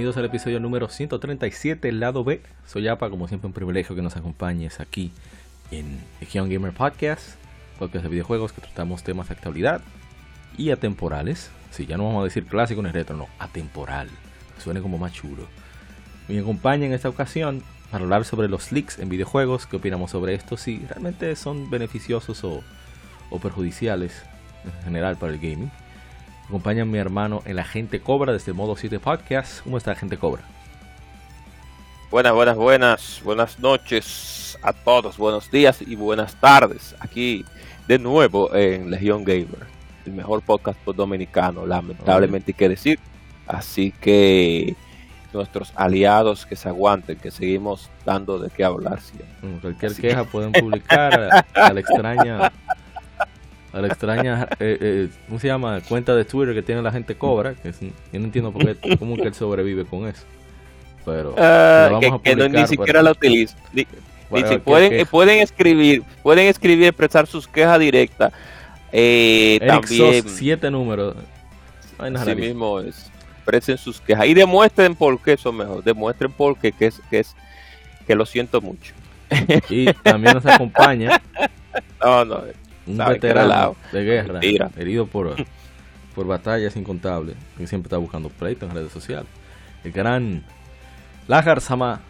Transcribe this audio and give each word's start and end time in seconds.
Bienvenidos 0.00 0.16
al 0.16 0.24
episodio 0.24 0.60
número 0.60 0.88
137, 0.88 1.86
el 1.86 2.00
lado 2.00 2.24
B. 2.24 2.40
Soy 2.66 2.88
Apa, 2.88 3.10
como 3.10 3.28
siempre 3.28 3.48
un 3.48 3.52
privilegio 3.52 3.94
que 3.94 4.00
nos 4.00 4.16
acompañes 4.16 4.80
aquí 4.80 5.12
en 5.70 6.00
Legion 6.20 6.48
Gamer 6.48 6.72
Podcast, 6.72 7.34
podcast 7.78 8.04
de 8.04 8.08
videojuegos 8.08 8.54
que 8.54 8.62
tratamos 8.62 9.02
temas 9.02 9.28
de 9.28 9.34
actualidad 9.34 9.82
y 10.56 10.70
atemporales. 10.70 11.50
Sí, 11.70 11.84
ya 11.84 11.98
no 11.98 12.06
vamos 12.06 12.22
a 12.22 12.24
decir 12.24 12.46
clásico 12.46 12.80
ni 12.80 12.88
retro, 12.90 13.14
no, 13.14 13.28
atemporal. 13.38 14.08
Suene 14.56 14.80
como 14.80 14.96
más 14.96 15.12
chulo. 15.12 15.46
Me 16.28 16.38
acompaña 16.38 16.86
en 16.86 16.94
esta 16.94 17.10
ocasión 17.10 17.62
para 17.90 18.04
hablar 18.04 18.24
sobre 18.24 18.48
los 18.48 18.72
leaks 18.72 19.00
en 19.00 19.10
videojuegos, 19.10 19.66
qué 19.66 19.76
opinamos 19.76 20.12
sobre 20.12 20.32
esto, 20.32 20.56
si 20.56 20.78
realmente 20.78 21.36
son 21.36 21.68
beneficiosos 21.68 22.42
o, 22.42 22.64
o 23.28 23.38
perjudiciales 23.38 24.22
en 24.64 24.82
general 24.82 25.18
para 25.18 25.34
el 25.34 25.38
gaming 25.38 25.70
acompaña 26.50 26.84
mi 26.84 26.98
hermano 26.98 27.42
el 27.44 27.60
agente 27.60 28.00
Cobra 28.00 28.32
desde 28.32 28.52
Modo 28.52 28.74
7 28.74 28.98
Podcast. 28.98 29.62
¿Cómo 29.62 29.78
está 29.78 29.92
agente 29.92 30.16
Cobra? 30.16 30.42
Buenas, 32.10 32.32
buenas, 32.32 32.56
buenas, 32.56 33.20
buenas 33.22 33.60
noches 33.60 34.58
a 34.60 34.72
todos, 34.72 35.16
buenos 35.16 35.48
días 35.52 35.80
y 35.80 35.94
buenas 35.94 36.34
tardes. 36.40 36.96
Aquí 36.98 37.44
de 37.86 38.00
nuevo 38.00 38.52
en 38.52 38.90
Legión 38.90 39.22
Gamer, 39.22 39.64
el 40.04 40.12
mejor 40.12 40.42
podcast 40.42 40.76
dominicano, 40.84 41.66
lamentablemente 41.66 42.50
hay 42.50 42.54
que 42.54 42.68
decir. 42.68 42.98
Así 43.46 43.92
que 43.92 44.74
nuestros 45.32 45.72
aliados 45.76 46.46
que 46.46 46.56
se 46.56 46.68
aguanten, 46.68 47.16
que 47.16 47.30
seguimos 47.30 47.88
dando 48.04 48.40
de 48.40 48.50
qué 48.50 48.64
hablar 48.64 49.00
siempre. 49.00 49.60
Cualquier 49.60 49.94
queja 49.94 50.24
pueden 50.24 50.50
publicar 50.50 51.44
a 51.54 51.72
la 51.72 51.78
extraña 51.78 52.52
a 53.72 53.80
la 53.80 53.86
extraña, 53.86 54.48
eh, 54.58 54.78
eh, 54.80 55.08
¿cómo 55.26 55.38
se 55.38 55.46
llama? 55.46 55.80
Cuenta 55.88 56.14
de 56.14 56.24
Twitter 56.24 56.54
que 56.54 56.62
tiene 56.62 56.82
la 56.82 56.90
gente 56.90 57.14
cobra, 57.14 57.54
que 57.54 57.72
yo 57.72 58.18
no 58.18 58.24
entiendo 58.24 58.52
por 58.52 58.76
qué, 58.76 58.96
cómo 58.98 59.16
que 59.16 59.24
él 59.24 59.34
sobrevive 59.34 59.84
con 59.84 60.06
eso. 60.08 60.24
Pero, 61.04 61.34
vamos 61.34 62.00
que, 62.00 62.06
a 62.06 62.18
publicar, 62.18 62.50
ni 62.50 62.66
siquiera 62.66 63.02
la 63.02 63.12
utiliza. 63.12 63.56
pueden, 64.64 65.06
pueden 65.06 65.38
escribir, 65.38 66.02
pueden 66.22 66.46
escribir, 66.46 66.88
expresar 66.88 67.26
sus 67.26 67.46
quejas 67.46 67.78
directas. 67.78 68.32
Eh, 68.92 69.60
también 69.66 70.28
siete 70.28 70.70
números. 70.70 71.14
Así 71.98 72.34
mismo 72.34 72.80
es. 72.80 73.10
Expresen 73.36 73.78
sus 73.78 74.00
quejas 74.00 74.26
y 74.26 74.34
demuestren 74.34 74.94
por 74.94 75.20
qué 75.22 75.36
son 75.36 75.56
mejor. 75.56 75.82
Demuestren 75.82 76.30
por 76.32 76.58
qué 76.58 76.72
que 76.72 76.86
es, 76.86 77.00
que 77.08 77.20
es 77.20 77.34
que 78.06 78.14
lo 78.14 78.26
siento 78.26 78.60
mucho. 78.60 78.94
Y 79.68 79.92
también 80.02 80.34
nos 80.34 80.46
acompaña. 80.46 81.22
no, 82.04 82.24
no 82.24 82.42
un 82.90 82.98
veterano 82.98 83.76
de 83.92 84.04
guerra, 84.04 84.40
herido 84.76 85.06
por, 85.06 85.36
por 86.14 86.26
batallas 86.26 86.76
incontables, 86.76 87.36
que 87.56 87.66
siempre 87.66 87.88
está 87.88 87.98
buscando 87.98 88.28
pleito 88.28 88.66
en 88.66 88.72
redes 88.72 88.92
sociales. 88.92 89.28
El 89.84 89.92
gran 89.92 90.42
Lajar 91.26 91.60
Sama, 91.60 92.00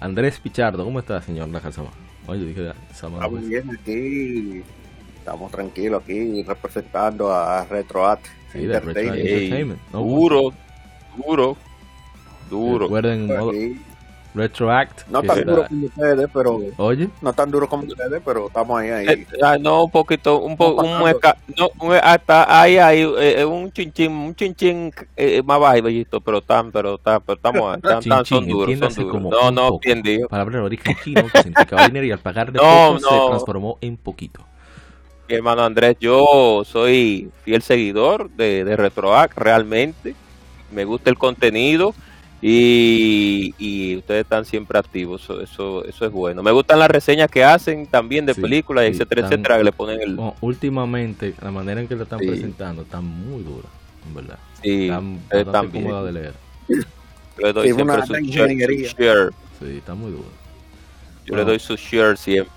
Andrés 0.00 0.38
Pichardo. 0.38 0.84
¿Cómo 0.84 1.00
está, 1.00 1.20
señor 1.22 1.48
Lajar 1.48 1.72
Sama? 1.72 1.90
Oye, 2.26 2.44
dije 2.44 2.72
Sama. 2.94 3.16
Estamos 3.16 3.48
bien 3.48 3.70
aquí, 3.70 4.62
estamos 5.16 5.50
tranquilos 5.50 6.02
aquí 6.02 6.42
representando 6.42 7.32
a 7.32 7.64
RetroAt 7.64 8.20
sí, 8.52 8.64
Entertainment. 8.64 9.80
duro, 9.90 10.52
duro, 11.16 11.56
duro. 12.50 12.84
Recuerden, 12.86 13.26
modo, 13.26 13.52
Retroact. 14.38 15.08
No 15.08 15.22
tan 15.22 15.44
duro 15.44 15.66
como 15.66 15.86
ustedes, 15.86 16.28
pero. 16.32 16.60
Oye. 16.76 17.08
No 17.20 17.32
tan 17.32 17.50
duro 17.50 17.68
como 17.68 17.82
ustedes, 17.84 18.22
pero 18.24 18.46
estamos 18.46 18.78
ahí. 18.78 18.90
ahí. 18.90 19.06
Eh, 19.08 19.26
ah, 19.42 19.58
no, 19.58 19.84
un 19.84 19.90
poquito, 19.90 20.38
un 20.40 20.56
poco, 20.56 20.82
un, 20.82 21.00
no, 21.56 21.92
hasta 22.02 22.60
ahí, 22.60 22.78
ahí, 22.78 23.06
eh, 23.18 23.44
un 23.44 23.72
chinchín, 23.72 24.12
un 24.12 24.34
chinchín 24.34 24.92
eh, 25.16 25.42
más 25.42 25.58
bajito, 25.58 26.20
pero 26.20 26.40
tan, 26.40 26.70
pero 26.70 26.98
tan, 26.98 27.20
pero 27.22 27.36
estamos, 27.36 27.80
tan, 27.80 28.02
tan, 28.02 28.24
son 28.24 28.46
duros, 28.46 28.78
son 28.94 29.04
duros. 29.04 29.22
No, 29.22 29.50
no, 29.50 29.78
bien 29.80 30.02
digo. 30.02 30.28
Palabra 30.28 30.60
de 30.60 30.64
origen 30.64 30.96
chino 31.02 31.24
que 31.32 31.42
significaba 31.42 31.86
dinero 31.86 32.06
y 32.06 32.12
al 32.12 32.20
pagar 32.20 32.52
de 32.52 32.58
no, 32.58 32.62
poco 32.62 33.00
no. 33.00 33.08
se 33.08 33.28
transformó 33.28 33.78
en 33.80 33.96
poquito. 33.96 34.44
Mi 35.28 35.34
hermano 35.34 35.62
Andrés, 35.62 35.96
yo 36.00 36.62
soy 36.64 37.30
fiel 37.44 37.62
seguidor 37.62 38.30
de, 38.30 38.64
de 38.64 38.76
RetroAct, 38.76 39.36
realmente. 39.36 40.14
Me 40.70 40.84
gusta 40.84 41.10
el 41.10 41.18
contenido 41.18 41.92
y, 42.40 43.96
ustedes 43.96 44.22
están 44.22 44.44
siempre 44.44 44.78
activos, 44.78 45.22
eso, 45.22 45.84
eso, 45.84 46.06
es 46.06 46.12
bueno. 46.12 46.42
Me 46.42 46.52
gustan 46.52 46.78
las 46.78 46.88
reseñas 46.88 47.30
que 47.30 47.42
hacen 47.42 47.86
también 47.86 48.26
de 48.26 48.34
películas, 48.34 48.84
etcétera, 48.84 49.26
etcétera, 49.26 49.58
que 49.58 49.64
le 49.64 49.72
ponen 49.72 50.00
el... 50.00 50.18
últimamente, 50.40 51.34
la 51.42 51.50
manera 51.50 51.80
en 51.80 51.88
que 51.88 51.96
lo 51.96 52.04
están 52.04 52.20
presentando 52.20 52.82
está 52.82 53.00
muy 53.00 53.42
dura, 53.42 53.68
en 54.06 54.14
verdad. 54.14 54.38
Sí, 54.62 54.88
está 54.88 55.42
bastante 55.44 55.82
cómoda 55.82 56.04
de 56.04 56.12
leer. 56.12 56.34
Yo 56.68 57.46
le 57.46 57.52
doy 57.52 57.72
siempre 57.72 58.06
su, 58.06 58.14
share, 58.14 59.30
Sí, 59.58 59.76
está 59.78 59.94
muy 59.94 60.12
duro. 60.12 60.28
Yo 61.26 61.36
le 61.36 61.44
doy 61.44 61.58
su 61.58 61.76
share 61.76 62.16
siempre. 62.16 62.54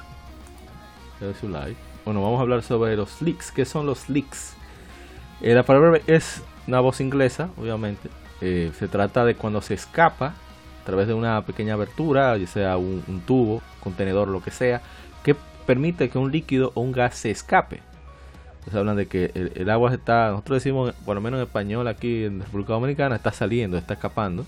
Le 1.19 1.27
doy 1.27 1.35
su 1.39 1.49
like. 1.49 1.75
Bueno, 2.05 2.21
vamos 2.21 2.39
a 2.39 2.41
hablar 2.41 2.63
sobre 2.63 2.95
los 2.95 3.21
leaks. 3.21 3.51
¿Qué 3.51 3.65
son 3.65 3.85
los 3.85 4.09
leaks? 4.09 4.53
Eh, 5.41 5.53
la 5.53 5.63
palabra 5.63 5.99
es 6.07 6.41
una 6.67 6.79
voz 6.79 7.01
inglesa, 7.01 7.49
obviamente 7.57 8.09
eh, 8.41 8.71
se 8.77 8.87
trata 8.87 9.23
de 9.23 9.35
cuando 9.35 9.61
se 9.61 9.75
escapa 9.75 10.33
a 10.81 10.85
través 10.85 11.07
de 11.07 11.13
una 11.13 11.45
pequeña 11.45 11.75
abertura, 11.75 12.35
ya 12.37 12.47
sea 12.47 12.77
un, 12.77 13.21
tubo, 13.25 13.61
contenedor, 13.81 14.27
lo 14.27 14.41
que 14.41 14.51
sea, 14.51 14.81
que 15.23 15.35
permite 15.65 16.09
que 16.09 16.17
un 16.17 16.31
líquido 16.31 16.71
o 16.73 16.81
un 16.81 16.91
gas 16.91 17.15
se 17.15 17.29
escape. 17.29 17.81
Entonces 18.53 18.75
hablan 18.75 18.95
de 18.95 19.07
que 19.07 19.31
el, 19.55 19.69
agua 19.69 19.93
está, 19.93 20.31
nosotros 20.31 20.57
decimos, 20.57 20.93
por 21.05 21.15
lo 21.15 21.21
menos 21.21 21.39
en 21.39 21.45
español 21.45 21.87
aquí 21.87 22.25
en 22.25 22.41
República 22.41 22.73
Dominicana, 22.73 23.15
está 23.15 23.31
saliendo, 23.31 23.77
está 23.77 23.93
escapando 23.93 24.45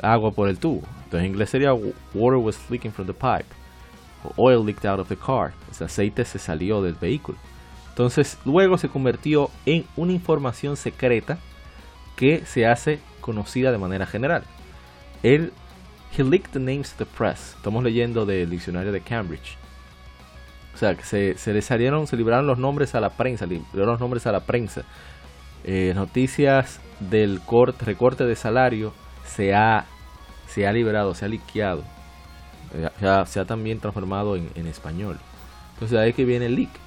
agua 0.00 0.32
por 0.32 0.48
el 0.48 0.58
tubo. 0.58 0.82
Entonces 1.04 1.20
en 1.20 1.26
inglés 1.26 1.50
sería 1.50 1.74
water 1.74 2.38
was 2.38 2.58
leaking 2.70 2.92
from 2.92 3.06
the 3.06 3.14
pipe. 3.14 3.46
Oil 4.36 4.64
leaked 4.64 4.86
out 4.86 5.00
of 5.00 5.08
the 5.08 5.16
car. 5.16 5.52
Ese 5.70 5.84
aceite 5.84 6.24
se 6.24 6.38
salió 6.38 6.82
del 6.82 6.94
vehículo. 6.94 7.38
Entonces 7.90 8.38
luego 8.44 8.78
se 8.78 8.88
convirtió 8.88 9.50
en 9.66 9.84
una 9.96 10.12
información 10.12 10.76
secreta 10.76 11.38
que 12.16 12.44
se 12.46 12.66
hace 12.66 13.00
conocida 13.24 13.72
de 13.72 13.78
manera 13.78 14.04
general. 14.04 14.44
Él, 15.22 15.52
he 16.16 16.22
leaked 16.22 16.52
the 16.52 16.58
names 16.60 16.92
to 16.92 17.04
the 17.04 17.10
press. 17.10 17.54
Estamos 17.56 17.82
leyendo 17.82 18.26
del 18.26 18.50
diccionario 18.50 18.92
de 18.92 19.00
Cambridge. 19.00 19.56
O 20.74 20.76
sea, 20.76 20.94
que 20.94 21.04
se, 21.04 21.38
se 21.38 21.54
le 21.54 21.62
salieron, 21.62 22.06
se 22.06 22.16
libraron 22.18 22.46
los 22.46 22.58
nombres 22.58 22.94
a 22.94 23.00
la 23.00 23.08
prensa, 23.10 23.46
libraron 23.46 23.92
los 23.92 24.00
nombres 24.00 24.26
a 24.26 24.32
la 24.32 24.40
prensa. 24.40 24.82
Eh, 25.64 25.92
noticias 25.94 26.80
del 27.00 27.40
corte, 27.40 27.86
recorte 27.86 28.24
de 28.24 28.36
salario 28.36 28.92
se 29.24 29.54
ha, 29.54 29.86
se 30.46 30.66
ha 30.66 30.72
liberado, 30.72 31.14
se 31.14 31.24
ha 31.24 31.28
liqueado. 31.28 31.82
Eh, 32.74 32.90
se, 33.26 33.40
ha, 33.40 33.44
también 33.46 33.80
transformado 33.80 34.36
en, 34.36 34.50
en 34.54 34.66
español. 34.66 35.18
Entonces 35.72 35.98
ahí 35.98 36.12
que 36.12 36.26
viene 36.26 36.46
el 36.46 36.56
leak. 36.56 36.84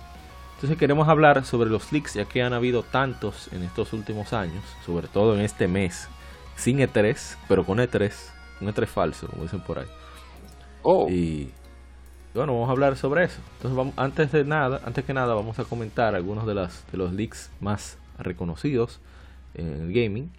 Entonces 0.55 0.77
queremos 0.77 1.07
hablar 1.07 1.43
sobre 1.45 1.69
los 1.69 1.91
leaks, 1.91 2.15
ya 2.15 2.25
que 2.25 2.43
han 2.43 2.53
habido 2.53 2.83
tantos 2.83 3.49
en 3.51 3.63
estos 3.63 3.93
últimos 3.93 4.33
años, 4.33 4.63
sobre 4.85 5.07
todo 5.07 5.35
en 5.35 5.41
este 5.41 5.67
mes, 5.67 6.09
sin 6.57 6.79
E3, 6.79 7.37
pero 7.47 7.63
con 7.63 7.77
E3, 7.77 8.11
un 8.59 8.67
E3 8.67 8.85
falso, 8.87 9.27
como 9.27 9.43
dicen 9.43 9.61
por 9.61 9.79
ahí. 9.79 9.87
Oh. 10.81 11.07
Y 11.09 11.51
bueno, 12.33 12.53
vamos 12.53 12.69
a 12.69 12.71
hablar 12.71 12.97
sobre 12.97 13.23
eso. 13.23 13.39
Entonces, 13.57 13.77
vamos, 13.77 13.93
antes 13.95 14.31
de 14.31 14.43
nada, 14.43 14.81
antes 14.83 15.05
que 15.05 15.13
nada, 15.13 15.33
vamos 15.33 15.59
a 15.59 15.63
comentar 15.63 16.15
algunos 16.15 16.45
de, 16.45 16.55
las, 16.55 16.85
de 16.91 16.97
los 16.97 17.13
leaks 17.13 17.51
más 17.61 17.97
reconocidos 18.17 18.99
en 19.53 19.67
el 19.67 19.93
gaming. 19.93 20.31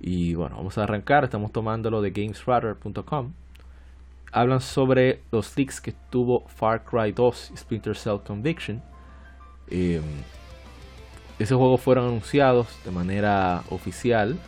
Y 0.00 0.34
bueno, 0.34 0.56
vamos 0.56 0.76
a 0.78 0.82
arrancar. 0.82 1.24
Estamos 1.24 1.52
tomándolo 1.52 2.02
de 2.02 2.10
gamesradar.com. 2.10 3.32
hablan 4.32 4.60
sobre 4.60 5.20
los 5.30 5.56
leaks 5.56 5.80
que 5.80 5.92
tuvo 6.10 6.46
Far 6.48 6.84
Cry 6.84 7.12
2 7.12 7.52
y 7.54 7.56
Splinter 7.56 7.96
Cell 7.96 8.18
Conviction. 8.26 8.82
Eh, 9.68 10.00
esos 11.38 11.58
juegos 11.58 11.80
fueron 11.80 12.06
anunciados 12.06 12.66
de 12.84 12.90
manera 12.90 13.62
oficial 13.70 14.38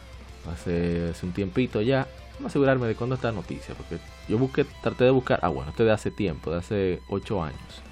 hace, 0.53 1.13
un 1.23 1.33
tiempito 1.33 1.81
ya. 1.81 2.07
Vamos 2.35 2.45
a 2.45 2.47
asegurarme 2.47 2.87
de 2.87 2.95
cuándo 2.95 3.17
está 3.17 3.29
la 3.29 3.35
noticia, 3.35 3.75
porque 3.75 3.99
yo 4.29 4.39
busqué, 4.39 4.65
traté 4.83 5.05
de 5.05 5.11
buscar, 5.11 5.41
ah 5.43 5.49
bueno, 5.49 5.71
este 5.71 5.85
de 5.85 5.93
hace 5.93 6.11
tiempo, 6.11 6.51
de 6.51 6.59
hace 6.59 7.01
8 7.09 7.43
años, 7.43 7.83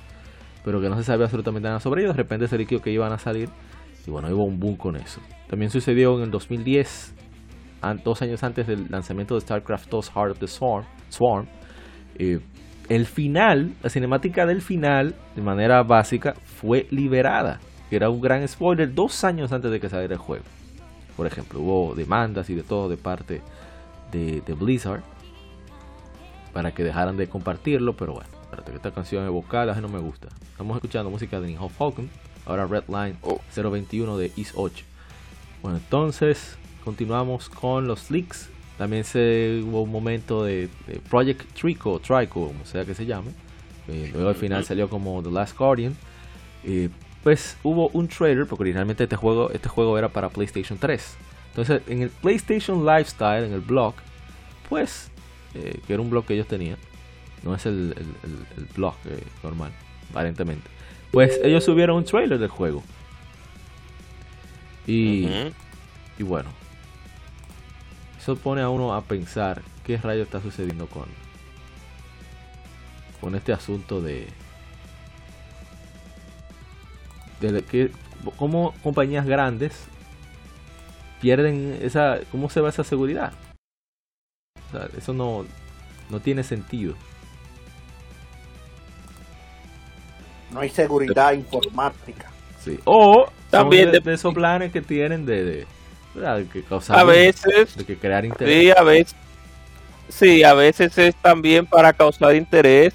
pero 0.64 0.80
que 0.80 0.88
no 0.88 0.96
se 0.96 1.02
sabía 1.02 1.24
absolutamente 1.24 1.66
nada 1.66 1.80
sobre 1.80 2.02
ellos, 2.02 2.14
de 2.14 2.22
repente 2.22 2.46
se 2.46 2.56
dijo 2.56 2.80
que 2.80 2.90
iban 2.90 3.12
a 3.12 3.18
salir 3.18 3.48
y 4.06 4.10
bueno, 4.10 4.28
hubo 4.28 4.44
un 4.44 4.60
boom 4.60 4.76
con 4.76 4.96
eso. 4.96 5.20
También 5.48 5.70
sucedió 5.70 6.16
en 6.16 6.22
el 6.22 6.30
2010, 6.30 7.14
dos 8.04 8.22
años 8.22 8.42
antes 8.44 8.66
del 8.66 8.86
lanzamiento 8.88 9.34
de 9.34 9.40
StarCraft 9.40 9.88
2 9.90 10.10
Heart 10.10 10.30
of 10.32 10.38
the 10.38 10.46
Swarm, 10.46 11.46
eh, 12.18 12.40
el 12.88 13.06
final, 13.06 13.72
la 13.82 13.90
cinemática 13.90 14.46
del 14.46 14.62
final, 14.62 15.14
de 15.34 15.42
manera 15.42 15.82
básica, 15.82 16.34
fue 16.44 16.86
liberada. 16.90 17.58
Era 17.90 18.10
un 18.10 18.20
gran 18.20 18.46
spoiler 18.46 18.92
dos 18.94 19.24
años 19.24 19.52
antes 19.52 19.70
de 19.70 19.80
que 19.80 19.88
saliera 19.88 20.14
el 20.14 20.20
juego. 20.20 20.44
Por 21.16 21.26
ejemplo, 21.26 21.60
hubo 21.60 21.94
demandas 21.94 22.50
y 22.50 22.54
de 22.54 22.62
todo 22.62 22.88
de 22.88 22.96
parte 22.96 23.42
de, 24.12 24.42
Blizzard 24.54 25.02
para 26.52 26.72
que 26.72 26.84
dejaran 26.84 27.16
de 27.16 27.28
compartirlo, 27.28 27.96
pero 27.96 28.14
bueno, 28.14 28.28
espérate 28.42 28.70
que 28.70 28.76
esta 28.76 28.90
canción 28.92 29.24
es 29.24 29.30
vocal, 29.30 29.74
no 29.80 29.88
me 29.88 29.98
gusta. 29.98 30.28
Estamos 30.50 30.76
escuchando 30.76 31.10
música 31.10 31.40
de 31.40 31.48
Nihon 31.48 31.70
Falcon, 31.70 32.08
ahora 32.46 32.66
Redline 32.66 33.16
021 33.54 34.16
de 34.16 34.32
East 34.36 34.52
8. 34.54 34.84
Bueno, 35.62 35.78
entonces 35.78 36.56
continuamos 36.84 37.48
con 37.48 37.86
los 37.86 38.10
leaks 38.10 38.50
también 38.78 39.04
se 39.04 39.62
hubo 39.64 39.82
un 39.82 39.90
momento 39.90 40.44
de, 40.44 40.68
Project 41.08 41.52
Trico, 41.54 41.98
Trico, 41.98 42.48
como 42.48 42.64
sea 42.66 42.84
que 42.84 42.94
se 42.94 43.06
llame. 43.06 43.30
Eh, 43.88 44.10
luego 44.12 44.28
al 44.28 44.34
final 44.34 44.64
salió 44.64 44.88
como 44.88 45.22
The 45.22 45.30
Last 45.30 45.56
Guardian. 45.56 45.96
Eh, 46.64 46.90
pues 47.26 47.56
hubo 47.64 47.88
un 47.88 48.06
trailer, 48.06 48.46
porque 48.46 48.62
originalmente 48.62 49.02
este 49.02 49.16
juego, 49.16 49.50
este 49.50 49.68
juego 49.68 49.98
era 49.98 50.08
para 50.08 50.28
PlayStation 50.28 50.78
3. 50.78 51.16
Entonces, 51.48 51.82
en 51.88 52.02
el 52.02 52.10
PlayStation 52.10 52.86
Lifestyle, 52.86 53.42
en 53.42 53.52
el 53.52 53.62
blog, 53.62 53.94
pues, 54.68 55.10
eh, 55.54 55.80
que 55.84 55.94
era 55.94 56.02
un 56.02 56.08
blog 56.08 56.24
que 56.24 56.34
ellos 56.34 56.46
tenían, 56.46 56.76
no 57.42 57.52
es 57.56 57.66
el, 57.66 57.96
blog 58.76 58.94
normal, 59.42 59.72
aparentemente. 60.10 60.70
Pues 61.10 61.40
ellos 61.42 61.64
subieron 61.64 61.96
un 61.96 62.04
trailer 62.04 62.38
del 62.38 62.48
juego. 62.48 62.84
Y, 64.86 65.26
y 66.18 66.22
bueno, 66.22 66.50
eso 68.20 68.36
pone 68.36 68.62
a 68.62 68.68
uno 68.68 68.94
a 68.94 69.00
pensar 69.00 69.62
qué 69.84 69.96
rayo 69.96 70.22
está 70.22 70.40
sucediendo 70.40 70.86
con, 70.86 71.06
con 73.20 73.34
este 73.34 73.52
asunto 73.52 74.00
de, 74.00 74.28
de 77.40 77.62
que 77.62 77.90
cómo 78.36 78.74
compañías 78.82 79.26
grandes 79.26 79.72
pierden 81.20 81.78
esa 81.82 82.18
cómo 82.30 82.50
se 82.50 82.60
va 82.60 82.68
esa 82.70 82.84
seguridad 82.84 83.32
eso 84.96 85.12
no 85.12 85.44
no 86.10 86.20
tiene 86.20 86.42
sentido 86.42 86.94
no 90.52 90.60
hay 90.60 90.70
seguridad 90.70 91.32
informática 91.32 92.30
sí 92.62 92.78
o 92.84 93.30
también 93.50 93.92
de, 93.92 94.02
esos 94.12 94.34
planes 94.34 94.72
que 94.72 94.82
tienen 94.82 95.24
de 95.24 95.66
a 96.88 97.04
veces. 97.04 97.76
De 97.76 97.84
que 97.84 97.96
crear 97.96 98.24
interés. 98.24 98.62
Sí, 98.62 98.70
a 98.70 98.82
veces. 98.82 99.16
Sí, 100.08 100.44
a 100.44 100.54
veces 100.54 100.96
es 100.98 101.14
también 101.16 101.66
para 101.66 101.92
causar 101.92 102.34
interés. 102.34 102.94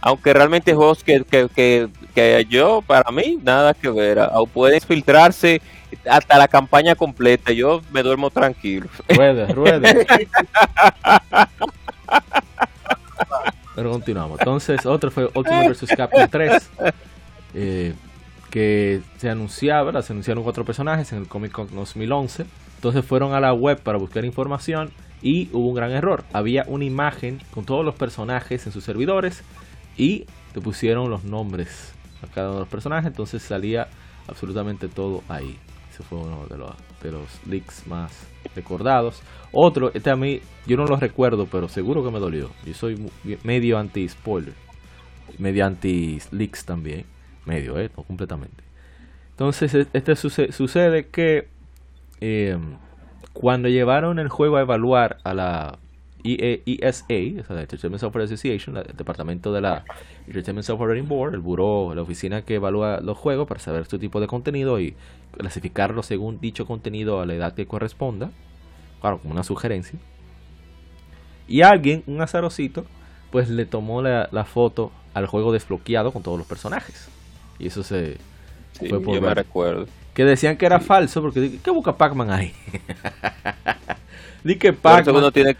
Aunque 0.00 0.32
realmente 0.32 0.74
juegos 0.74 1.04
que, 1.04 1.24
que, 1.24 1.88
que, 2.14 2.46
yo, 2.48 2.82
para 2.86 3.10
mí, 3.10 3.38
nada 3.42 3.74
que 3.74 3.90
ver. 3.90 4.18
O 4.32 4.46
pueden 4.46 4.80
filtrarse 4.80 5.60
hasta 6.08 6.38
la 6.38 6.48
campaña 6.48 6.94
completa. 6.94 7.52
Yo 7.52 7.82
me 7.92 8.02
duermo 8.02 8.30
tranquilo. 8.30 8.88
Ruede, 9.08 9.46
ruede. 9.48 10.06
Pero 13.74 13.90
continuamos. 13.90 14.40
Entonces, 14.40 14.84
otro 14.86 15.10
fue 15.10 15.30
Ultimate 15.34 15.68
vs. 15.68 15.90
Capcom 15.96 16.28
3. 16.28 16.70
Eh, 17.54 17.94
que 18.50 19.00
se 19.16 19.30
anunciaba, 19.30 20.02
se 20.02 20.12
anunciaron 20.12 20.44
cuatro 20.44 20.64
personajes 20.64 21.12
en 21.12 21.18
el 21.18 21.28
Comic 21.28 21.52
Con 21.52 21.74
2011. 21.74 22.46
Entonces 22.76 23.04
fueron 23.04 23.34
a 23.34 23.40
la 23.40 23.52
web 23.52 23.80
para 23.80 23.98
buscar 23.98 24.24
información 24.24 24.90
y 25.22 25.48
hubo 25.52 25.68
un 25.68 25.74
gran 25.74 25.92
error. 25.92 26.24
Había 26.32 26.64
una 26.66 26.84
imagen 26.84 27.40
con 27.52 27.64
todos 27.64 27.84
los 27.84 27.94
personajes 27.94 28.66
en 28.66 28.72
sus 28.72 28.84
servidores 28.84 29.42
y 30.00 30.24
te 30.54 30.62
pusieron 30.62 31.10
los 31.10 31.24
nombres 31.24 31.94
a 32.22 32.26
cada 32.26 32.48
uno 32.48 32.54
de 32.56 32.60
los 32.60 32.68
personajes, 32.68 33.08
entonces 33.08 33.42
salía 33.42 33.88
absolutamente 34.26 34.88
todo 34.88 35.22
ahí. 35.28 35.58
Ese 35.92 36.02
fue 36.02 36.18
uno 36.18 36.46
de 36.46 36.56
los, 36.56 36.74
de 37.02 37.12
los 37.12 37.46
leaks 37.46 37.86
más 37.86 38.26
recordados. 38.56 39.20
Otro, 39.52 39.92
este 39.92 40.10
a 40.10 40.16
mí, 40.16 40.40
yo 40.66 40.78
no 40.78 40.86
lo 40.86 40.96
recuerdo, 40.96 41.46
pero 41.46 41.68
seguro 41.68 42.02
que 42.02 42.10
me 42.10 42.18
dolió. 42.18 42.50
Yo 42.64 42.72
soy 42.72 43.10
medio 43.44 43.78
anti-spoiler, 43.78 44.54
medio 45.38 45.66
anti-leaks 45.66 46.64
también 46.64 47.04
medio, 47.44 47.78
¿eh? 47.78 47.90
no 47.94 48.02
completamente. 48.04 48.64
Entonces, 49.32 49.74
e, 49.74 49.86
este 49.92 50.16
sucede, 50.16 51.08
que 51.08 51.48
eh, 52.22 52.56
cuando 53.34 53.68
llevaron 53.68 54.18
el 54.18 54.28
juego 54.28 54.56
a 54.56 54.62
evaluar 54.62 55.18
a 55.24 55.34
la 55.34 55.78
ESA, 56.24 57.04
e 57.08 57.42
la 57.48 57.60
Entertainment 57.60 58.00
Software 58.00 58.24
Association, 58.24 58.76
el 58.76 58.96
departamento 58.96 59.52
de 59.52 59.60
la 59.60 59.84
Entertainment 60.26 60.66
Software 60.66 60.90
Rating 60.90 61.08
Board, 61.08 61.34
el 61.34 61.40
buró, 61.40 61.94
la 61.94 62.02
oficina 62.02 62.42
que 62.42 62.56
evalúa 62.56 63.00
los 63.00 63.16
juegos 63.16 63.46
para 63.48 63.60
saber 63.60 63.86
su 63.86 63.98
tipo 63.98 64.20
de 64.20 64.26
contenido 64.26 64.80
y 64.80 64.94
clasificarlo 65.36 66.02
según 66.02 66.40
dicho 66.40 66.66
contenido 66.66 67.20
a 67.20 67.26
la 67.26 67.34
edad 67.34 67.54
que 67.54 67.66
corresponda, 67.66 68.30
claro, 69.00 69.18
como 69.18 69.32
una 69.32 69.42
sugerencia. 69.42 69.98
Y 71.48 71.62
alguien, 71.62 72.04
un 72.06 72.20
azarocito, 72.20 72.84
pues 73.30 73.48
le 73.48 73.66
tomó 73.66 74.02
la, 74.02 74.28
la 74.32 74.44
foto 74.44 74.92
al 75.14 75.26
juego 75.26 75.52
desbloqueado 75.52 76.12
con 76.12 76.22
todos 76.22 76.38
los 76.38 76.46
personajes. 76.46 77.08
Y 77.58 77.66
eso 77.66 77.82
se 77.82 78.18
fue 78.72 79.00
por 79.00 79.14
yo 79.14 79.20
me 79.20 79.34
recuerdo. 79.34 79.86
Que 80.14 80.24
decían 80.24 80.56
que 80.56 80.66
era 80.66 80.80
falso 80.80 81.20
porque 81.20 81.58
¿qué 81.62 81.70
busca 81.70 81.96
Pac-Man 81.96 82.30
ahí? 82.30 82.52
Di 84.42 84.56
que 84.56 84.72
Pac-Man. 84.72 85.32
tiene 85.32 85.56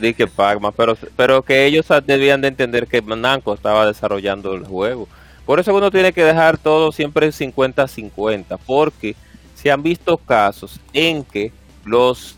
di 0.00 0.14
que 0.14 0.26
Pac-Man, 0.26 0.72
pero, 0.76 0.96
pero 1.16 1.42
que 1.42 1.64
ellos 1.66 1.86
debían 2.04 2.40
de 2.40 2.48
entender 2.48 2.86
que 2.86 3.02
Namco 3.02 3.54
estaba 3.54 3.86
desarrollando 3.86 4.54
el 4.54 4.64
juego. 4.64 5.08
Por 5.46 5.60
eso 5.60 5.74
uno 5.74 5.90
tiene 5.90 6.12
que 6.12 6.24
dejar 6.24 6.58
todo 6.58 6.92
siempre 6.92 7.28
50-50, 7.28 8.58
porque 8.66 9.16
se 9.54 9.70
han 9.70 9.82
visto 9.82 10.16
casos 10.18 10.78
en 10.92 11.24
que 11.24 11.52
los 11.84 12.36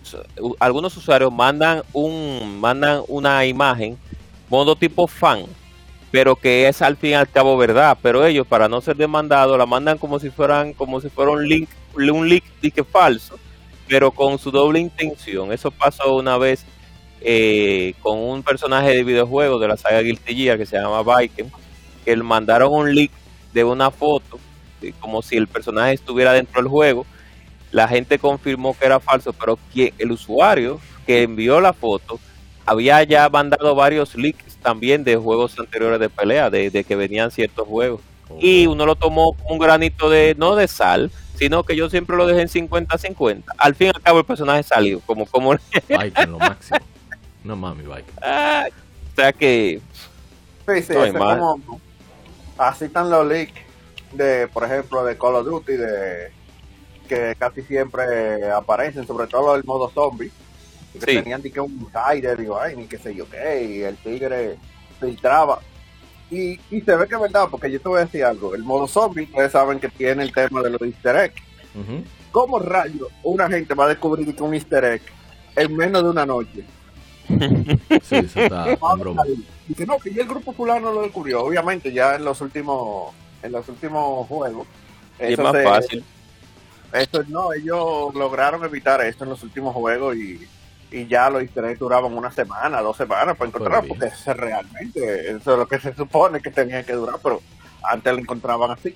algunos 0.61 0.97
usuarios 0.97 1.33
mandan 1.33 1.83
un 1.93 2.61
mandan 2.61 3.03
una 3.09 3.45
imagen 3.45 3.99
modo 4.49 4.77
tipo 4.77 5.09
fan 5.09 5.45
pero 6.11 6.37
que 6.37 6.69
es 6.69 6.83
al 6.83 6.97
fin 6.97 7.11
y 7.11 7.15
al 7.15 7.29
cabo 7.29 7.57
verdad. 7.57 7.97
Pero 8.03 8.25
ellos, 8.25 8.47
para 8.47 8.69
no 8.69 8.81
ser 8.81 8.97
demandados, 8.97 9.57
la 9.57 9.67
mandan 9.67 9.99
como 9.99 10.19
si 10.19 10.31
fueran, 10.31 10.73
como 10.73 11.01
si 11.01 11.09
fuera 11.09 11.31
un 11.31 11.47
link, 11.47 11.69
un 11.95 12.29
link 12.29 12.45
que 12.61 12.85
falso, 12.85 13.39
pero 13.91 14.13
con 14.13 14.39
su 14.39 14.53
doble 14.53 14.79
intención. 14.79 15.53
Eso 15.53 15.73
pasó 15.73 16.15
una 16.15 16.39
vez 16.39 16.65
eh, 17.21 17.95
con 18.01 18.19
un 18.21 18.45
personaje 18.45 18.91
de 18.91 19.03
videojuego 19.03 19.59
de 19.59 19.67
la 19.67 19.77
saga 19.77 20.01
Guilty 20.01 20.33
Gear 20.33 20.57
que 20.57 20.65
se 20.65 20.77
llama 20.79 21.03
Viking, 21.03 21.51
que 22.05 22.17
le 22.17 22.23
mandaron 22.23 22.73
un 22.73 22.95
link 22.95 23.11
de 23.53 23.65
una 23.65 23.91
foto, 23.91 24.39
como 25.01 25.23
si 25.23 25.37
el 25.37 25.49
personaje 25.49 25.95
estuviera 25.95 26.33
dentro 26.33 26.63
del 26.63 26.71
juego. 26.71 27.05
La 27.73 27.89
gente 27.89 28.21
confirmó 28.21 28.79
que 28.79 28.87
era 28.87 29.01
falso, 29.01 29.33
pero 29.33 29.59
que 29.75 29.93
el 29.99 30.13
usuario 30.13 30.79
que 31.05 31.25
envió 31.25 31.61
la 31.61 31.73
foto 31.73 32.21
había 32.65 33.03
ya 33.03 33.29
mandado 33.29 33.75
varios 33.75 34.15
leaks 34.15 34.55
también 34.63 35.03
de 35.03 35.17
juegos 35.17 35.59
anteriores 35.59 35.99
de 35.99 36.09
pelea, 36.09 36.49
de, 36.49 36.85
que 36.85 36.95
venían 36.95 37.33
ciertos 37.33 37.67
juegos. 37.67 38.03
Y 38.39 38.69
uno 38.69 38.87
lo 38.87 38.95
tomó 38.95 39.35
un 39.49 39.59
granito 39.59 40.09
de, 40.09 40.37
no 40.39 40.55
de 40.55 40.69
sal, 40.69 41.11
sino 41.41 41.65
que 41.65 41.75
yo 41.75 41.89
siempre 41.89 42.19
lo 42.19 42.27
dejé 42.27 42.43
en 42.43 42.69
50-50. 42.69 43.45
Al 43.57 43.75
fin 43.75 43.87
y 43.87 43.91
al 43.95 44.03
cabo 44.03 44.19
el 44.19 44.27
personaje 44.27 44.63
salió, 44.63 45.01
como... 45.01 45.25
como... 45.25 45.55
lo 46.29 46.39
máximo. 46.39 46.79
No 47.43 47.57
mami, 47.57 47.83
Viking. 47.83 48.13
Ah, 48.21 48.67
o 48.69 49.17
sea 49.17 49.33
que... 49.33 49.81
Sí, 50.69 50.83
sí, 50.83 50.95
como, 51.17 51.81
así 52.59 52.85
están 52.85 53.09
los 53.09 53.27
leaks 53.27 53.55
de, 54.13 54.49
por 54.49 54.65
ejemplo, 54.65 55.03
de 55.03 55.17
Call 55.17 55.37
of 55.37 55.47
Duty, 55.47 55.73
de 55.73 56.31
que 57.09 57.35
casi 57.39 57.63
siempre 57.63 58.51
aparecen, 58.51 59.07
sobre 59.07 59.27
todo 59.27 59.57
el 59.57 59.65
modo 59.65 59.89
zombie 59.89 60.31
que 60.93 60.99
tenían 60.99 61.43
que 61.43 61.59
un 61.59 61.73
insider 61.73 62.39
y 62.39 62.49
ay, 62.61 62.77
ni 62.77 62.87
qué 62.87 62.99
sé 62.99 63.15
yo 63.15 63.29
qué, 63.31 63.65
y 63.65 63.83
el 63.83 63.97
tigre 63.97 64.57
filtraba. 65.01 65.61
Y, 66.31 66.61
y 66.71 66.81
se 66.81 66.95
ve 66.95 67.09
que 67.09 67.15
es 67.17 67.21
verdad, 67.21 67.49
porque 67.51 67.71
yo 67.71 67.81
te 67.81 67.89
voy 67.89 67.99
a 67.99 68.05
decir 68.05 68.25
algo, 68.25 68.55
el 68.55 68.63
modo 68.63 68.87
zombie, 68.87 69.25
ustedes 69.25 69.53
saben 69.53 69.81
que 69.81 69.89
tiene 69.89 70.23
el 70.23 70.33
tema 70.33 70.63
de 70.63 70.71
los 70.71 70.81
easter 70.83 71.17
eggs. 71.17 71.43
¿Cómo 72.31 72.59
rayo 72.59 73.09
una 73.25 73.49
gente 73.49 73.75
va 73.75 73.87
a 73.87 73.89
descubrir 73.89 74.35
un 74.41 74.55
easter 74.55 74.85
egg 74.85 75.03
en 75.57 75.77
menos 75.77 76.05
de 76.05 76.11
una 76.11 76.25
noche? 76.25 76.65
sí, 77.29 78.17
eso 78.17 78.41
está 78.41 78.71
en 78.73 78.99
broma. 78.99 79.25
Dice, 79.67 79.87
no, 79.87 79.99
que 79.99 80.13
ya 80.13 80.23
el 80.23 80.29
grupo 80.29 80.53
fulano 80.53 80.93
lo 80.93 81.03
descubrió. 81.03 81.45
Obviamente, 81.45 81.93
ya 81.93 82.17
en 82.17 82.25
los 82.25 82.41
últimos, 82.41 83.13
en 83.43 83.53
los 83.53 83.69
últimos 83.69 84.27
juegos. 84.27 84.67
es 85.19 85.39
más 85.39 85.63
fácil. 85.63 86.05
Eso 86.93 87.23
no, 87.29 87.53
ellos 87.53 88.15
lograron 88.15 88.65
evitar 88.65 89.01
esto 89.03 89.25
en 89.25 89.31
los 89.31 89.43
últimos 89.45 89.75
juegos 89.75 90.17
y, 90.17 90.41
y 90.91 91.07
ya 91.07 91.31
los 91.31 91.43
easter 91.43 91.79
duraban 91.79 92.13
una 92.13 92.31
semana, 92.31 92.81
dos 92.81 92.97
semanas 92.97 93.37
para 93.37 93.49
encontrarlo, 93.49 93.89
porque 93.89 94.07
es 94.07 94.27
realmente 94.27 95.31
eso 95.31 95.53
es 95.53 95.59
lo 95.59 95.67
que 95.67 95.79
se 95.79 95.95
supone 95.95 96.41
que 96.41 96.51
tenía 96.51 96.83
que 96.83 96.93
durar, 96.93 97.17
pero 97.23 97.41
antes 97.83 98.13
lo 98.13 98.19
encontraban 98.19 98.71
así. 98.71 98.95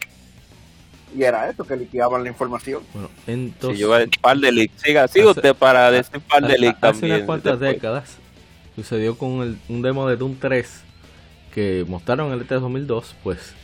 Y 1.16 1.22
era 1.22 1.48
eso, 1.48 1.64
que 1.64 1.76
liquidaban 1.76 2.24
la 2.24 2.28
información. 2.28 2.82
Bueno, 2.92 3.08
entonces... 3.28 3.78
Si 3.78 3.82
yo 3.82 3.96
un 3.96 4.10
par 4.20 4.36
de 4.36 4.50
leaks. 4.50 4.82
Siga, 4.82 5.06
siga 5.06 5.30
usted 5.30 5.54
para 5.54 5.88
decir 5.92 6.20
par 6.20 6.44
de 6.44 6.58
leaks 6.58 6.80
también. 6.80 7.04
Hace 7.04 7.14
unas 7.14 7.26
cuantas 7.26 7.60
décadas 7.60 8.16
sucedió 8.74 9.16
con 9.16 9.42
el, 9.42 9.58
un 9.68 9.82
demo 9.82 10.08
de 10.08 10.16
Doom 10.16 10.36
3 10.40 10.82
que 11.54 11.84
mostraron 11.86 12.32
en 12.32 12.40
el 12.40 12.48
E3 12.48 12.58
2002, 12.58 13.14
pues 13.22 13.54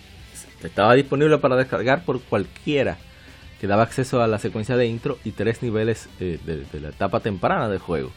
estaba 0.62 0.94
disponible 0.94 1.38
para 1.38 1.56
descargar 1.56 2.04
por 2.04 2.20
cualquiera 2.20 2.96
que 3.60 3.66
daba 3.66 3.82
acceso 3.82 4.22
a 4.22 4.26
la 4.26 4.38
secuencia 4.38 4.76
de 4.76 4.86
intro 4.86 5.18
y 5.22 5.32
tres 5.32 5.62
niveles 5.62 6.08
eh, 6.18 6.38
de, 6.44 6.80
la 6.80 6.88
etapa 6.88 7.20
temprana 7.20 7.68
del 7.68 7.78
juego. 7.78 8.10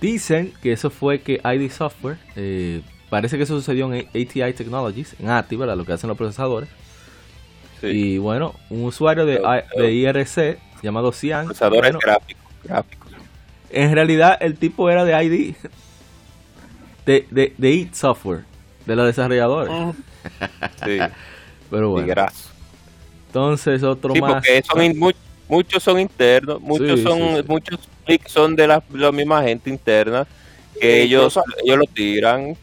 Dicen 0.00 0.52
que 0.60 0.72
eso 0.72 0.90
fue 0.90 1.20
que 1.20 1.40
ID 1.44 1.70
Software, 1.70 2.18
eh, 2.34 2.82
parece 3.10 3.36
que 3.36 3.44
eso 3.44 3.56
sucedió 3.56 3.92
en 3.92 4.08
ATI 4.08 4.52
Technologies, 4.54 5.14
en 5.20 5.30
ATI, 5.30 5.56
¿verdad? 5.56 5.76
Lo 5.76 5.84
que 5.84 5.92
hacen 5.92 6.08
los 6.08 6.18
procesadores. 6.18 6.68
Y 7.82 8.18
bueno, 8.18 8.54
un 8.68 8.84
usuario 8.84 9.24
de, 9.24 9.40
de 9.76 9.92
IRC 9.92 10.58
llamado 10.82 11.12
Cian. 11.12 11.46
Procesadores 11.46 11.96
gráficos, 11.98 12.44
En 13.70 13.94
realidad, 13.94 14.36
el 14.40 14.56
tipo 14.56 14.90
era 14.90 15.04
de 15.04 15.24
ID, 15.24 15.54
de, 17.06 17.26
de, 17.30 17.54
de 17.56 17.70
IT 17.70 17.94
Software, 17.94 18.44
de 18.84 18.96
los 18.96 19.06
desarrolladores. 19.06 19.94
Sí. 20.84 20.98
Pero 21.70 21.90
bueno. 21.90 22.12
Entonces, 23.30 23.84
otro 23.84 24.12
sí, 24.12 24.20
más. 24.20 24.34
Porque 24.34 24.62
son 24.62 25.14
muchos 25.48 25.82
son 25.82 26.00
internos, 26.00 26.60
muchos 26.60 27.00
son 27.00 27.44
muchos 27.46 27.78
son 28.26 28.56
de 28.56 28.66
la, 28.66 28.82
misma 29.12 29.42
gente 29.42 29.70
interna 29.70 30.26
que 30.80 31.02
ellos 31.02 31.38
ellos 31.62 31.78
lo 31.78 31.84
tiran. 31.86 32.56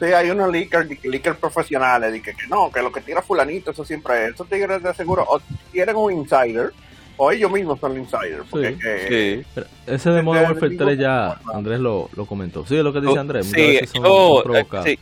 Sí, 0.00 0.06
hay 0.06 0.30
unos 0.30 0.50
leakers, 0.50 0.88
leakers 1.04 1.36
profesionales, 1.36 2.12
de 2.12 2.22
que, 2.22 2.34
no, 2.48 2.72
que 2.72 2.80
lo 2.82 2.90
que 2.90 3.02
tira 3.02 3.22
fulanito, 3.22 3.70
eso 3.70 3.84
siempre 3.84 4.24
es. 4.24 4.34
Esos 4.34 4.48
tigres 4.48 4.82
de 4.82 4.94
seguro 4.94 5.24
o 5.28 5.40
tienen 5.70 5.94
un 5.94 6.12
insider 6.12 6.72
o 7.18 7.30
ellos 7.30 7.52
mismos 7.52 7.78
son 7.78 7.96
insiders. 7.96 8.44
Porque 8.50 8.74
sí, 8.74 9.44
sí. 9.54 9.62
ese 9.86 10.10
de 10.10 10.22
Modern 10.22 10.52
Warfare 10.52 10.76
3 10.76 10.98
ya 10.98 11.38
Andrés 11.52 11.78
lo, 11.78 12.08
lo 12.16 12.24
comentó. 12.24 12.66
Sí, 12.66 12.76
es 12.78 12.82
lo 12.82 12.92
que 12.92 13.00
dice 13.00 13.18
Andrés. 13.18 13.46
Sí, 13.46 13.78
yo, 13.94 14.42
sí, 14.82 14.98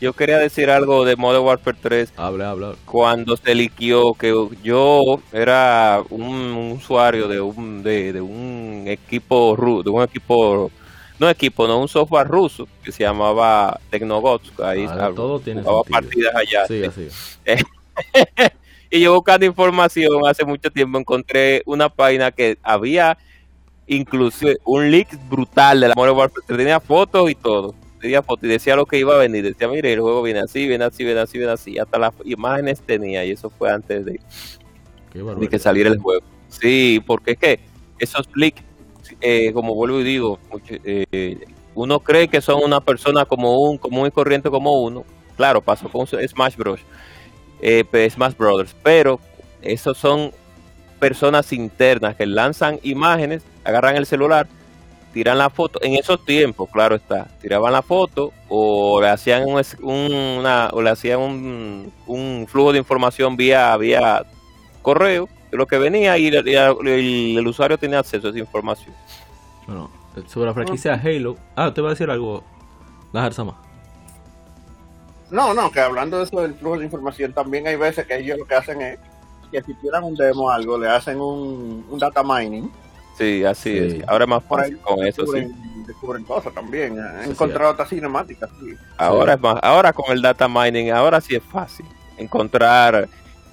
yo 0.00 0.12
quería 0.12 0.38
decir 0.38 0.70
algo 0.70 1.04
de 1.04 1.16
Modern 1.16 1.44
Warfare 1.44 1.76
3. 1.80 2.12
Habla, 2.16 2.50
habla. 2.50 2.74
Cuando 2.84 3.36
se 3.36 3.54
liquió 3.54 4.14
que 4.14 4.34
yo 4.62 5.20
era 5.32 6.02
un, 6.10 6.72
usuario 6.76 7.28
de 7.28 7.40
un 7.40 7.82
de, 7.82 8.20
un 8.20 8.84
equipo 8.86 9.56
de 9.82 9.90
un 9.90 10.02
equipo 10.02 10.70
no 11.18 11.30
equipo, 11.30 11.66
no 11.66 11.80
un 11.80 11.88
software 11.88 12.28
ruso 12.28 12.68
que 12.84 12.92
se 12.92 13.02
llamaba 13.02 13.80
Tecnogots, 13.88 14.52
ahí 14.60 14.86
ah, 14.86 15.10
todo 15.16 15.40
tiene 15.40 15.62
partidas 15.90 16.34
allá. 16.34 16.66
Sí, 16.66 16.84
así. 16.84 17.08
y 18.90 19.00
yo 19.00 19.14
buscando 19.14 19.46
información 19.46 20.26
hace 20.26 20.44
mucho 20.44 20.70
tiempo 20.70 20.98
encontré 20.98 21.62
una 21.64 21.88
página 21.88 22.30
que 22.32 22.58
había 22.62 23.16
inclusive 23.86 24.58
un 24.64 24.90
leak 24.90 25.08
brutal 25.30 25.80
de 25.80 25.88
la 25.88 25.94
Modern 25.94 26.18
Warfare, 26.18 26.44
tenía 26.46 26.80
fotos 26.80 27.30
y 27.30 27.34
todo 27.34 27.74
y 28.02 28.46
decía 28.46 28.76
lo 28.76 28.86
que 28.86 28.98
iba 28.98 29.14
a 29.14 29.18
venir. 29.18 29.44
Decía, 29.44 29.68
mire, 29.68 29.92
el 29.92 30.00
juego 30.00 30.22
viene 30.22 30.40
así, 30.40 30.66
viene 30.66 30.84
así, 30.84 31.04
viene 31.04 31.20
así, 31.20 31.38
viene 31.38 31.52
así. 31.52 31.78
Hasta 31.78 31.98
las 31.98 32.12
imágenes 32.24 32.80
tenía 32.80 33.24
y 33.24 33.32
eso 33.32 33.50
fue 33.50 33.70
antes 33.70 34.04
de, 34.04 34.20
que 35.50 35.58
saliera 35.58 35.90
el 35.90 35.98
juego. 35.98 36.24
Sí, 36.48 37.02
porque 37.06 37.32
es 37.32 37.38
que 37.38 37.60
esos 37.98 38.28
leaks, 38.34 38.62
eh, 39.20 39.52
como 39.52 39.74
vuelvo 39.74 40.00
y 40.00 40.04
digo, 40.04 40.38
eh, 40.84 41.38
uno 41.74 42.00
cree 42.00 42.28
que 42.28 42.40
son 42.40 42.62
una 42.62 42.80
persona 42.80 43.24
como 43.24 43.60
un 43.60 43.78
común 43.78 44.06
y 44.06 44.10
corriente 44.10 44.50
como 44.50 44.82
uno. 44.82 45.04
Claro, 45.36 45.60
pasó 45.60 45.88
con 45.90 46.06
Smash 46.06 46.56
Bros. 46.56 46.80
Eh, 47.60 47.84
Smash 48.10 48.36
Brothers, 48.36 48.74
pero 48.82 49.18
esos 49.62 49.96
son 49.96 50.32
personas 50.98 51.52
internas 51.52 52.16
que 52.16 52.26
lanzan 52.26 52.78
imágenes, 52.82 53.42
agarran 53.64 53.96
el 53.96 54.06
celular 54.06 54.46
tiran 55.16 55.38
la 55.38 55.48
foto, 55.48 55.78
en 55.82 55.94
esos 55.94 56.22
tiempos, 56.26 56.68
claro 56.70 56.94
está, 56.94 57.26
tiraban 57.40 57.72
la 57.72 57.80
foto 57.80 58.34
o 58.50 59.00
le 59.00 59.08
hacían 59.08 59.44
un, 59.46 59.62
una, 60.12 60.68
o 60.74 60.82
le 60.82 60.90
hacían 60.90 61.20
un, 61.20 61.90
un, 62.06 62.46
flujo 62.46 62.72
de 62.74 62.80
información 62.80 63.34
vía, 63.34 63.74
vía 63.78 64.26
correo 64.82 65.26
lo 65.52 65.66
que 65.66 65.78
venía 65.78 66.18
y, 66.18 66.26
el, 66.26 67.46
usuario 67.46 67.78
tenía 67.78 68.00
acceso 68.00 68.26
a 68.26 68.30
esa 68.30 68.38
información. 68.38 68.94
Bueno, 69.66 69.90
sobre 70.26 70.48
la 70.48 70.52
franquicia 70.52 71.00
Halo, 71.02 71.38
ah, 71.56 71.72
te 71.72 71.80
va 71.80 71.88
a 71.88 71.92
decir 71.92 72.10
algo, 72.10 72.44
la 73.14 73.32
Sama. 73.32 73.56
No, 75.30 75.54
no, 75.54 75.70
que 75.70 75.80
hablando 75.80 76.18
de 76.18 76.24
eso 76.24 76.42
del 76.42 76.52
flujo 76.56 76.76
de 76.76 76.84
información, 76.84 77.32
también 77.32 77.66
hay 77.66 77.76
veces 77.76 78.06
que 78.06 78.18
ellos 78.18 78.38
lo 78.38 78.44
que 78.44 78.54
hacen 78.54 78.82
es 78.82 78.98
que 79.50 79.62
si 79.62 79.72
tiran 79.76 80.04
un 80.04 80.14
demo 80.14 80.48
o 80.48 80.50
algo, 80.50 80.76
le 80.76 80.90
hacen 80.90 81.18
un, 81.18 81.86
un 81.88 81.98
data 81.98 82.22
mining 82.22 82.70
Sí, 83.16 83.44
así 83.44 83.78
es. 83.78 84.08
Ahora 84.08 84.24
es 84.24 84.30
más 84.30 84.44
fácil 84.44 84.78
con 84.78 85.04
eso, 85.06 85.26
sí. 85.26 85.46
Descubren 85.86 86.24
cosas 86.24 86.52
también. 86.52 86.98
He 86.98 87.30
encontrado 87.30 87.72
otras 87.72 87.88
cinemáticas, 87.88 88.50
sí. 88.60 88.74
Ahora 88.96 89.34
es 89.34 89.40
más, 89.40 89.58
ahora 89.62 89.92
con 89.92 90.12
el 90.12 90.20
data 90.20 90.48
mining, 90.48 90.90
ahora 90.90 91.20
sí 91.20 91.34
es 91.34 91.42
fácil 91.42 91.86
encontrar, 92.18 93.08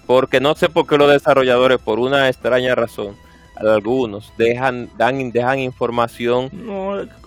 porque 0.05 0.39
no 0.39 0.55
sé 0.55 0.69
por 0.69 0.87
qué 0.87 0.97
los 0.97 1.11
desarrolladores, 1.11 1.79
por 1.79 1.99
una 1.99 2.29
extraña 2.29 2.75
razón, 2.75 3.15
algunos 3.55 4.33
dejan 4.37 4.89
dan 4.97 5.31
dejan 5.31 5.59
información 5.59 6.49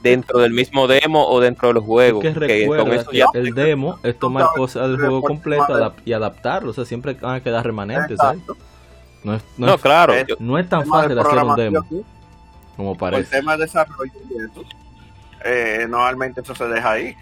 dentro 0.03 0.41
del 0.41 0.53
mismo 0.53 0.89
demo 0.89 1.27
o 1.29 1.41
dentro 1.41 1.73
del 1.73 1.83
juego 1.83 2.21
que, 2.21 2.33
que 2.35 3.25
el 3.35 3.55
demo 3.55 3.99
es 4.03 4.19
tomar 4.19 4.49
cosas 4.55 4.89
del 4.89 4.99
juego 4.99 5.23
completo 5.23 5.95
y 6.05 6.13
adaptarlo 6.13 6.71
o 6.71 6.75
sea 6.75 6.85
siempre 6.85 7.15
van 7.15 7.37
a 7.37 7.41
quedar 7.43 7.65
remanentes 7.65 8.19
no, 9.23 9.35
es, 9.35 9.43
no, 9.57 9.79
claro 9.79 10.15
no 10.39 10.59
es 10.59 10.69
tan 10.69 10.85
fácil 10.87 11.19
hacer 11.19 11.45
un 11.45 11.57
demo 11.57 11.87
como 12.77 12.97
parece. 12.97 13.23
el 13.23 13.29
tema 13.29 13.57
de 13.57 13.65
desarrollo 13.65 14.13
y 14.31 14.37
eso, 14.37 14.65
eh, 15.45 15.87
normalmente 15.89 16.41
eso 16.41 16.55
se 16.55 16.67
deja 16.69 16.93
ahí. 16.93 17.17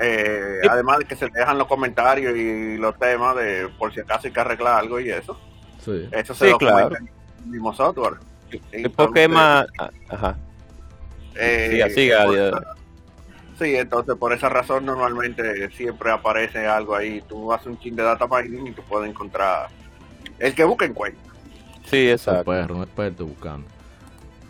Eh, 0.00 0.60
además 0.70 0.98
de 0.98 1.04
que 1.06 1.16
se 1.16 1.28
dejan 1.28 1.58
los 1.58 1.66
comentarios 1.66 2.36
y 2.36 2.76
los 2.76 2.96
temas 2.98 3.34
de 3.36 3.68
por 3.78 3.92
si 3.92 4.00
acaso 4.00 4.28
hay 4.28 4.32
que 4.32 4.40
arreglar 4.40 4.74
algo 4.80 5.00
y 5.00 5.10
eso. 5.10 5.38
Sí. 5.84 6.08
Eso 6.12 6.34
se 6.34 6.50
sí, 6.50 6.56
claro. 6.58 6.96
en 6.96 7.08
el 7.44 7.46
mismo 7.46 7.74
software. 7.74 8.14
¿Y 8.72 8.88
por 8.88 9.12
qué 9.12 9.28
más? 9.28 9.66
Ah, 9.78 9.90
ajá. 10.08 10.36
Eh, 11.34 11.84
sí, 11.94 12.10
sí, 13.58 13.76
entonces 13.76 14.16
por 14.16 14.32
esa 14.32 14.48
razón 14.48 14.86
normalmente 14.86 15.70
siempre 15.70 16.10
aparece 16.10 16.66
algo 16.66 16.94
ahí. 16.96 17.22
Tú 17.28 17.52
haces 17.52 17.66
un 17.66 17.78
ching 17.78 17.94
de 17.94 18.02
data 18.02 18.26
mining 18.26 18.68
y 18.68 18.72
tú 18.72 18.82
puedes 18.82 19.10
encontrar 19.10 19.68
el 20.38 20.54
que 20.54 20.64
busque 20.64 20.86
encuentra. 20.86 21.22
Sí, 21.84 22.10
exacto. 22.10 22.50
Un 22.50 22.56
perro, 22.56 22.76
un 22.76 22.82
experto 22.82 23.26
buscando. 23.26 23.77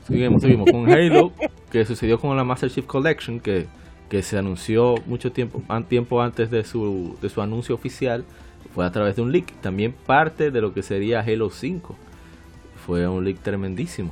Seguimos, 0.09 0.41
seguimos 0.41 0.71
con 0.71 0.91
Halo, 0.91 1.33
que 1.71 1.85
sucedió 1.85 2.19
con 2.19 2.35
la 2.35 2.43
Master 2.43 2.71
Chief 2.71 2.87
Collection, 2.87 3.41
que, 3.41 3.67
que 4.09 4.23
se 4.23 4.39
anunció 4.39 4.95
mucho 5.05 5.31
tiempo, 5.33 5.63
tiempo 5.87 6.23
antes 6.23 6.51
de 6.51 6.65
su, 6.65 7.19
de 7.21 7.29
su 7.29 7.43
anuncio 7.43 7.75
oficial, 7.75 8.25
fue 8.75 8.87
a 8.87 8.91
través 8.91 9.17
de 9.17 9.23
un 9.23 9.33
leak. 9.33 9.53
También 9.61 9.93
parte 9.93 10.51
de 10.51 10.63
lo 10.63 10.73
que 10.73 10.83
sería 10.83 11.21
Halo 11.21 11.51
5. 11.51 11.95
Fue 12.87 13.07
un 13.07 13.23
leak 13.23 13.41
tremendísimo. 13.41 14.11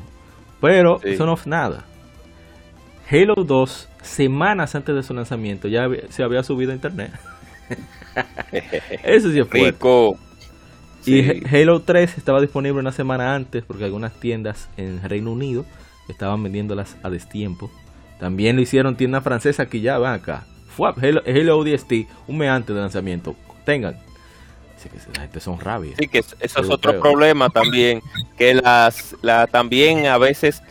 Pero 0.60 1.00
eso 1.02 1.24
no 1.24 1.32
es 1.32 1.46
nada. 1.46 1.84
Halo 3.10 3.34
2, 3.42 3.88
semanas 4.02 4.74
antes 4.74 4.94
de 4.94 5.02
su 5.02 5.14
lanzamiento, 5.14 5.68
ya 5.68 5.86
se 6.10 6.22
había 6.22 6.42
subido 6.42 6.72
a 6.72 6.74
internet. 6.74 7.12
eso 9.02 9.30
sí 9.30 9.38
es 9.38 9.48
fuerte. 9.48 9.78
Y 11.06 11.46
Halo 11.46 11.80
3 11.80 12.18
estaba 12.18 12.40
disponible 12.40 12.80
una 12.80 12.92
semana 12.92 13.34
antes 13.34 13.64
porque 13.64 13.84
algunas 13.84 14.12
tiendas 14.20 14.68
en 14.76 15.02
Reino 15.02 15.32
Unido 15.32 15.64
estaban 16.12 16.42
vendiéndolas 16.42 16.96
a 17.02 17.10
destiempo. 17.10 17.70
También 18.18 18.56
lo 18.56 18.62
hicieron 18.62 18.96
tiendas 18.96 19.22
francesas 19.22 19.68
que 19.68 19.80
ya 19.80 19.98
van 19.98 20.14
acá. 20.14 20.46
Fue 20.68 20.88
Halo, 20.88 21.22
Halo 21.26 21.58
ODST 21.58 21.92
un 22.26 22.38
mes 22.38 22.50
antes 22.50 22.74
del 22.74 22.82
lanzamiento. 22.82 23.34
Tengan. 23.64 23.98
Que 24.82 24.98
la 25.14 25.22
gente 25.22 25.40
son 25.40 25.58
rabias. 25.58 25.96
Sí, 25.98 26.06
que 26.06 26.18
eso 26.18 26.36
es 26.38 26.70
otro 26.70 27.00
problema 27.00 27.48
también. 27.48 28.00
Que 28.36 28.54
las 28.54 29.16
la, 29.22 29.46
también 29.46 30.06
a 30.06 30.18
veces 30.18 30.62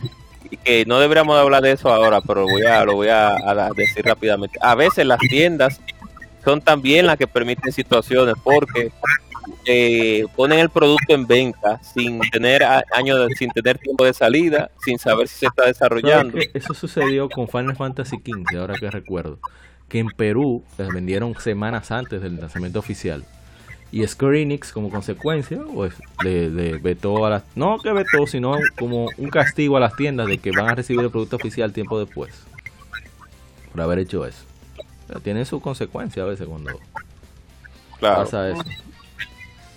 que 0.64 0.84
no 0.86 1.00
deberíamos 1.00 1.36
hablar 1.36 1.62
de 1.62 1.72
eso 1.72 1.92
ahora, 1.92 2.20
pero 2.20 2.44
voy 2.44 2.62
a, 2.62 2.84
lo 2.84 2.94
voy 2.94 3.08
a, 3.08 3.36
decir 3.76 4.04
rápidamente. 4.04 4.58
A 4.62 4.74
veces 4.74 5.06
las 5.06 5.18
tiendas 5.18 5.80
son 6.44 6.60
también 6.60 7.06
las 7.06 7.16
que 7.16 7.26
permiten 7.26 7.72
situaciones 7.72 8.36
porque 8.42 8.92
eh, 9.64 10.24
ponen 10.34 10.58
el 10.58 10.70
producto 10.70 11.14
en 11.14 11.26
venta 11.26 11.80
sin 11.82 12.20
tener 12.30 12.62
años, 12.64 13.28
sin 13.38 13.50
tener 13.50 13.78
tiempo 13.78 14.04
de 14.04 14.14
salida, 14.14 14.70
sin 14.84 14.98
saber 14.98 15.28
si 15.28 15.38
se 15.40 15.46
está 15.46 15.66
desarrollando. 15.66 16.38
Eso 16.54 16.74
sucedió 16.74 17.28
con 17.28 17.48
Final 17.48 17.76
Fantasy 17.76 18.16
XV, 18.16 18.58
ahora 18.58 18.74
que 18.74 18.90
recuerdo, 18.90 19.38
que 19.88 19.98
en 19.98 20.08
Perú 20.08 20.64
les 20.78 20.88
vendieron 20.88 21.34
semanas 21.40 21.90
antes 21.90 22.20
del 22.20 22.40
lanzamiento 22.40 22.78
oficial. 22.78 23.24
Y 23.92 24.06
Square 24.06 24.42
Enix, 24.42 24.72
como 24.72 24.90
consecuencia, 24.90 25.60
pues 25.72 25.94
le, 26.24 26.78
vetó 26.78 27.24
a 27.24 27.30
las. 27.30 27.44
No 27.54 27.78
que 27.78 27.92
vetó, 27.92 28.26
sino 28.26 28.56
como 28.78 29.08
un 29.16 29.30
castigo 29.30 29.76
a 29.76 29.80
las 29.80 29.94
tiendas 29.94 30.26
de 30.26 30.38
que 30.38 30.50
van 30.50 30.68
a 30.68 30.74
recibir 30.74 31.04
el 31.04 31.10
producto 31.10 31.36
oficial 31.36 31.72
tiempo 31.72 31.98
después. 31.98 32.32
Por 33.72 33.80
haber 33.80 34.00
hecho 34.00 34.26
eso. 34.26 34.44
Pero 35.06 35.20
tiene 35.20 35.44
sus 35.44 35.62
consecuencias 35.62 36.24
a 36.24 36.28
veces 36.28 36.48
cuando 36.48 36.78
pasa 38.00 38.50
eso. 38.50 38.62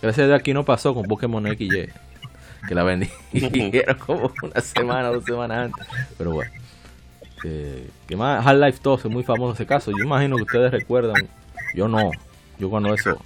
Gracias 0.02 0.24
a 0.24 0.28
Dios 0.28 0.40
aquí 0.40 0.54
no 0.54 0.64
pasó 0.64 0.94
con 0.94 1.06
Pokémon 1.06 1.46
XY. 1.46 1.90
Que 2.68 2.76
la 2.76 2.84
vendí 2.84 3.10
como 4.06 4.32
una 4.44 4.62
semana, 4.62 5.10
dos 5.10 5.26
semanas 5.26 5.66
antes. 5.66 5.88
Pero 6.18 6.32
bueno. 6.32 6.52
que 7.42 8.16
más 8.16 8.46
Half-Life 8.46 8.80
2 8.84 9.06
es 9.06 9.12
muy 9.12 9.24
famoso 9.24 9.54
ese 9.54 9.66
caso. 9.66 9.92
Yo 9.92 10.04
imagino 10.04 10.36
que 10.38 10.44
ustedes 10.44 10.72
recuerdan. 10.72 11.28
Yo 11.74 11.88
no. 11.88 12.12
Yo 12.58 12.70
cuando 12.70 12.94
eso. 12.94 13.20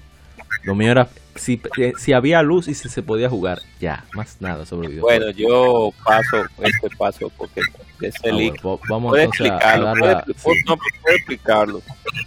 Lo 0.63 0.75
mío 0.75 0.91
era 0.91 1.09
si, 1.35 1.61
eh, 1.77 1.93
si 1.97 2.13
había 2.13 2.41
luz 2.41 2.67
y 2.67 2.73
si 2.73 2.89
se 2.89 3.01
podía 3.01 3.29
jugar. 3.29 3.59
Ya, 3.79 4.05
más 4.13 4.37
nada 4.39 4.65
sobre 4.65 4.87
videojuegos. 4.87 5.19
Bueno, 5.19 5.37
yo 5.37 5.91
paso 6.05 6.45
este 6.59 6.89
paso 6.95 7.31
porque 7.37 7.61
ese 8.01 8.29
ah, 8.29 8.77
vamos 8.87 9.17
entonces 9.17 9.51
a, 9.51 9.79
dar 9.79 9.97
la, 9.97 10.25
no, 10.67 10.77
explicarlo. 11.07 11.81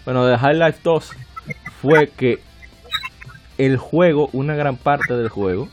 Bueno, 0.04 0.26
de 0.26 0.34
Half-Life 0.34 0.80
2 0.82 1.12
fue 1.80 2.08
que 2.08 2.40
el 3.58 3.76
juego, 3.76 4.28
una 4.32 4.54
gran 4.54 4.76
parte 4.76 5.14
del 5.14 5.28
juego, 5.28 5.68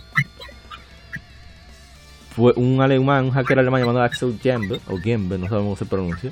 fue 2.36 2.54
un 2.56 2.82
alemán, 2.82 3.26
un 3.26 3.32
hacker 3.32 3.60
alemán 3.60 3.82
llamado 3.82 4.02
Axel 4.02 4.40
Gembe, 4.42 4.80
o 4.88 4.98
Gembe, 4.98 5.38
no 5.38 5.48
sabemos 5.48 5.66
cómo 5.66 5.76
se 5.78 5.86
pronuncia. 5.86 6.32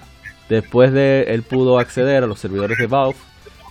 Después 0.50 0.92
de 0.92 1.24
él 1.24 1.44
pudo 1.44 1.80
acceder 1.80 2.24
a 2.24 2.28
los 2.28 2.40
servidores 2.40 2.78
de 2.78 2.88
Valve 2.88 3.18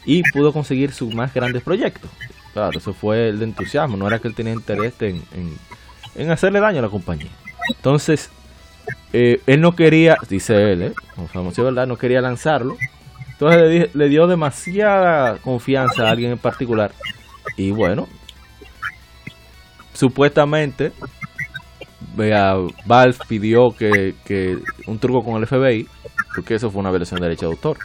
y 0.05 0.23
pudo 0.33 0.53
conseguir 0.53 0.93
sus 0.93 1.15
más 1.15 1.35
grandes 1.35 1.63
proyectos. 1.63 2.11
Claro, 2.53 2.79
eso 2.79 2.93
fue 2.93 3.29
el 3.29 3.43
entusiasmo, 3.43 3.97
no 3.97 4.07
era 4.07 4.19
que 4.19 4.29
él 4.29 4.35
tenía 4.35 4.53
interés 4.53 4.95
en, 5.03 5.23
en, 6.17 6.31
hacerle 6.31 6.61
daño 6.61 6.79
a 6.79 6.83
la 6.83 6.89
compañía. 6.89 7.31
Entonces, 7.69 8.31
eh, 9.13 9.41
él 9.47 9.61
no 9.61 9.75
quería, 9.75 10.17
dice 10.29 10.73
él, 10.73 10.83
eh, 10.83 10.95
verdad, 11.59 11.87
no 11.87 11.97
quería 11.97 12.21
lanzarlo. 12.21 12.77
Entonces 13.33 13.61
le, 13.61 13.91
le 13.93 14.09
dio 14.09 14.27
demasiada 14.27 15.39
confianza 15.39 16.07
a 16.07 16.11
alguien 16.11 16.33
en 16.33 16.39
particular 16.39 16.93
y 17.61 17.73
bueno, 17.73 18.09
supuestamente 19.93 20.93
Valve 22.17 23.19
pidió 23.29 23.71
que, 23.77 24.59
un 24.87 24.99
truco 24.99 25.23
con 25.23 25.37
el 25.37 25.47
FBI, 25.47 25.87
porque 26.35 26.55
eso 26.55 26.71
fue 26.71 26.81
una 26.81 26.89
violación 26.89 27.21
de 27.21 27.27
derecho 27.27 27.49
de 27.49 27.53
autor, 27.53 27.77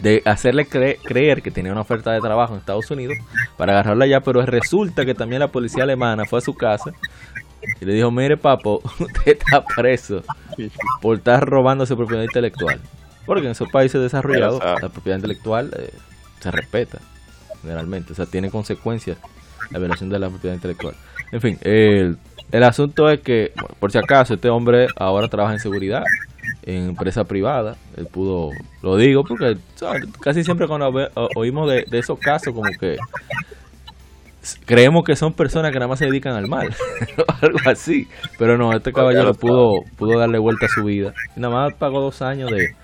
de 0.00 0.22
hacerle 0.24 0.66
creer 0.66 1.40
que 1.40 1.52
tenía 1.52 1.70
una 1.70 1.82
oferta 1.82 2.10
de 2.10 2.20
trabajo 2.20 2.54
en 2.54 2.58
Estados 2.58 2.90
Unidos 2.90 3.16
para 3.56 3.74
agarrarla 3.74 4.06
allá, 4.06 4.20
pero 4.22 4.44
resulta 4.44 5.04
que 5.04 5.14
también 5.14 5.38
la 5.38 5.52
policía 5.52 5.84
alemana 5.84 6.24
fue 6.24 6.40
a 6.40 6.42
su 6.42 6.54
casa 6.54 6.90
y 7.80 7.84
le 7.84 7.94
dijo, 7.94 8.10
mire 8.10 8.36
papo, 8.36 8.82
usted 8.98 9.38
está 9.38 9.64
preso 9.64 10.22
por 11.00 11.18
estar 11.18 11.48
robándose 11.48 11.94
propiedad 11.94 12.24
intelectual. 12.24 12.80
Porque 13.24 13.46
en 13.46 13.52
esos 13.52 13.70
países 13.70 14.02
desarrollados 14.02 14.60
la 14.64 14.88
propiedad 14.88 15.16
intelectual 15.16 15.70
eh, 15.78 15.94
se 16.40 16.50
respeta 16.50 16.98
generalmente. 17.64 18.12
O 18.12 18.16
sea, 18.16 18.26
tiene 18.26 18.50
consecuencias 18.50 19.18
la 19.70 19.78
violación 19.78 20.10
de 20.10 20.18
la 20.18 20.28
propiedad 20.28 20.54
intelectual. 20.54 20.94
En 21.32 21.40
fin, 21.40 21.58
el, 21.62 22.16
el 22.52 22.62
asunto 22.62 23.08
es 23.08 23.20
que, 23.20 23.52
por 23.80 23.90
si 23.90 23.98
acaso, 23.98 24.34
este 24.34 24.48
hombre 24.48 24.86
ahora 24.96 25.28
trabaja 25.28 25.54
en 25.54 25.60
seguridad, 25.60 26.04
en 26.62 26.90
empresa 26.90 27.24
privada. 27.24 27.76
Él 27.96 28.06
pudo, 28.06 28.50
lo 28.82 28.96
digo 28.96 29.24
porque 29.24 29.56
casi 30.20 30.44
siempre 30.44 30.66
cuando 30.66 30.92
oímos 31.36 31.68
de, 31.68 31.98
esos 31.98 32.18
casos, 32.18 32.54
como 32.54 32.70
que 32.78 32.96
creemos 34.66 35.04
que 35.04 35.16
son 35.16 35.32
personas 35.32 35.72
que 35.72 35.78
nada 35.78 35.88
más 35.88 35.98
se 35.98 36.06
dedican 36.06 36.34
al 36.34 36.46
mal, 36.46 36.68
algo 37.40 37.58
así. 37.66 38.06
Pero 38.38 38.56
no, 38.58 38.72
este 38.72 38.92
caballero 38.92 39.34
pudo, 39.34 39.82
pudo 39.96 40.18
darle 40.18 40.38
vuelta 40.38 40.66
a 40.66 40.68
su 40.68 40.84
vida. 40.84 41.12
Y 41.36 41.40
nada 41.40 41.54
más 41.54 41.74
pagó 41.74 42.00
dos 42.00 42.22
años 42.22 42.50
de, 42.50 42.74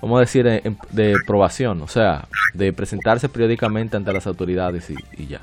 vamos 0.00 0.18
a 0.18 0.20
decir, 0.20 0.44
de 0.44 1.14
probación, 1.26 1.80
o 1.82 1.88
sea, 1.88 2.26
de 2.54 2.72
presentarse 2.72 3.28
periódicamente 3.28 3.96
ante 3.96 4.12
las 4.12 4.26
autoridades 4.26 4.90
y, 5.16 5.26
ya, 5.26 5.40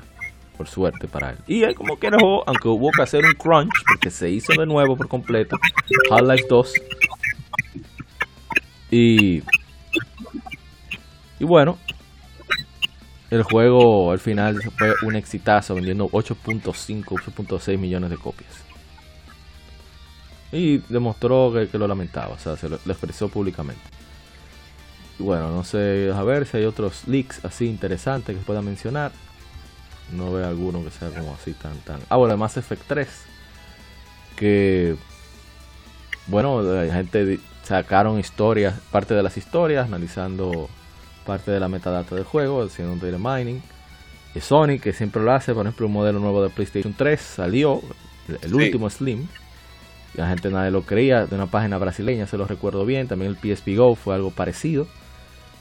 por 0.56 0.68
suerte 0.68 1.08
para 1.08 1.30
él. 1.30 1.38
Y 1.46 1.62
él 1.62 1.74
como 1.74 1.98
que 1.98 2.10
no, 2.10 2.42
aunque 2.46 2.68
hubo 2.68 2.90
que 2.90 3.02
hacer 3.02 3.24
un 3.24 3.32
crunch, 3.32 3.72
porque 3.86 4.10
se 4.10 4.30
hizo 4.30 4.52
de 4.58 4.66
nuevo 4.66 4.96
por 4.96 5.08
completo, 5.08 5.56
Half-Life 6.10 6.46
2. 6.48 6.74
Y, 8.92 9.42
y 11.38 11.44
bueno, 11.44 11.78
el 13.30 13.42
juego 13.42 14.10
al 14.10 14.18
final 14.18 14.60
fue 14.76 14.92
un 15.06 15.16
exitazo, 15.16 15.74
vendiendo 15.74 16.08
8.5, 16.08 17.04
8.6 17.04 17.78
millones 17.78 18.10
de 18.10 18.16
copias. 18.16 18.64
Y 20.52 20.78
demostró 20.88 21.52
que, 21.52 21.78
lo 21.78 21.86
lamentaba, 21.86 22.34
o 22.34 22.38
sea, 22.38 22.56
se 22.56 22.68
lo 22.68 22.76
expresó 22.76 23.28
públicamente 23.28 23.99
bueno, 25.20 25.50
no 25.50 25.64
sé, 25.64 26.10
a 26.14 26.22
ver 26.22 26.46
si 26.46 26.56
hay 26.56 26.64
otros 26.64 27.06
leaks 27.06 27.44
así 27.44 27.66
interesantes 27.66 28.36
que 28.36 28.42
pueda 28.42 28.62
mencionar. 28.62 29.12
No 30.12 30.32
veo 30.32 30.46
alguno 30.46 30.82
que 30.82 30.90
sea 30.90 31.10
como 31.10 31.34
así 31.34 31.52
tan 31.52 31.78
tan. 31.80 32.00
Ah, 32.08 32.16
bueno, 32.16 32.36
Mass 32.36 32.56
Effect 32.56 32.82
3. 32.86 33.08
Que 34.36 34.96
bueno, 36.26 36.62
la 36.62 36.92
gente 36.92 37.38
sacaron 37.62 38.18
historias, 38.18 38.80
parte 38.90 39.14
de 39.14 39.22
las 39.22 39.36
historias, 39.36 39.86
analizando 39.86 40.68
parte 41.26 41.50
de 41.50 41.60
la 41.60 41.68
metadata 41.68 42.14
del 42.14 42.24
juego, 42.24 42.62
haciendo 42.62 42.92
un 42.92 43.00
data 43.00 43.18
mining. 43.18 43.60
Y 44.34 44.40
Sony, 44.40 44.78
que 44.80 44.92
siempre 44.92 45.22
lo 45.22 45.32
hace, 45.32 45.54
por 45.54 45.66
ejemplo, 45.66 45.86
un 45.86 45.92
modelo 45.92 46.18
nuevo 46.18 46.42
de 46.42 46.50
PlayStation 46.50 46.94
3 46.96 47.20
salió, 47.20 47.80
el, 48.42 48.54
último 48.54 48.88
Slim. 48.88 49.26
La 50.14 50.28
gente 50.28 50.50
nadie 50.50 50.70
lo 50.70 50.82
creía, 50.82 51.26
de 51.26 51.34
una 51.36 51.46
página 51.46 51.78
brasileña, 51.78 52.26
se 52.26 52.36
lo 52.36 52.46
recuerdo 52.46 52.84
bien. 52.84 53.06
También 53.06 53.32
el 53.32 53.56
PSP 53.56 53.76
Go 53.76 53.94
fue 53.94 54.14
algo 54.14 54.30
parecido 54.30 54.86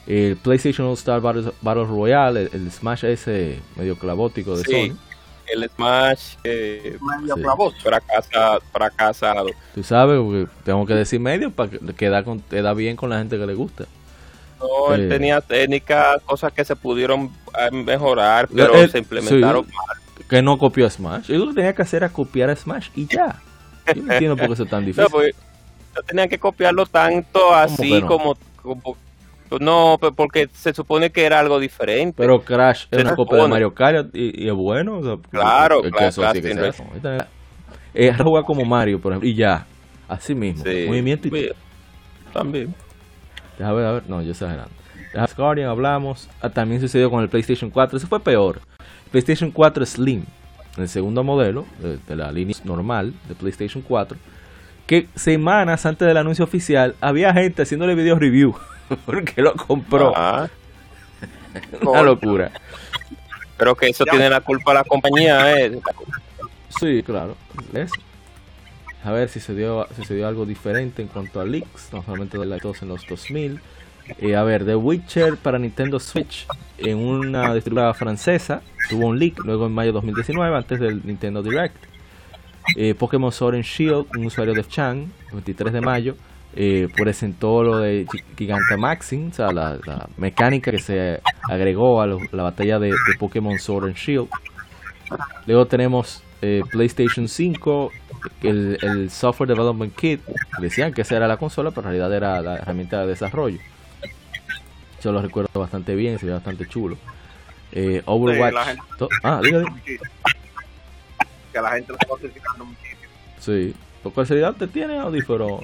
el 0.09 0.37
PlayStation 0.37 0.87
All 0.87 0.93
Star 0.95 1.21
Battle, 1.21 1.85
Royale, 1.85 2.49
el, 2.51 2.71
Smash 2.71 3.05
ese 3.05 3.59
medio 3.75 3.95
clavótico 3.95 4.57
de 4.57 4.63
Sony. 4.63 4.97
El 5.45 5.69
Smash 5.69 6.35
eh, 6.43 6.97
medio 6.99 7.35
fracasado, 7.81 8.59
fracasado. 8.71 9.47
Tú 9.75 9.83
sabes, 9.83 10.19
tengo 10.63 10.85
que 10.87 10.95
decir 10.95 11.19
medio 11.19 11.51
para 11.51 11.69
que 11.69 11.79
queda, 11.95 12.23
con, 12.23 12.39
queda 12.39 12.73
bien 12.73 12.95
con 12.95 13.11
la 13.11 13.19
gente 13.19 13.37
que 13.37 13.45
le 13.45 13.53
gusta. 13.53 13.85
No, 14.59 14.93
él 14.93 15.05
eh, 15.05 15.09
tenía 15.09 15.41
técnicas, 15.41 16.21
cosas 16.23 16.51
que 16.53 16.65
se 16.65 16.75
pudieron 16.75 17.31
eh, 17.57 17.71
mejorar, 17.71 18.49
pero 18.53 18.87
se 18.87 18.97
implementaron 18.97 19.65
mal. 19.67 19.97
Que 20.27 20.41
no 20.41 20.57
copió 20.57 20.89
Smash. 20.89 21.29
Y 21.29 21.37
lo 21.37 21.49
que 21.49 21.53
tenía 21.53 21.73
que 21.73 21.83
hacer 21.83 22.03
era 22.03 22.11
copiar 22.11 22.49
a 22.49 22.55
Smash 22.55 22.89
y 22.95 23.05
ya. 23.05 23.39
Yo 23.95 24.03
no 24.03 24.13
entiendo 24.13 24.37
por 24.37 24.47
qué 24.47 24.53
eso 24.53 24.63
es 24.63 24.69
tan 24.69 24.81
difícil. 24.85 25.03
No, 25.03 25.09
pues, 25.09 25.35
no 25.95 26.01
tenía 26.01 26.27
que 26.27 26.39
copiarlo 26.39 26.87
tanto 26.87 27.53
así 27.53 28.01
como, 28.01 28.35
como 28.61 28.97
no, 29.59 29.97
porque 30.15 30.49
se 30.53 30.73
supone 30.73 31.09
que 31.11 31.25
era 31.25 31.39
algo 31.39 31.59
diferente. 31.59 32.13
Pero 32.17 32.41
Crash 32.41 32.85
es 32.91 33.01
una 33.01 33.15
copia 33.15 33.41
de 33.43 33.47
Mario 33.47 33.73
Kart 33.73 34.15
y, 34.15 34.47
es 34.47 34.53
bueno. 34.53 35.01
claro, 35.31 35.81
claro. 35.81 36.09
Eso 36.09 36.23
eh, 37.93 38.13
juega 38.23 38.45
como 38.45 38.63
Mario, 38.65 38.99
por 38.99 39.13
ejemplo, 39.13 39.27
y 39.27 39.33
ya. 39.33 39.65
Así 40.07 40.35
mismo. 40.35 40.63
Movimiento 40.63 41.27
y. 41.27 41.51
También. 42.33 42.73
Déjame 43.57 43.77
ver, 43.77 43.85
a 43.85 43.91
ver. 43.93 44.03
No, 44.07 44.21
yo 44.21 44.31
exagerando. 44.31 44.71
Guardian 45.35 45.69
hablamos. 45.69 46.29
Ah, 46.41 46.49
también 46.49 46.81
sucedió 46.81 47.09
con 47.09 47.21
el 47.21 47.29
PlayStation 47.29 47.69
4. 47.69 47.97
Eso 47.97 48.07
fue 48.07 48.19
peor. 48.19 48.61
PlayStation 49.11 49.49
4 49.51 49.85
Slim, 49.85 50.23
el 50.77 50.87
segundo 50.87 51.23
modelo 51.23 51.65
de, 51.79 51.97
de 51.97 52.15
la 52.15 52.31
línea 52.31 52.55
normal 52.63 53.13
de 53.27 53.35
PlayStation 53.35 53.83
4. 53.87 54.17
Que 54.85 55.07
semanas 55.15 55.85
antes 55.85 56.07
del 56.07 56.17
anuncio 56.17 56.45
oficial 56.45 56.95
había 57.01 57.33
gente 57.33 57.63
haciéndole 57.63 57.95
video 57.95 58.17
review 58.17 58.55
porque 59.05 59.41
lo 59.41 59.53
compró. 59.55 60.13
Una 61.81 62.01
locura. 62.01 62.51
Pero 63.57 63.75
que 63.75 63.89
eso 63.89 64.05
tiene 64.05 64.29
la 64.29 64.41
culpa 64.41 64.73
la 64.73 64.83
compañía, 64.83 65.59
¿eh? 65.59 65.79
Sí, 66.79 67.03
claro. 67.03 67.35
A 69.03 69.11
ver 69.11 69.29
si 69.29 69.39
se 69.39 69.53
dio, 69.53 69.87
si 69.95 70.05
se 70.05 70.15
dio 70.15 70.27
algo 70.27 70.45
diferente 70.45 71.01
en 71.01 71.07
cuanto 71.07 71.41
a 71.41 71.45
leaks, 71.45 71.89
no 71.91 72.03
solamente 72.03 72.37
de 72.37 72.45
la 72.45 72.57
en 72.57 72.87
los 72.87 73.05
2000. 73.07 73.59
Eh, 74.17 74.35
a 74.35 74.43
ver, 74.43 74.65
The 74.65 74.75
Witcher 74.75 75.37
para 75.37 75.59
Nintendo 75.59 75.99
Switch 75.99 76.47
en 76.77 76.97
una 76.97 77.53
distribuidora 77.53 77.93
francesa 77.93 78.61
tuvo 78.89 79.07
un 79.07 79.19
leak 79.19 79.39
luego 79.45 79.67
en 79.67 79.73
mayo 79.73 79.89
de 79.89 79.93
2019, 79.93 80.55
antes 80.55 80.79
del 80.79 81.05
Nintendo 81.05 81.43
Direct. 81.43 81.77
Eh, 82.75 82.95
Pokémon 82.95 83.31
Sword 83.31 83.55
and 83.55 83.63
Shield, 83.63 84.07
un 84.15 84.25
usuario 84.25 84.53
de 84.53 84.63
Chang, 84.67 85.07
23 85.31 85.73
de 85.73 85.81
mayo, 85.81 86.15
eh, 86.55 86.87
presentó 86.95 87.63
lo 87.63 87.79
de 87.79 88.07
Gigantamaxing, 88.37 89.29
o 89.29 89.33
sea, 89.33 89.51
la, 89.51 90.09
mecánica 90.17 90.71
que 90.71 90.79
se 90.79 91.21
agregó 91.49 92.01
a 92.01 92.07
la 92.07 92.43
batalla 92.43 92.79
de, 92.79 92.93
Pokémon 93.19 93.59
Sword 93.59 93.85
and 93.85 93.95
Shield. 93.95 94.27
Luego 95.45 95.67
tenemos 95.67 96.23
eh, 96.41 96.63
PlayStation 96.71 97.27
5, 97.27 97.91
el, 98.43 98.77
el, 98.81 99.09
Software 99.11 99.49
Development 99.49 99.95
Kit. 99.95 100.21
Decían 100.59 100.93
que 100.93 101.01
esa 101.01 101.17
era 101.17 101.27
la 101.27 101.37
consola, 101.37 101.71
pero 101.71 101.87
en 101.87 101.93
realidad 101.93 102.13
era 102.13 102.41
la 102.41 102.57
herramienta 102.57 103.01
de 103.01 103.07
desarrollo. 103.07 103.59
Yo 105.03 105.11
lo 105.11 105.21
recuerdo 105.21 105.59
bastante 105.59 105.95
bien, 105.95 106.19
se 106.19 106.25
ve 106.25 106.33
bastante 106.33 106.67
chulo. 106.67 106.97
Eh, 107.71 108.01
Overwatch. 108.05 108.77
ah, 109.23 109.39
dígame. 109.43 109.81
Que 111.53 111.61
la 111.61 111.71
gente 111.71 111.93
lo 111.93 111.97
está 111.99 112.15
criticando 112.19 112.65
muchísimo. 112.65 113.01
Sí. 113.39 113.75
¿Por 114.03 114.13
casualidad 114.13 114.55
te 114.55 114.67
tiene 114.67 114.97
audífono? 114.97 115.59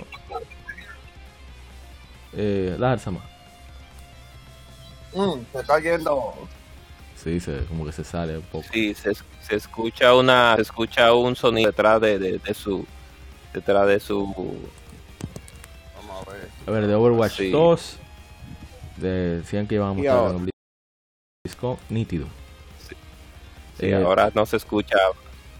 Eh, 2.36 2.76
la 2.78 2.89
más. 2.89 3.06
Mm, 5.13 5.39
se 5.52 5.60
está 5.60 5.80
yendo. 5.80 6.34
Sí, 7.15 7.39
se, 7.39 7.65
como 7.65 7.86
que 7.86 7.91
se 7.91 8.04
sale 8.04 8.38
un 8.38 8.43
poco. 8.43 8.65
Sí, 8.71 8.93
se, 8.93 9.13
se 9.13 9.56
escucha 9.56 10.13
una, 10.13 10.56
se 10.58 10.63
escucha 10.63 11.13
un 11.13 11.36
sonido 11.36 11.71
detrás 11.71 12.02
de, 12.02 12.19
de, 12.19 12.38
de 12.39 12.54
su, 12.54 12.86
detrás 13.54 13.88
de 13.88 14.00
su. 14.00 14.26
Vamos 15.95 16.28
a 16.28 16.32
ver. 16.32 16.50
A 16.67 16.71
ver, 16.71 16.88
de 16.88 16.95
Overwatch 16.95 17.41
2 17.52 17.98
decían 18.98 19.67
que 19.67 19.76
iban 19.76 19.89
a 19.89 19.93
mostrar 19.93 20.36
un 20.36 20.50
disco 21.45 21.80
nítido. 21.89 22.28
Sí. 22.88 22.95
Eh, 23.80 23.95
ahora 23.95 24.32
no 24.34 24.45
se 24.45 24.58
escucha. 24.58 24.98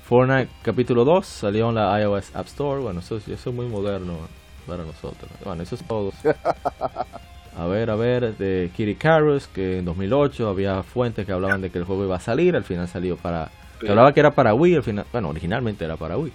Fortnite 0.08 0.50
capítulo 0.62 1.04
2 1.04 1.26
salió 1.26 1.70
en 1.70 1.76
la 1.76 2.00
iOS 2.00 2.36
App 2.36 2.48
Store. 2.48 2.82
Bueno, 2.82 3.00
eso, 3.00 3.18
eso 3.18 3.34
es 3.34 3.56
muy 3.56 3.66
moderno 3.66 4.20
para 4.66 4.84
nosotros. 4.84 5.30
Bueno, 5.44 5.64
eso 5.64 5.76
es 5.76 5.84
todo. 5.88 6.12
A 7.58 7.68
ver, 7.68 7.90
a 7.90 7.96
ver, 7.96 8.36
de 8.38 8.70
Kitty 8.76 8.96
Carus, 8.96 9.48
que 9.48 9.80
en 9.80 9.86
2008 9.86 10.50
había 10.50 10.84
fuentes 10.84 11.26
que 11.26 11.32
hablaban 11.32 11.62
de 11.62 11.70
que 11.70 11.78
el 11.78 11.86
juego 11.86 12.04
iba 12.04 12.18
a 12.18 12.20
salir, 12.20 12.56
al 12.56 12.66
final 12.66 12.88
salió 12.88 13.16
para... 13.16 13.50
Que 13.80 13.90
hablaba 13.90 14.14
que 14.14 14.20
era 14.20 14.32
para 14.32 14.54
Wii, 14.54 14.76
al 14.76 14.84
final, 14.84 15.06
bueno, 15.12 15.30
originalmente 15.30 15.86
era 15.86 15.96
para 15.96 16.18
Wii. 16.18 16.34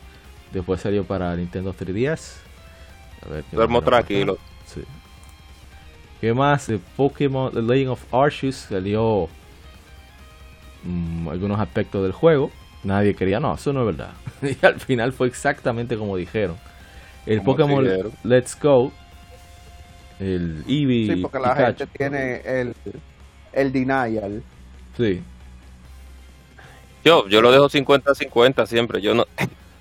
Después 0.52 0.80
salió 0.80 1.04
para 1.04 1.36
Nintendo 1.36 1.74
3DS. 1.74 2.36
A 3.26 3.28
ver, 3.28 3.44
Duermo 3.52 3.82
tranquilo. 3.82 4.38
Sí. 4.64 4.82
¿Qué 6.20 6.32
más? 6.32 6.66
De 6.66 6.78
Pokémon 6.96 7.52
The 7.52 7.62
Legend 7.62 7.90
of 7.90 8.14
Arceus 8.14 8.56
salió 8.56 9.28
mm, 10.84 11.28
algunos 11.28 11.60
aspectos 11.60 12.02
del 12.02 12.12
juego. 12.12 12.50
Nadie 12.82 13.14
quería, 13.14 13.40
no, 13.40 13.54
eso 13.54 13.72
no 13.74 13.80
es 13.80 13.96
verdad. 13.96 14.12
y 14.42 14.64
al 14.64 14.80
final 14.80 15.12
fue 15.12 15.28
exactamente 15.28 15.98
como 15.98 16.16
dijeron. 16.16 16.56
El 17.26 17.42
Pokémon 17.42 17.86
Let's 18.24 18.58
Go, 18.60 18.92
el 20.18 20.64
Eevee. 20.66 21.14
Sí, 21.14 21.22
porque 21.22 21.38
la 21.38 21.54
gente 21.54 21.86
tiene 21.86 22.40
el, 22.44 22.74
el 23.52 23.72
denial. 23.72 24.42
Sí. 24.96 25.22
Yo, 27.04 27.26
yo 27.28 27.40
lo 27.40 27.50
dejo 27.50 27.68
50-50 27.68 28.66
siempre. 28.66 29.00
Yo 29.00 29.14
no. 29.14 29.24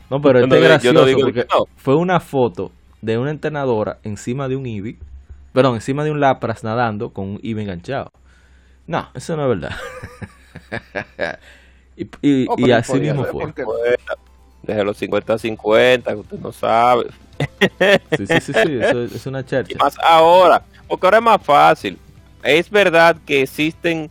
No, 0.10 0.22
pero 0.22 0.40
este 0.44 0.58
es 0.58 0.64
gracioso 0.64 1.06
porque 1.22 1.48
fue 1.76 1.96
una 1.96 2.20
foto 2.20 2.72
de 3.02 3.18
una 3.18 3.32
entrenadora 3.32 4.00
encima 4.04 4.48
de 4.48 4.56
un 4.56 4.66
Eevee 4.66 4.98
perdón, 5.54 5.76
encima 5.76 6.04
de 6.04 6.12
un 6.12 6.20
Lapras 6.20 6.64
nadando 6.64 7.12
con 7.12 7.30
un 7.30 7.40
IVA 7.42 7.62
enganchado. 7.62 8.12
No, 8.88 9.10
eso 9.14 9.36
no 9.36 9.52
es 9.52 9.60
verdad. 9.60 9.78
y, 11.98 12.48
y, 12.58 12.72
así 12.72 13.00
mismo 13.00 13.26
fue. 13.26 13.54
Desde 14.64 14.84
los 14.84 15.02
50-50, 15.02 16.04
que 16.04 16.16
usted 16.16 16.40
no 16.40 16.52
sabe. 16.52 17.08
sí, 18.18 18.28
sí, 18.28 18.40
sí, 18.40 18.54
sí, 18.54 18.80
eso 18.82 19.04
es 19.04 19.26
una 19.26 19.46
charcha. 19.46 19.78
más 19.80 19.98
ahora, 20.00 20.62
porque 20.88 21.08
ahora 21.08 21.18
es 21.18 21.24
más 21.24 21.42
fácil. 21.42 21.98
Es 22.44 22.70
verdad 22.70 23.18
que 23.26 23.44
existen 23.44 24.10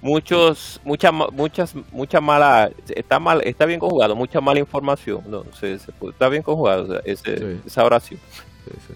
muchos 0.00 0.80
muchas 0.84 1.12
muchas 1.32 1.74
mucha 1.90 2.20
mala 2.20 2.70
está 2.94 3.18
mal 3.18 3.40
está 3.42 3.64
bien 3.64 3.80
conjugado 3.80 4.14
mucha 4.14 4.38
mala 4.38 4.60
información 4.60 5.22
no 5.26 5.44
se, 5.58 5.76
está 5.76 6.28
bien 6.28 6.42
conjugado 6.42 7.00
esa 7.06 7.82
oración 7.82 8.20
sí, 8.66 8.70
sí. 8.86 8.94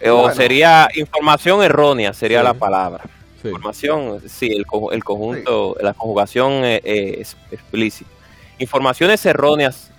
Eh, 0.00 0.10
o 0.10 0.30
sería 0.32 0.88
información 0.94 1.62
errónea, 1.62 2.12
sería 2.12 2.42
la 2.42 2.54
palabra. 2.54 3.04
Información, 3.44 4.20
sí, 4.28 4.52
el, 4.52 4.64
el 4.92 5.04
conjunto, 5.04 5.76
la 5.80 5.94
conjugación 5.94 6.64
eh, 6.64 6.80
eh, 6.84 7.16
es 7.20 7.36
explícita. 7.50 8.10
Informaciones 8.58 9.26
erróneas 9.26 9.90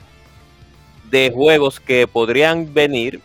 de 1.14 1.32
juegos 1.32 1.80
que 1.80 2.08
podrían 2.08 2.74
venir, 2.74 3.22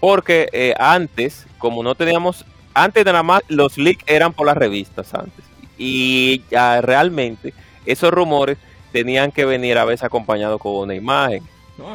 porque 0.00 0.74
antes, 0.78 1.46
como 1.58 1.82
no 1.84 1.94
teníamos, 1.94 2.44
antes 2.74 3.04
de 3.04 3.12
nada 3.12 3.22
más, 3.22 3.42
los 3.46 3.78
leaks 3.78 4.02
eran 4.08 4.32
por 4.32 4.48
las 4.48 4.56
revistas 4.56 5.14
antes. 5.14 5.44
Y 5.78 6.42
ya 6.50 6.80
realmente 6.80 7.54
esos 7.86 8.10
rumores 8.10 8.58
tenían 8.92 9.30
que 9.30 9.44
venir 9.44 9.78
a 9.78 9.84
veces 9.84 10.02
acompañados 10.02 10.60
con 10.60 10.72
una 10.72 10.94
imagen 10.94 11.42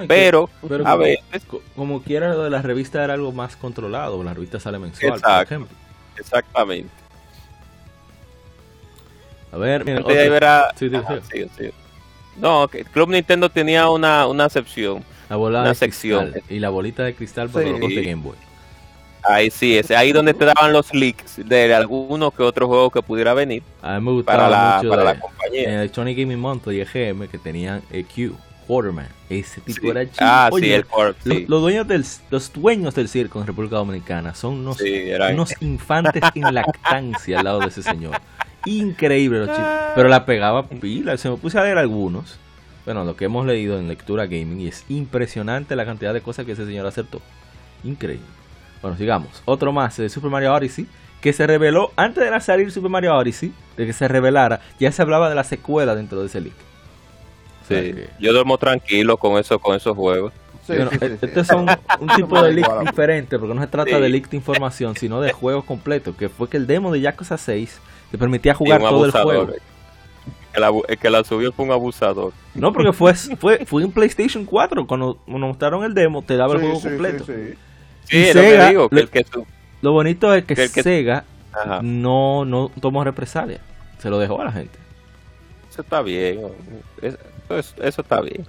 pero, 0.08 0.50
a 0.63 0.67
como, 0.67 0.97
veces. 0.97 1.43
Como 1.76 2.02
quiera, 2.02 2.34
lo 2.34 2.43
de 2.43 2.50
la 2.50 2.62
revista 2.62 3.04
era 3.04 3.13
algo 3.13 3.32
más 3.32 3.56
controlado. 3.56 4.23
La 4.23 4.34
revista 4.34 4.60
sale 4.60 4.80
mensual, 4.80 5.21
por 5.21 5.43
ejemplo. 5.43 5.78
Exactamente. 6.17 6.89
A 9.52 9.58
ver, 9.58 9.86
No, 12.39 12.69
Club 12.91 13.10
Nintendo 13.10 13.50
tenía 13.50 13.89
una, 13.89 14.28
una 14.28 14.50
sección. 14.50 15.04
La 15.30 15.36
bola 15.36 15.62
una 15.62 15.73
sección. 15.73 16.34
y 16.50 16.60
la 16.60 16.69
bolita 16.69 17.04
de 17.04 17.13
cristal 17.13 17.50
para 17.50 17.69
los 17.69 17.80
de 17.80 18.04
Game 18.04 18.23
Boy. 18.23 18.36
Ahí 19.23 19.50
sí, 19.50 19.78
es 19.78 19.91
ahí 19.91 20.13
donde 20.13 20.34
te 20.34 20.45
daban 20.45 20.71
los 20.71 20.93
leaks 20.93 21.41
de 21.43 21.73
alguno 21.73 22.32
que 22.32 22.43
otro 22.43 22.67
juego 22.67 22.89
que 22.89 23.02
pudiera 23.02 23.34
venir. 23.34 23.62
A 23.82 24.00
mí 24.00 24.06
me 24.06 24.12
gustaba 24.13 24.38
para 24.38 24.50
la, 24.50 24.78
mucho 24.78 24.89
para 24.89 25.04
la 25.04 25.19
compañía. 25.19 25.63
En 25.63 25.80
el 25.80 25.93
Sony 25.93 26.15
Gaming 26.15 26.39
Monthly 26.39 26.78
y 26.78 26.82
EGM 26.82 27.28
que 27.28 27.38
tenían 27.38 27.82
EQ 27.91 28.36
Quarterman. 28.67 29.08
Ese 29.30 29.60
tipo 29.62 29.91
era 29.91 30.06
chido. 30.06 30.17
Ah, 30.21 30.50
sí, 30.58 30.71
el 30.71 30.86
Los, 31.47 31.62
dueños 31.62 31.88
del, 31.88 32.06
los 32.30 32.54
dueños 32.54 32.95
del 32.95 33.10
circo 33.10 33.39
en 33.41 33.47
República 33.47 33.76
Dominicana 33.78 34.34
son 34.34 34.56
unos, 34.56 34.78
unos 35.32 35.62
infantes 35.62 36.23
en 36.36 36.54
lactancia 36.54 37.39
al 37.39 37.45
lado 37.45 37.60
de 37.60 37.67
ese 37.67 37.84
señor. 37.84 38.19
Increíble 38.67 39.39
los 39.39 39.49
chicos. 39.49 39.71
Pero 39.95 40.10
la 40.10 40.25
pegaba 40.25 40.67
pila. 40.67 41.15
Se 41.17 41.30
me 41.30 41.38
puse 41.38 41.58
a 41.58 41.63
leer 41.63 41.77
algunos. 41.77 42.38
Bueno, 42.86 43.06
lo 43.06 43.15
que 43.15 43.25
hemos 43.25 43.45
leído 43.45 43.80
en 43.80 43.88
lectura 43.88 44.25
gaming. 44.25 44.60
Y 44.62 44.67
es 44.67 44.84
impresionante 44.89 45.75
la 45.75 45.86
cantidad 45.86 46.13
de 46.13 46.21
cosas 46.21 46.45
que 46.45 46.51
ese 46.51 46.65
señor 46.65 46.86
acertó. 46.86 47.21
Increíble. 47.84 48.25
Bueno, 48.82 48.97
sigamos. 48.97 49.41
Otro 49.45 49.71
más 49.71 49.95
de 49.97 50.10
Super 50.10 50.30
Mario 50.30 50.53
Odyssey. 50.53 50.86
Que 51.21 51.32
se 51.32 51.47
reveló 51.47 51.91
antes 51.95 52.30
de 52.30 52.41
salir 52.41 52.71
Super 52.71 52.91
Mario 52.91 53.15
Odyssey. 53.15 53.53
De 53.77 53.86
que 53.86 53.93
se 53.93 54.08
revelara. 54.08 54.60
Ya 54.80 54.91
se 54.91 55.01
hablaba 55.01 55.30
de 55.30 55.36
la 55.36 55.45
secuela 55.45 55.95
dentro 55.95 56.19
de 56.19 56.27
ese 56.27 56.41
leak. 56.41 56.56
Sí, 57.67 57.95
yo 58.19 58.34
duermo 58.34 58.58
tranquilo 58.58 59.17
con 59.17 59.38
eso, 59.38 59.60
con 59.60 59.75
esos 59.75 59.95
juegos. 59.95 60.34
este 60.69 61.39
es 61.39 61.49
un, 61.51 61.67
tipo 62.15 62.41
de 62.41 62.53
leak 62.53 62.80
diferente, 62.86 63.38
porque 63.38 63.53
no 63.53 63.62
se 63.62 63.67
trata 63.67 63.99
de 63.99 64.08
leak 64.08 64.30
de 64.30 64.38
información, 64.38 64.95
sino 64.95 65.19
de 65.19 65.34
juegos 65.34 65.65
completos, 65.65 66.15
que 66.15 66.30
fue 66.30 66.47
que 66.49 66.56
el 66.56 66.65
demo 66.65 66.93
de 66.93 67.01
Yakuza 67.01 67.38
6 67.38 67.82
te 68.12 68.17
permitía 68.17 68.54
jugar 68.54 68.82
todo 68.82 69.06
el 69.06 69.12
juego. 69.12 69.50
El, 70.88 70.98
que 70.98 71.10
la 71.10 71.24
subió 71.24 71.52
fue 71.52 71.65
un 71.65 71.72
abusador. 71.72 72.34
No, 72.56 72.74
porque 72.74 72.91
fue, 72.93 73.13
fue, 73.39 73.65
fue 73.65 73.84
en 73.84 73.91
PlayStation 73.91 74.46
4, 74.46 74.88
cuando 74.88 75.20
nos 75.28 75.39
mostraron 75.39 75.84
el 75.84 75.93
demo, 75.93 76.22
te 76.22 76.36
daba 76.36 76.56
el 76.56 76.62
juego 76.62 76.82
completo. 76.82 77.26
Sí, 77.26 78.24
Sega, 78.32 78.63
lo, 78.63 78.70
digo, 78.70 78.89
que 78.89 79.26
lo 79.82 79.91
bonito 79.91 80.34
es 80.34 80.46
que, 80.46 80.56
Sega 80.67 81.26
no, 81.82 82.46
no 82.46 82.72
tomó 82.80 83.04
represalia, 83.04 83.60
se 84.00 84.10
lo 84.10 84.17
dejó 84.17 84.41
a 84.41 84.46
la 84.46 84.52
gente. 84.52 84.78
Eso 85.70 85.82
está 85.82 86.02
bien. 86.02 86.41
Eso, 87.02 87.17
eso 87.50 88.02
está 88.02 88.22
bien. 88.22 88.48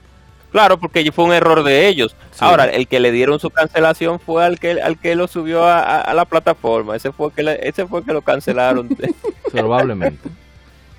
Claro, 0.50 0.78
porque 0.78 1.11
fue 1.12 1.24
un 1.24 1.32
error 1.32 1.62
de 1.62 1.88
ellos. 1.88 2.16
Ahora, 2.38 2.64
el 2.64 2.88
que 2.88 3.00
le 3.00 3.12
dieron 3.12 3.38
su 3.38 3.50
cancelación 3.50 4.18
fue 4.18 4.44
al 4.44 4.58
que 4.58 4.80
al 4.80 4.98
que 4.98 5.14
lo 5.14 5.28
subió 5.28 5.64
a, 5.66 6.12
la 6.14 6.24
plataforma. 6.24 6.96
Ese 6.96 7.12
fue 7.12 7.32
que 7.32 7.58
ese 7.62 7.87
fue 7.87 8.04
que 8.04 8.12
lo 8.12 8.22
cancelaron. 8.22 8.88
Probablemente. 9.52 10.28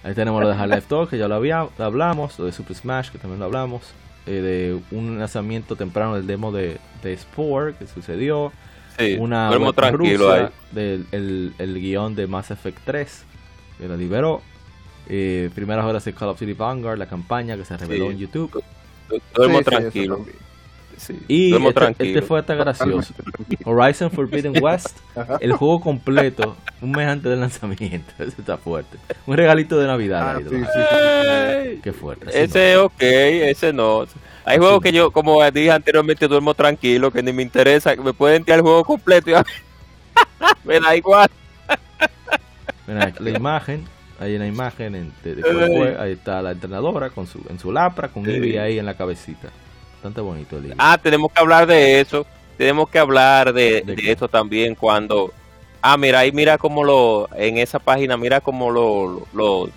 Ahí 0.03 0.13
tenemos 0.13 0.41
lo 0.41 0.49
de 0.49 0.55
Half-Life 0.55 0.85
2, 0.87 1.09
que 1.09 1.17
ya 1.17 1.27
lo, 1.27 1.35
había, 1.35 1.67
hablamos, 1.77 2.39
lo 2.39 2.45
de 2.45 2.53
Super 2.53 2.75
Smash, 2.75 3.09
que 3.09 3.17
también 3.17 3.39
lo 3.39 3.45
hablamos, 3.45 3.81
eh, 4.25 4.31
de 4.31 4.95
un 4.95 5.19
lanzamiento 5.19 5.75
temprano 5.75 6.15
del 6.15 6.25
demo 6.25 6.53
de, 6.53 6.77
de 7.03 7.17
Spore, 7.17 7.73
que 7.75 7.85
sucedió, 7.85 8.53
una 9.17 9.51
tranquilo 9.75 10.51
del 10.71 11.05
el, 11.11 11.53
el 11.57 11.81
guion 11.81 12.15
de 12.15 12.27
Mass 12.27 12.51
Effect 12.51 12.79
3, 12.85 13.23
que 13.77 13.87
lo 13.89 13.97
liberó, 13.97 14.41
eh, 15.07 15.49
primeras 15.55 15.83
horas 15.85 16.05
de 16.05 16.13
Call 16.13 16.29
of 16.29 16.39
Duty 16.39 16.53
Vanguard, 16.53 16.97
la 16.97 17.07
campaña 17.07 17.57
que 17.57 17.65
se 17.65 17.75
reveló 17.75 18.11
en 18.11 18.19
YouTube. 18.19 18.63
Duermo 19.33 19.61
tranquilo. 19.61 20.25
y 21.27 21.53
este, 21.55 21.95
este, 21.99 22.21
fue 22.21 22.39
hasta 22.39 22.55
gracioso. 22.55 23.13
Horizon 23.63 24.11
Forbidden 24.11 24.53
West, 24.61 24.97
el 25.39 25.53
juego 25.53 25.79
completo, 25.79 26.55
un 26.81 26.91
mes 26.91 27.07
antes 27.07 27.29
del 27.29 27.39
lanzamiento. 27.39 28.11
Eso 28.19 28.35
está 28.37 28.57
fuerte. 28.57 28.97
Un 29.25 29.37
regalito 29.37 29.79
de 29.79 29.87
Navidad. 29.87 30.37
Ah, 30.37 31.63
Qué 31.81 31.93
fuerte. 31.93 32.27
Ese 32.43 32.77
ok, 32.77 33.01
ese 33.01 33.73
no. 33.73 34.05
Hay 34.45 34.57
juegos 34.57 34.81
que 34.81 34.91
yo, 34.91 35.11
como 35.11 35.43
dije 35.51 35.71
anteriormente, 35.71 36.27
duermo 36.27 36.53
tranquilo, 36.53 37.11
que 37.11 37.21
ni 37.21 37.31
me 37.31 37.43
interesa, 37.43 37.95
que 37.95 38.01
me 38.01 38.13
pueden 38.13 38.43
tirar 38.43 38.59
el 38.59 38.63
juego 38.63 38.83
completo 38.83 39.29
y 39.29 39.33
me 40.63 40.79
da 40.79 40.95
igual. 40.95 41.29
Mira, 42.87 43.13
la 43.19 43.29
imagen 43.29 43.85
Imagen 44.27 44.95
en, 44.95 45.13
de, 45.23 45.95
ahí 45.97 46.11
está 46.11 46.41
la 46.41 46.51
entrenadora 46.51 47.09
con 47.09 47.25
su, 47.25 47.41
en 47.49 47.57
su 47.57 47.71
lapra, 47.71 48.09
con 48.09 48.25
sí. 48.25 48.57
ahí 48.57 48.77
en 48.77 48.85
la 48.85 48.93
cabecita. 48.93 49.49
Bastante 49.93 50.21
bonito 50.21 50.57
el 50.57 50.63
libro. 50.63 50.77
Ah, 50.79 50.97
tenemos 51.01 51.31
que 51.31 51.39
hablar 51.39 51.65
de 51.67 52.01
eso. 52.01 52.25
Tenemos 52.57 52.89
que 52.89 52.99
hablar 52.99 53.53
de, 53.53 53.81
de, 53.81 53.95
de 53.95 54.11
eso 54.11 54.27
también 54.27 54.75
cuando... 54.75 55.31
Ah, 55.81 55.95
mira, 55.95 56.19
ahí 56.19 56.33
mira 56.33 56.57
cómo 56.57 56.83
lo... 56.83 57.29
En 57.35 57.57
esa 57.57 57.79
página, 57.79 58.17
mira 58.17 58.41
cómo 58.41 58.71
lo, 58.71 59.25
lo, 59.33 59.69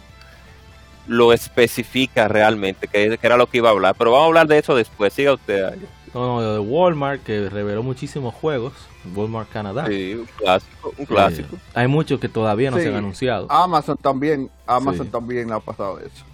lo 1.07 1.33
especifica 1.33 2.26
realmente, 2.26 2.88
que, 2.88 3.16
que, 3.16 3.26
era 3.26 3.37
lo 3.37 3.46
que 3.46 3.59
iba 3.59 3.68
a 3.68 3.72
hablar. 3.72 3.94
Pero 3.96 4.11
vamos 4.11 4.24
a 4.24 4.28
hablar 4.28 4.46
de 4.48 4.59
eso 4.59 4.74
después. 4.74 5.12
Siga 5.12 5.35
usted. 5.35 5.64
Ahí. 5.64 5.78
No, 6.14 6.27
no, 6.27 6.53
de 6.53 6.59
Walmart, 6.59 7.22
que 7.22 7.48
reveló 7.48 7.83
muchísimos 7.83 8.35
juegos. 8.35 8.75
Walmart 9.14 9.48
Canadá. 9.51 9.87
Sí, 9.87 10.14
un 10.14 10.27
clásico. 10.37 10.94
Un 10.98 11.07
clásico. 11.07 11.57
Eh, 11.57 11.61
hay 11.75 11.88
muchos 11.88 12.20
que 12.20 12.29
todavía 12.29 12.70
no 12.70 12.77
sí. 12.77 12.83
se 12.83 12.88
han 12.90 12.96
anunciado. 12.96 13.51
Amazon 13.51 13.96
también. 13.96 14.51
Amazon 14.66 15.07
sí. 15.07 15.12
también 15.12 15.51
ha 15.53 15.61
pasado 15.61 15.98
eso. 16.01 16.25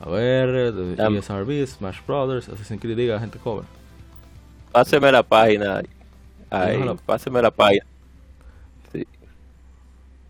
A 0.00 0.10
ver, 0.10 0.74
de 0.74 1.18
ESRB, 1.18 1.66
Smash 1.66 2.00
Brothers, 2.06 2.50
Assassin's 2.50 2.80
Creed, 2.80 2.96
diga, 2.96 3.18
gente 3.18 3.38
cover. 3.38 3.64
Páseme 4.72 5.10
la 5.10 5.22
página. 5.22 5.82
Ahí, 6.50 6.84
la... 6.84 6.94
páseme 6.94 7.40
la 7.40 7.50
página. 7.50 7.86
Sí. 8.92 9.06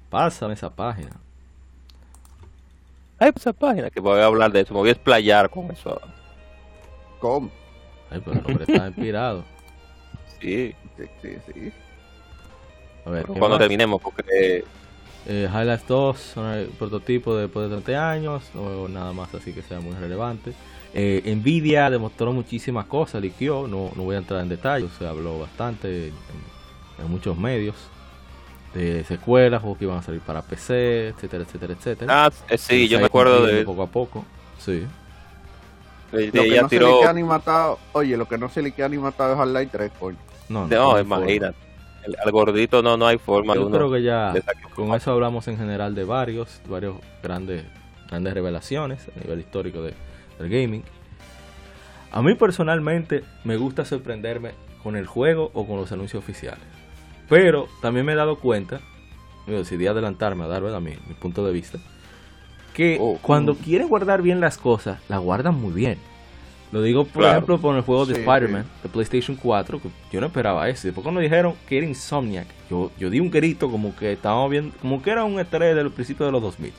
Pásame 0.08 0.54
esa 0.54 0.70
página. 0.70 1.10
Ay, 3.18 3.32
esa 3.34 3.52
página 3.52 3.90
que 3.90 3.98
voy 3.98 4.20
a 4.20 4.26
hablar 4.26 4.52
de 4.52 4.60
eso. 4.60 4.72
Me 4.72 4.80
voy 4.80 4.90
a 4.90 4.92
explayar 4.92 5.50
con 5.50 5.68
eso. 5.72 6.00
¿Cómo? 7.18 7.50
Ay, 8.10 8.20
pero 8.24 8.38
el 8.38 8.46
hombre 8.46 8.64
está 8.68 8.86
inspirado. 8.88 9.44
Sí, 10.40 10.74
sí, 10.96 11.04
sí. 11.22 11.36
sí. 11.46 11.72
A 13.04 13.10
ver, 13.10 13.26
cuando 13.26 13.50
más? 13.50 13.58
terminemos, 13.58 14.00
porque. 14.02 14.64
Eh, 15.28 15.48
Highlights 15.52 15.88
2 15.88 16.18
son 16.18 16.52
el 16.52 16.66
prototipo 16.66 17.34
de 17.34 17.42
después 17.42 17.68
de 17.68 17.76
30 17.80 18.10
años, 18.10 18.42
o 18.54 18.86
nada 18.86 19.12
más 19.12 19.34
así 19.34 19.52
que 19.52 19.62
sea 19.62 19.80
muy 19.80 19.94
relevante. 19.94 20.52
Eh, 20.94 21.34
Nvidia 21.36 21.90
demostró 21.90 22.32
muchísimas 22.32 22.86
cosas, 22.86 23.20
liqueó, 23.20 23.66
no, 23.66 23.90
no 23.96 24.04
voy 24.04 24.14
a 24.14 24.18
entrar 24.18 24.40
en 24.40 24.48
detalles, 24.48 24.90
se 24.98 25.06
habló 25.06 25.40
bastante 25.40 26.08
en, 26.08 26.14
en 27.02 27.10
muchos 27.10 27.36
medios 27.36 27.74
de 28.72 29.04
secuelas, 29.04 29.62
juegos 29.62 29.78
que 29.78 29.84
iban 29.84 29.98
a 29.98 30.02
salir 30.02 30.20
para 30.20 30.42
PC, 30.42 31.08
etcétera, 31.08 31.44
etcétera, 31.44 31.72
etcétera. 31.72 32.26
Ah, 32.26 32.32
eh, 32.48 32.58
sí, 32.58 32.88
yo 32.88 32.98
me 32.98 33.06
acuerdo 33.06 33.44
de 33.46 33.64
poco 33.64 33.82
a 33.82 33.86
poco, 33.86 34.24
sí. 34.58 34.84
Lo 36.12 36.18
que 36.18 36.62
no 36.62 36.68
tiró... 36.68 36.86
se 36.86 36.92
le 36.94 37.00
queda 37.00 37.12
ni 37.12 37.22
matado, 37.24 37.78
oye, 37.92 38.16
lo 38.16 38.26
que 38.26 38.38
no 38.38 38.48
se 38.48 38.62
le 38.62 38.72
queda 38.72 38.88
ni 38.88 38.98
matado 38.98 39.34
es 39.34 39.40
Half-Life 39.40 39.70
3, 39.72 39.92
coño. 39.98 40.18
No, 40.48 40.66
no, 40.66 40.92
no 40.92 41.00
imagínate. 41.00 41.56
El, 42.04 42.16
al 42.24 42.30
gordito 42.30 42.82
no, 42.82 42.96
no 42.96 43.06
hay 43.06 43.18
forma. 43.18 43.54
Yo 43.54 43.70
creo 43.70 43.90
que 43.90 44.02
ya 44.02 44.32
con 44.74 44.94
eso 44.94 45.10
hablamos 45.10 45.48
en 45.48 45.58
general 45.58 45.94
de 45.94 46.04
varios, 46.04 46.60
varios 46.68 46.96
grandes, 47.22 47.64
grandes 48.08 48.32
revelaciones 48.32 49.08
a 49.16 49.20
nivel 49.20 49.40
histórico 49.40 49.82
de, 49.82 49.94
del 50.38 50.48
gaming. 50.48 50.84
A 52.12 52.22
mí 52.22 52.34
personalmente 52.34 53.24
me 53.44 53.56
gusta 53.56 53.84
sorprenderme 53.84 54.52
con 54.82 54.96
el 54.96 55.06
juego 55.06 55.50
o 55.52 55.66
con 55.66 55.76
los 55.78 55.90
anuncios 55.90 56.22
oficiales. 56.22 56.64
Pero 57.28 57.66
también 57.82 58.06
me 58.06 58.12
he 58.12 58.16
dado 58.16 58.38
cuenta, 58.38 58.80
yo 59.48 59.58
decidí 59.58 59.88
adelantarme 59.88 60.44
a 60.44 60.46
dar 60.46 60.62
¿verdad? 60.62 60.80
Mi, 60.80 60.92
mi 61.08 61.14
punto 61.14 61.44
de 61.44 61.52
vista, 61.52 61.78
que 62.76 62.98
oh, 63.00 63.18
cuando 63.22 63.54
mm. 63.54 63.56
quieren 63.56 63.88
guardar 63.88 64.20
bien 64.20 64.38
las 64.38 64.58
cosas, 64.58 65.00
las 65.08 65.18
guardan 65.18 65.58
muy 65.58 65.72
bien. 65.72 65.96
Lo 66.72 66.82
digo, 66.82 67.04
por 67.04 67.22
claro. 67.22 67.38
ejemplo, 67.38 67.58
por 67.58 67.74
el 67.74 67.80
juego 67.80 68.04
de 68.04 68.16
sí, 68.16 68.20
Spider-Man 68.20 68.64
sí. 68.64 68.70
de 68.82 68.88
PlayStation 68.90 69.36
4, 69.36 69.80
que 69.80 69.88
yo 70.12 70.20
no 70.20 70.26
esperaba 70.26 70.68
eso. 70.68 70.86
Después 70.86 71.02
cuando 71.02 71.22
dijeron 71.22 71.54
que 71.66 71.78
era 71.78 71.86
Insomniac, 71.86 72.46
yo, 72.68 72.90
yo 72.98 73.08
di 73.08 73.18
un 73.18 73.30
grito 73.30 73.70
como 73.70 73.96
que 73.96 74.12
estábamos 74.12 74.50
viendo, 74.50 74.76
como 74.82 75.00
que 75.00 75.10
era 75.10 75.24
un 75.24 75.40
estrés 75.40 75.74
del 75.74 75.90
principio 75.90 76.26
de 76.26 76.32
los 76.32 76.42
2000. 76.42 76.72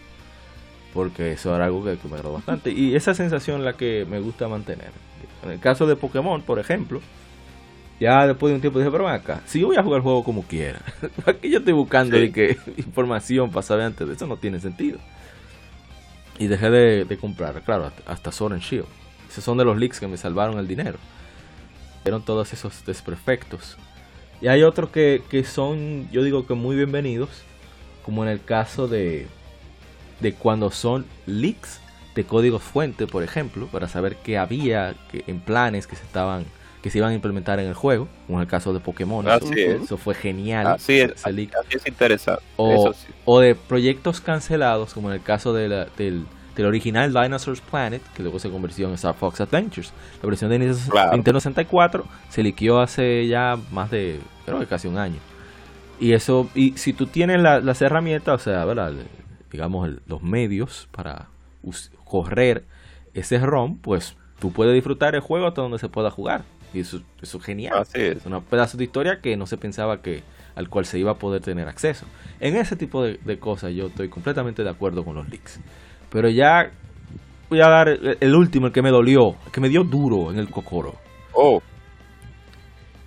Porque 0.93 1.31
eso 1.31 1.55
era 1.55 1.65
algo 1.65 1.83
que, 1.83 1.97
que 1.97 2.07
me 2.07 2.15
agradó 2.15 2.35
bastante. 2.35 2.71
Y 2.71 2.95
esa 2.95 3.15
sensación 3.15 3.61
es 3.61 3.65
la 3.65 3.73
que 3.73 4.05
me 4.07 4.19
gusta 4.19 4.47
mantener. 4.47 4.91
En 5.43 5.51
el 5.51 5.59
caso 5.59 5.87
de 5.87 5.95
Pokémon, 5.95 6.43
por 6.43 6.59
ejemplo, 6.59 7.01
ya 7.99 8.27
después 8.27 8.51
de 8.51 8.55
un 8.55 8.61
tiempo 8.61 8.77
dije, 8.77 8.91
pero 8.91 9.07
acá, 9.07 9.41
si 9.45 9.61
yo 9.61 9.67
voy 9.67 9.77
a 9.77 9.83
jugar 9.83 9.97
el 9.97 10.03
juego 10.03 10.23
como 10.23 10.43
quiera, 10.43 10.79
aquí 11.25 11.49
yo 11.49 11.57
estoy 11.57 11.73
buscando 11.73 12.15
sí. 12.17 12.21
de 12.21 12.31
que 12.31 12.57
información 12.77 13.49
para 13.49 13.63
saber 13.63 13.85
antes 13.85 14.07
de 14.07 14.13
eso 14.13 14.27
no 14.27 14.37
tiene 14.37 14.59
sentido. 14.59 14.99
Y 16.39 16.47
dejé 16.47 16.69
de, 16.69 17.05
de 17.05 17.17
comprar, 17.17 17.61
claro, 17.63 17.91
hasta, 18.05 18.31
and 18.45 18.61
Shield. 18.61 18.85
Esos 19.29 19.43
son 19.43 19.57
de 19.57 19.65
los 19.65 19.77
leaks 19.77 19.99
que 19.99 20.07
me 20.07 20.17
salvaron 20.17 20.59
el 20.59 20.67
dinero. 20.67 20.99
Eran 22.05 22.21
todos 22.23 22.53
esos 22.53 22.85
desperfectos. 22.85 23.77
Y 24.39 24.47
hay 24.47 24.63
otros 24.63 24.91
que, 24.91 25.23
que 25.29 25.43
son, 25.43 26.09
yo 26.11 26.23
digo 26.23 26.45
que 26.45 26.53
muy 26.53 26.75
bienvenidos, 26.75 27.29
como 28.05 28.23
en 28.23 28.29
el 28.29 28.43
caso 28.43 28.87
de, 28.87 29.27
de 30.19 30.33
cuando 30.33 30.71
son 30.71 31.05
leaks 31.25 31.81
de 32.15 32.23
códigos 32.23 32.63
fuente, 32.63 33.07
por 33.07 33.23
ejemplo, 33.23 33.67
para 33.67 33.87
saber 33.87 34.15
qué 34.17 34.37
había 34.37 34.95
que, 35.11 35.23
en 35.27 35.39
planes 35.39 35.87
que 35.87 35.95
se 35.95 36.03
estaban 36.03 36.45
que 36.81 36.89
se 36.89 36.99
iban 36.99 37.11
a 37.11 37.13
implementar 37.15 37.59
en 37.59 37.67
el 37.67 37.73
juego, 37.73 38.07
como 38.25 38.39
en 38.39 38.43
el 38.43 38.47
caso 38.47 38.73
de 38.73 38.79
Pokémon. 38.79 39.27
Así 39.27 39.45
eso, 39.53 39.75
es. 39.75 39.81
eso 39.83 39.97
fue 39.97 40.13
genial. 40.13 40.67
Así 40.67 40.99
es, 40.99 41.25
así 41.25 41.49
es 41.69 41.87
interesante. 41.87 42.43
O, 42.55 42.93
sí. 42.93 43.07
o, 43.25 43.39
de 43.39 43.55
proyectos 43.55 44.21
cancelados, 44.21 44.93
como 44.93 45.09
en 45.09 45.15
el 45.15 45.23
caso 45.23 45.53
de 45.53 45.69
la, 45.69 45.85
del, 45.97 46.25
del, 46.55 46.65
original 46.65 47.13
Dinosaurs 47.13 47.61
Planet, 47.61 48.01
que 48.15 48.23
luego 48.23 48.39
se 48.39 48.49
convirtió 48.49 48.87
en 48.87 48.93
Star 48.93 49.15
Fox 49.15 49.41
Adventures. 49.41 49.91
La 50.21 50.29
versión 50.29 50.51
de 50.51 50.75
claro. 50.89 51.13
Nintendo 51.13 51.39
64 51.39 52.05
se 52.29 52.43
liquió 52.43 52.79
hace 52.79 53.27
ya 53.27 53.57
más 53.71 53.89
de, 53.89 54.19
creo 54.45 54.59
que 54.59 54.67
casi 54.67 54.87
un 54.87 54.97
año. 54.97 55.19
Y 55.99 56.13
eso, 56.13 56.47
y 56.53 56.77
si 56.77 56.93
tú 56.93 57.07
tienes 57.07 57.41
la, 57.41 57.59
las 57.59 57.81
herramientas, 57.81 58.41
o 58.41 58.43
sea, 58.43 58.63
¿verdad? 58.65 58.93
digamos, 59.51 59.87
el, 59.87 60.01
los 60.05 60.21
medios 60.21 60.87
para 60.91 61.27
correr 62.05 62.65
ese 63.13 63.39
ROM, 63.39 63.77
pues 63.77 64.15
tú 64.39 64.51
puedes 64.51 64.73
disfrutar 64.73 65.15
el 65.15 65.21
juego 65.21 65.47
hasta 65.47 65.61
donde 65.61 65.79
se 65.79 65.89
pueda 65.89 66.11
jugar. 66.11 66.43
Y 66.73 66.81
eso, 66.81 67.01
eso 67.21 67.37
es 67.37 67.43
genial. 67.43 67.79
Así 67.79 68.01
es. 68.01 68.25
un 68.25 68.41
pedazo 68.43 68.77
de 68.77 68.83
historia 68.83 69.19
que 69.21 69.35
no 69.37 69.45
se 69.45 69.57
pensaba 69.57 70.01
que 70.01 70.23
al 70.55 70.69
cual 70.69 70.85
se 70.85 70.99
iba 70.99 71.11
a 71.11 71.15
poder 71.15 71.41
tener 71.41 71.67
acceso. 71.67 72.05
En 72.39 72.55
ese 72.55 72.75
tipo 72.75 73.03
de, 73.03 73.19
de 73.23 73.39
cosas 73.39 73.73
yo 73.73 73.87
estoy 73.87 74.09
completamente 74.09 74.63
de 74.63 74.69
acuerdo 74.69 75.03
con 75.03 75.15
los 75.15 75.29
leaks. 75.29 75.59
Pero 76.09 76.29
ya 76.29 76.71
voy 77.49 77.61
a 77.61 77.69
dar 77.69 77.89
el, 77.89 78.17
el 78.19 78.35
último, 78.35 78.67
el 78.67 78.73
que 78.73 78.81
me 78.81 78.89
dolió, 78.89 79.35
el 79.45 79.51
que 79.51 79.61
me 79.61 79.69
dio 79.69 79.83
duro 79.83 80.31
en 80.31 80.39
el 80.39 80.49
cocoro. 80.49 80.95
Oh. 81.33 81.61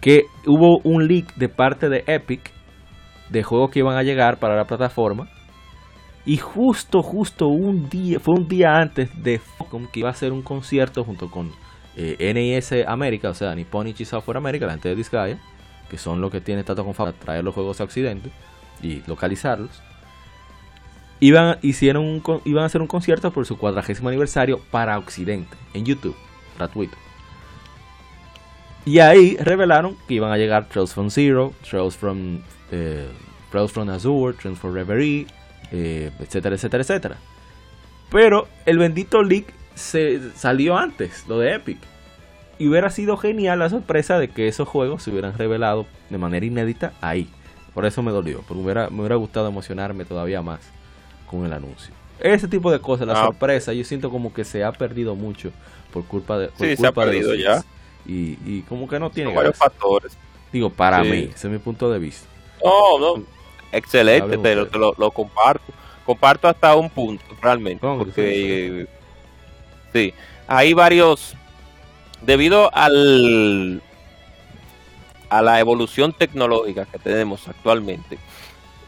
Que 0.01 0.25
hubo 0.47 0.79
un 0.85 1.07
leak 1.07 1.35
de 1.35 1.49
parte 1.49 1.89
de 1.89 2.05
Epic 2.07 2.53
de 3.31 3.43
juegos 3.43 3.71
que 3.71 3.81
iban 3.81 3.97
a 3.97 4.03
llegar 4.03 4.39
para 4.39 4.57
la 4.57 4.65
plataforma. 4.65 5.29
Y 6.27 6.37
justo, 6.37 7.03
justo 7.03 7.49
un 7.49 7.89
día, 7.89 8.21
fue 8.21 8.35
un 8.35 8.47
día 8.47 8.77
antes 8.77 9.11
de 9.23 9.39
Focom 9.39 9.87
que 9.91 10.01
iba 10.01 10.09
a 10.09 10.13
hacer 10.13 10.33
un 10.33 10.43
concierto 10.43 11.03
junto 11.05 11.31
con 11.31 11.51
eh, 11.97 12.33
NIS 12.35 12.87
América, 12.87 13.31
o 13.31 13.35
sea, 13.35 13.55
Nipponichi 13.55 14.05
Software 14.05 14.37
America, 14.37 14.67
la 14.67 14.73
gente 14.73 14.89
de 14.89 14.97
Disgaea, 14.97 15.39
que 15.89 15.99
son 15.99 16.21
los 16.21 16.31
que 16.31 16.41
tienen 16.41 16.65
tanto 16.65 16.85
con 16.85 16.95
para 16.95 17.13
traer 17.13 17.45
los 17.45 17.55
juegos 17.55 17.81
a 17.81 17.85
Occidente 17.85 18.31
y 18.83 19.03
localizarlos. 19.07 19.83
Iban, 21.19 21.59
hicieron 21.61 22.23
iban 22.45 22.63
a 22.63 22.67
hacer 22.67 22.81
un 22.81 22.87
concierto 22.87 23.31
por 23.31 23.45
su 23.45 23.59
cuadragésimo 23.59 24.09
aniversario 24.09 24.61
para 24.71 24.97
Occidente, 24.99 25.57
en 25.75 25.85
YouTube, 25.85 26.17
gratuito. 26.57 26.97
Y 28.87 29.01
ahí 29.01 29.37
revelaron 29.37 29.97
que 30.09 30.15
iban 30.15 30.33
a 30.33 30.39
llegar 30.39 30.67
Trails 30.69 30.95
from 30.95 31.11
Zero, 31.11 31.53
Trails 31.69 31.97
from, 31.97 32.41
eh, 32.71 33.09
Trails 33.51 33.73
from 33.73 33.91
Azure, 33.91 34.35
Trails 34.35 34.59
from 34.59 34.73
Reverie, 34.73 35.27
eh, 35.71 36.11
etcétera, 36.19 36.55
etcétera, 36.55 36.83
etcétera. 36.83 37.17
Pero 38.11 38.49
el 38.65 38.79
bendito 38.79 39.23
leak 39.23 39.53
se 39.81 40.21
salió 40.37 40.77
antes, 40.77 41.25
lo 41.29 41.39
de 41.39 41.55
Epic. 41.55 41.79
Y 42.59 42.69
hubiera 42.69 42.91
sido 42.91 43.17
genial 43.17 43.59
la 43.59 43.71
sorpresa 43.71 44.19
de 44.19 44.29
que 44.29 44.47
esos 44.47 44.69
juegos 44.69 45.03
se 45.03 45.11
hubieran 45.11 45.37
revelado 45.37 45.87
de 46.11 46.19
manera 46.19 46.45
inédita 46.45 46.93
ahí. 47.01 47.29
Por 47.73 47.87
eso 47.87 48.03
me 48.03 48.11
dolió, 48.11 48.43
porque 48.47 48.55
me 48.55 48.65
hubiera, 48.65 48.91
me 48.91 49.01
hubiera 49.01 49.17
gustado 49.17 49.49
emocionarme 49.49 50.05
todavía 50.05 50.43
más 50.43 50.61
con 51.27 51.47
el 51.47 51.53
anuncio. 51.53 51.95
Ese 52.19 52.49
tipo 52.49 52.71
de 52.71 52.81
cosas, 52.81 53.07
la 53.07 53.15
ah. 53.15 53.25
sorpresa, 53.27 53.73
yo 53.73 53.85
siento 53.85 54.11
como 54.11 54.35
que 54.35 54.45
se 54.45 54.63
ha 54.63 54.73
perdido 54.73 55.15
mucho 55.15 55.53
por 55.93 56.05
culpa 56.05 56.39
de. 56.39 56.49
Por 56.49 56.59
sí, 56.59 56.77
culpa 56.77 56.81
se 56.81 56.87
ha 56.87 56.93
perdido 56.93 57.35
ya. 57.35 57.65
Y, 58.05 58.37
y, 58.45 58.65
como 58.69 58.89
que 58.89 58.99
no 58.99 59.11
tiene. 59.11 59.35
varios 59.35 59.57
factores. 59.57 60.17
Digo, 60.53 60.69
para 60.69 61.03
sí. 61.03 61.11
mí, 61.11 61.31
ese 61.35 61.47
es 61.47 61.53
mi 61.53 61.59
punto 61.59 61.91
de 61.91 61.99
vista. 61.99 62.27
No, 62.63 62.99
no, 62.99 63.25
excelente, 63.73 64.37
pero 64.39 64.67
te 64.69 64.79
lo, 64.79 64.95
lo, 64.99 65.11
comparto. 65.11 65.73
Comparto 66.05 66.49
hasta 66.49 66.75
un 66.75 66.91
punto, 66.91 67.25
realmente. 67.41 67.81
Porque, 67.81 68.87
sí, 69.93 70.15
hay 70.47 70.73
varios. 70.73 71.35
Debido 72.23 72.71
al 72.75 73.83
a 75.31 75.43
la 75.43 75.61
evolución 75.61 76.13
tecnológica 76.13 76.85
que 76.87 76.99
tenemos 76.99 77.47
actualmente, 77.49 78.19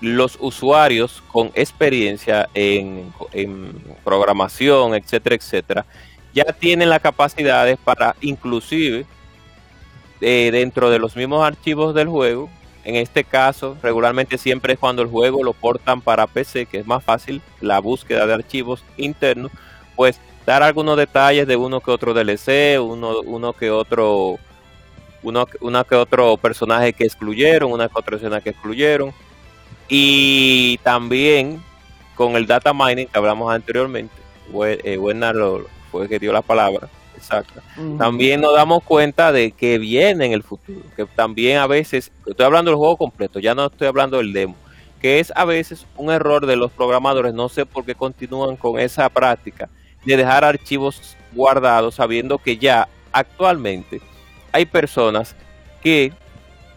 los 0.00 0.36
usuarios 0.40 1.22
con 1.32 1.52
experiencia 1.54 2.48
en, 2.52 3.12
en, 3.32 3.72
programación, 4.04 4.94
etcétera, 4.94 5.36
etcétera, 5.36 5.86
ya 6.34 6.44
tienen 6.44 6.90
las 6.90 7.00
capacidades 7.00 7.78
para 7.78 8.16
inclusive 8.20 9.06
eh, 10.20 10.50
dentro 10.52 10.90
de 10.90 10.98
los 10.98 11.16
mismos 11.16 11.44
archivos 11.44 11.94
del 11.94 12.08
juego 12.08 12.48
En 12.84 12.96
este 12.96 13.22
caso, 13.22 13.76
regularmente 13.80 14.38
siempre 14.38 14.72
es 14.72 14.78
cuando 14.78 15.02
el 15.02 15.08
juego 15.08 15.44
lo 15.44 15.52
portan 15.52 16.00
para 16.00 16.26
PC, 16.26 16.66
que 16.66 16.78
es 16.78 16.86
más 16.86 17.04
fácil 17.04 17.40
la 17.60 17.78
búsqueda 17.78 18.26
de 18.26 18.34
archivos 18.34 18.82
internos, 18.96 19.52
pues 19.94 20.18
dar 20.46 20.62
algunos 20.62 20.96
detalles 20.96 21.46
de 21.46 21.56
uno 21.56 21.80
que 21.80 21.90
otro 21.90 22.14
DLC, 22.14 22.80
uno, 22.80 23.20
uno 23.20 23.52
que 23.52 23.70
otro 23.70 24.38
uno, 25.22 25.46
una 25.60 25.84
que 25.84 25.94
otro 25.94 26.36
personaje 26.36 26.92
que 26.92 27.04
excluyeron, 27.04 27.70
una 27.70 27.88
que 27.88 27.98
otra 27.98 28.16
escena 28.16 28.40
que 28.40 28.50
excluyeron. 28.50 29.12
Y 29.88 30.78
también 30.78 31.62
con 32.14 32.36
el 32.36 32.46
data 32.46 32.72
mining 32.72 33.06
que 33.06 33.18
hablamos 33.18 33.52
anteriormente, 33.52 34.14
eh, 34.84 34.96
Buena 34.96 35.32
fue 35.90 36.08
que 36.08 36.18
dio 36.18 36.32
la 36.32 36.42
palabra, 36.42 36.88
exacto. 37.16 37.60
También 37.98 38.40
nos 38.40 38.54
damos 38.54 38.82
cuenta 38.82 39.32
de 39.32 39.52
que 39.52 39.78
viene 39.78 40.26
en 40.26 40.32
el 40.32 40.42
futuro, 40.42 40.80
que 40.96 41.04
también 41.04 41.58
a 41.58 41.66
veces, 41.66 42.10
estoy 42.26 42.46
hablando 42.46 42.70
del 42.70 42.78
juego 42.78 42.96
completo, 42.96 43.38
ya 43.38 43.54
no 43.54 43.66
estoy 43.66 43.88
hablando 43.88 44.18
del 44.18 44.32
demo, 44.32 44.56
que 45.00 45.20
es 45.20 45.32
a 45.36 45.44
veces 45.44 45.86
un 45.96 46.10
error 46.10 46.46
de 46.46 46.56
los 46.56 46.70
programadores, 46.70 47.34
no 47.34 47.48
sé 47.48 47.66
por 47.66 47.84
qué 47.84 47.94
continúan 47.94 48.56
con 48.56 48.78
esa 48.78 49.08
práctica 49.08 49.68
de 50.04 50.16
dejar 50.16 50.44
archivos 50.44 51.16
guardados 51.32 51.94
sabiendo 51.94 52.38
que 52.38 52.56
ya 52.56 52.88
actualmente 53.12 54.00
hay 54.52 54.66
personas 54.66 55.34
que 55.82 56.12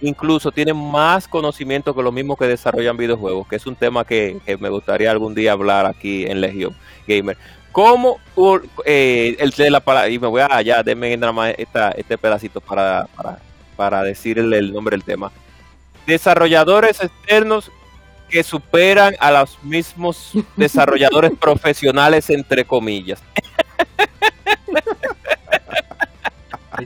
incluso 0.01 0.51
tienen 0.51 0.75
más 0.75 1.27
conocimiento 1.27 1.95
que 1.95 2.03
los 2.03 2.13
mismos 2.13 2.37
que 2.37 2.45
desarrollan 2.45 2.97
videojuegos, 2.97 3.47
que 3.47 3.55
es 3.55 3.65
un 3.65 3.75
tema 3.75 4.05
que, 4.05 4.39
me 4.59 4.69
gustaría 4.69 5.11
algún 5.11 5.33
día 5.33 5.53
hablar 5.53 5.85
aquí 5.85 6.25
en 6.25 6.41
Legion 6.41 6.75
Gamer. 7.07 7.37
¿Cómo 7.71 8.19
eh, 8.85 9.35
el 9.39 9.51
de 9.51 9.69
la 9.69 10.09
y 10.09 10.17
me 10.17 10.27
voy 10.27 10.41
a 10.41 10.61
ya, 10.61 10.81
denme 10.81 11.15
nada 11.17 11.33
más 11.33 11.53
este 11.57 12.17
pedacito 12.17 12.61
para, 12.61 13.07
para, 13.15 13.39
para 13.75 14.03
decirle 14.03 14.57
el 14.59 14.71
nombre 14.71 14.95
del 14.95 15.03
tema. 15.03 15.31
Desarrolladores 16.07 17.01
externos 17.01 17.71
que 18.29 18.43
superan 18.43 19.15
a 19.19 19.31
los 19.31 19.61
mismos 19.63 20.31
desarrolladores 20.55 21.31
profesionales, 21.39 22.29
entre 22.29 22.65
comillas. 22.65 23.21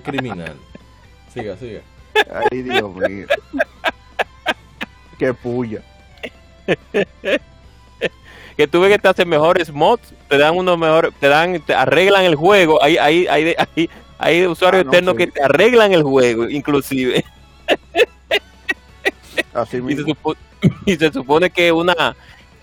Criminal. 0.04 0.56
Siga, 1.34 1.58
siga. 1.58 1.82
Ay, 2.52 2.62
Dios 2.62 2.96
mío. 2.96 3.28
Qué 5.18 5.34
puya. 5.34 5.82
que 8.56 8.68
tú 8.68 8.82
ves 8.82 8.92
que 8.92 9.00
te 9.00 9.08
hacen 9.08 9.28
mejores 9.28 9.72
mods, 9.72 10.14
te 10.28 10.38
dan 10.38 10.56
unos 10.56 10.78
mejores, 10.78 11.12
te 11.20 11.28
dan, 11.28 11.60
te 11.62 11.74
arreglan 11.74 12.24
el 12.26 12.36
juego. 12.36 12.82
Hay, 12.84 12.98
hay, 12.98 13.28
hay, 13.28 13.56
hay, 13.58 13.90
hay 14.18 14.46
usuarios 14.46 14.86
ah, 14.86 14.90
eternos 14.90 15.16
que 15.16 15.28
te 15.28 15.42
arreglan 15.42 15.94
el 15.94 16.04
juego, 16.04 16.50
inclusive. 16.50 17.24
Así 19.54 19.78
y, 19.88 19.96
se 19.96 20.04
y 20.86 20.96
se 20.96 21.12
supone 21.12 21.50
que 21.50 21.72
una, 21.72 22.16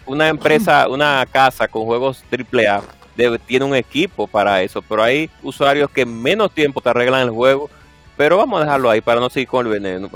una 0.06 0.28
empresa, 0.28 0.88
una 0.88 1.26
casa 1.30 1.68
con 1.68 1.84
juegos 1.84 2.24
AAA 2.30 2.82
debe, 3.16 3.38
tiene 3.38 3.64
un 3.64 3.74
equipo 3.74 4.26
para 4.26 4.62
eso, 4.62 4.82
pero 4.82 5.02
hay 5.02 5.30
usuarios 5.42 5.90
que 5.90 6.02
en 6.02 6.22
menos 6.22 6.52
tiempo 6.52 6.80
te 6.80 6.90
arreglan 6.90 7.22
el 7.22 7.30
juego 7.30 7.70
pero 8.16 8.38
vamos 8.38 8.60
a 8.60 8.64
dejarlo 8.64 8.90
ahí 8.90 9.00
para 9.00 9.20
no 9.20 9.28
seguir 9.28 9.48
con 9.48 9.66
el 9.66 9.72
veneno. 9.72 10.08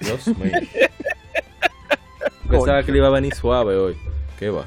Dios 0.00 0.26
mío. 0.28 0.52
Pensaba 2.48 2.82
que 2.82 2.92
le 2.92 2.98
iba 2.98 3.06
a 3.06 3.10
venir 3.10 3.34
suave 3.34 3.76
hoy. 3.76 3.96
¿Qué 4.38 4.50
va? 4.50 4.66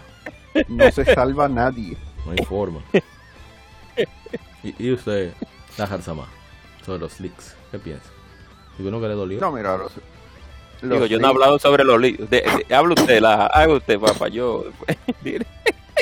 No 0.67 0.91
se 0.91 1.06
salva 1.06 1.47
nadie. 1.47 1.95
No 2.26 2.32
hay 2.32 2.43
forma. 2.43 2.82
¿Y, 4.63 4.91
usted, 4.91 5.34
Najar 5.78 6.02
Sama, 6.02 6.28
sobre 6.84 7.00
los 7.00 7.19
leaks? 7.19 7.56
¿Qué 7.71 7.78
piensa? 7.78 8.10
Digo, 8.78 8.89
no 8.89 9.00
que 9.00 9.08
le 9.08 9.13
dolió. 9.13 9.39
No, 9.39 9.52
mira, 9.52 9.78
Digo, 10.81 11.05
yo 11.05 11.19
no 11.19 11.27
he 11.27 11.29
hablado 11.31 11.59
sobre 11.59 11.83
los 11.83 11.99
leaks. 11.99 12.23
habla 12.71 12.93
usted, 12.93 13.19
la, 13.19 13.47
haga 13.47 13.73
usted, 13.73 13.99
papá. 13.99 14.27
Yo. 14.27 14.65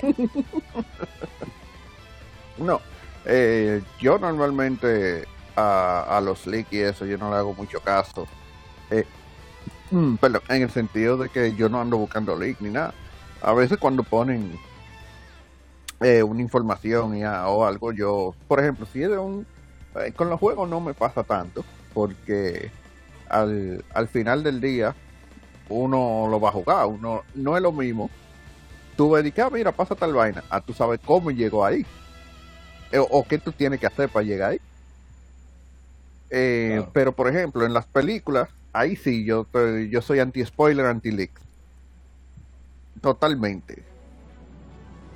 no, 2.57 2.81
eh, 3.25 3.81
yo 3.99 4.17
normalmente 4.17 5.25
a, 5.55 6.21
los 6.23 6.45
leaks 6.47 6.73
y 6.73 6.79
eso, 6.79 7.05
yo 7.05 7.17
no 7.17 7.29
le 7.29 7.37
hago 7.37 7.53
mucho 7.53 7.79
caso. 7.79 8.27
Eh, 8.89 9.05
mm, 9.91 10.15
perdón, 10.15 10.41
en 10.49 10.63
el 10.63 10.69
sentido 10.69 11.17
de 11.17 11.29
que 11.29 11.55
yo 11.55 11.69
no 11.69 11.81
ando 11.81 11.97
buscando 11.97 12.37
leaks 12.37 12.61
ni 12.61 12.69
nada. 12.69 12.93
A 13.41 13.53
veces 13.53 13.77
cuando 13.77 14.03
ponen 14.03 14.57
eh, 16.01 16.23
una 16.23 16.41
información 16.41 17.23
o 17.23 17.65
algo, 17.65 17.91
yo, 17.91 18.35
por 18.47 18.59
ejemplo, 18.59 18.85
si 18.91 19.03
es 19.03 19.09
de 19.09 19.17
un... 19.17 19.45
Eh, 19.95 20.11
con 20.13 20.29
los 20.29 20.39
juegos 20.39 20.67
no 20.67 20.81
me 20.81 20.93
pasa 20.93 21.23
tanto, 21.23 21.63
porque 21.93 22.69
al, 23.29 23.83
al 23.93 24.07
final 24.07 24.43
del 24.43 24.61
día 24.61 24.95
uno 25.69 26.27
lo 26.29 26.39
va 26.39 26.49
a 26.49 26.53
jugar, 26.53 26.85
uno 26.87 27.23
no 27.33 27.55
es 27.57 27.63
lo 27.63 27.71
mismo. 27.71 28.09
Tú 28.95 29.11
ves 29.11 29.31
que, 29.33 29.41
ah, 29.41 29.49
mira, 29.51 29.71
pasa 29.71 29.95
tal 29.95 30.13
vaina, 30.13 30.43
ah, 30.49 30.61
tú 30.61 30.73
sabes 30.73 30.99
cómo 31.03 31.31
llegó 31.31 31.65
ahí. 31.65 31.85
O, 32.97 33.19
o 33.19 33.27
qué 33.27 33.37
tú 33.37 33.51
tienes 33.51 33.79
que 33.79 33.87
hacer 33.87 34.09
para 34.09 34.25
llegar 34.25 34.51
ahí. 34.51 34.61
Eh, 36.29 36.85
pero, 36.93 37.11
por 37.11 37.27
ejemplo, 37.27 37.65
en 37.65 37.73
las 37.73 37.85
películas, 37.87 38.49
ahí 38.73 38.95
sí, 38.95 39.25
yo, 39.25 39.47
yo 39.89 40.01
soy 40.01 40.19
anti-spoiler, 40.19 40.85
anti-leak. 40.85 41.31
Totalmente. 43.01 43.83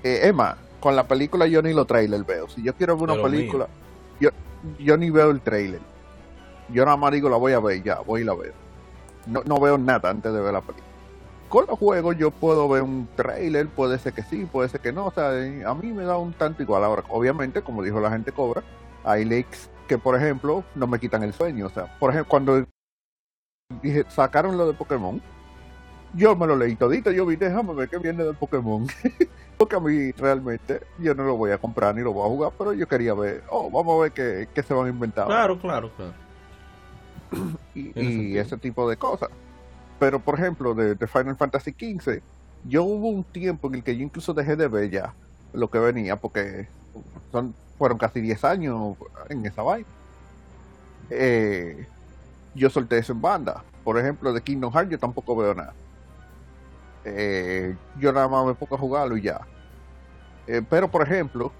Eh, 0.03 0.21
Emma, 0.23 0.57
con 0.79 0.95
la 0.95 1.07
película 1.07 1.47
yo 1.47 1.61
ni 1.61 1.73
lo 1.73 1.85
trailer 1.85 2.23
veo. 2.23 2.47
Si 2.49 2.63
yo 2.63 2.73
quiero 2.73 2.97
ver 2.97 3.09
una 3.09 3.21
película, 3.21 3.67
yo, 4.19 4.29
yo 4.79 4.97
ni 4.97 5.09
veo 5.09 5.31
el 5.31 5.41
trailer. 5.41 5.81
Yo 6.71 6.85
nada 6.85 6.97
más 6.97 7.11
digo, 7.11 7.29
la 7.29 7.37
voy 7.37 7.53
a 7.53 7.59
ver, 7.59 7.81
ya, 7.83 7.99
voy 7.99 8.21
y 8.21 8.23
la 8.23 8.33
veo. 8.35 8.53
No, 9.25 9.41
no 9.45 9.59
veo 9.59 9.77
nada 9.77 10.09
antes 10.09 10.31
de 10.31 10.39
ver 10.39 10.53
la 10.53 10.61
película. 10.61 10.87
Con 11.49 11.65
los 11.65 11.79
juegos 11.79 12.15
yo 12.17 12.29
puedo 12.29 12.69
ver 12.69 12.83
un 12.83 13.07
trailer, 13.15 13.67
puede 13.67 13.97
ser 13.97 14.13
que 14.13 14.21
sí, 14.21 14.45
puede 14.45 14.69
ser 14.69 14.81
que 14.81 14.93
no. 14.93 15.07
O 15.07 15.11
sea, 15.11 15.29
a 15.29 15.73
mí 15.73 15.91
me 15.91 16.03
da 16.03 16.17
un 16.17 16.33
tanto 16.33 16.61
igual. 16.61 16.83
Ahora, 16.83 17.03
obviamente, 17.09 17.63
como 17.63 17.81
dijo 17.81 17.99
la 17.99 18.11
gente 18.11 18.31
Cobra, 18.31 18.63
hay 19.03 19.25
leaks 19.25 19.69
que, 19.87 19.97
por 19.97 20.15
ejemplo, 20.15 20.63
no 20.75 20.85
me 20.85 20.99
quitan 20.99 21.23
el 21.23 21.33
sueño. 21.33 21.65
O 21.65 21.69
sea, 21.69 21.97
por 21.97 22.11
ejemplo, 22.11 22.29
cuando 22.29 22.65
dije, 23.81 24.05
sacaron 24.09 24.57
lo 24.57 24.67
de 24.67 24.73
Pokémon, 24.73 25.19
yo 26.13 26.35
me 26.35 26.47
lo 26.47 26.55
leí 26.55 26.75
todito, 26.75 27.11
yo 27.11 27.25
vi, 27.25 27.35
déjame 27.35 27.73
ver 27.73 27.89
qué 27.89 27.97
viene 27.97 28.23
del 28.23 28.35
Pokémon. 28.35 28.87
Porque 29.57 29.75
a 29.75 29.79
mí 29.79 30.11
realmente 30.11 30.81
yo 30.99 31.13
no 31.15 31.23
lo 31.23 31.35
voy 31.35 31.51
a 31.51 31.57
comprar 31.57 31.95
ni 31.95 32.01
lo 32.01 32.13
voy 32.13 32.25
a 32.25 32.29
jugar, 32.29 32.51
pero 32.57 32.73
yo 32.73 32.87
quería 32.87 33.13
ver, 33.13 33.43
oh, 33.49 33.69
vamos 33.69 33.97
a 33.97 34.03
ver 34.03 34.11
qué, 34.11 34.47
qué 34.53 34.63
se 34.63 34.73
van 34.73 34.85
a 34.85 34.89
inventar. 34.89 35.25
Claro, 35.25 35.59
claro, 35.59 35.91
claro. 35.95 36.28
y, 37.75 38.37
ese 38.37 38.57
tipo 38.57 38.89
de 38.89 38.97
cosas. 38.97 39.29
Pero, 39.99 40.19
por 40.19 40.39
ejemplo, 40.39 40.73
de, 40.73 40.95
de, 40.95 41.07
Final 41.07 41.35
Fantasy 41.35 41.71
XV, 41.71 42.21
yo 42.65 42.83
hubo 42.83 43.09
un 43.09 43.23
tiempo 43.23 43.67
en 43.67 43.75
el 43.75 43.83
que 43.83 43.95
yo 43.95 44.03
incluso 44.03 44.33
dejé 44.33 44.55
de 44.55 44.67
ver 44.67 44.89
ya 44.89 45.13
lo 45.53 45.69
que 45.69 45.79
venía, 45.79 46.15
porque 46.15 46.67
son 47.31 47.53
fueron 47.79 47.97
casi 47.97 48.19
10 48.19 48.43
años 48.43 48.97
en 49.29 49.45
esa 49.45 49.63
vaina. 49.63 49.87
Eh, 51.09 51.87
yo 52.53 52.69
solté 52.69 52.97
eso 52.97 53.13
en 53.13 53.21
banda. 53.21 53.63
Por 53.85 53.97
ejemplo, 53.97 54.33
de 54.33 54.41
Kingdom 54.41 54.71
Hearts 54.71 54.91
yo 54.91 54.99
tampoco 54.99 55.35
veo 55.35 55.55
nada. 55.55 55.73
Eh, 57.05 57.75
yo 57.97 58.11
nada 58.11 58.27
más 58.27 58.45
me 58.45 58.53
pongo 58.53 58.75
a 58.75 58.79
jugarlo 58.79 59.15
y 59.15 59.21
ya. 59.21 59.39
Eh, 60.45 60.61
pero, 60.69 60.91
por 60.91 61.01
ejemplo, 61.03 61.53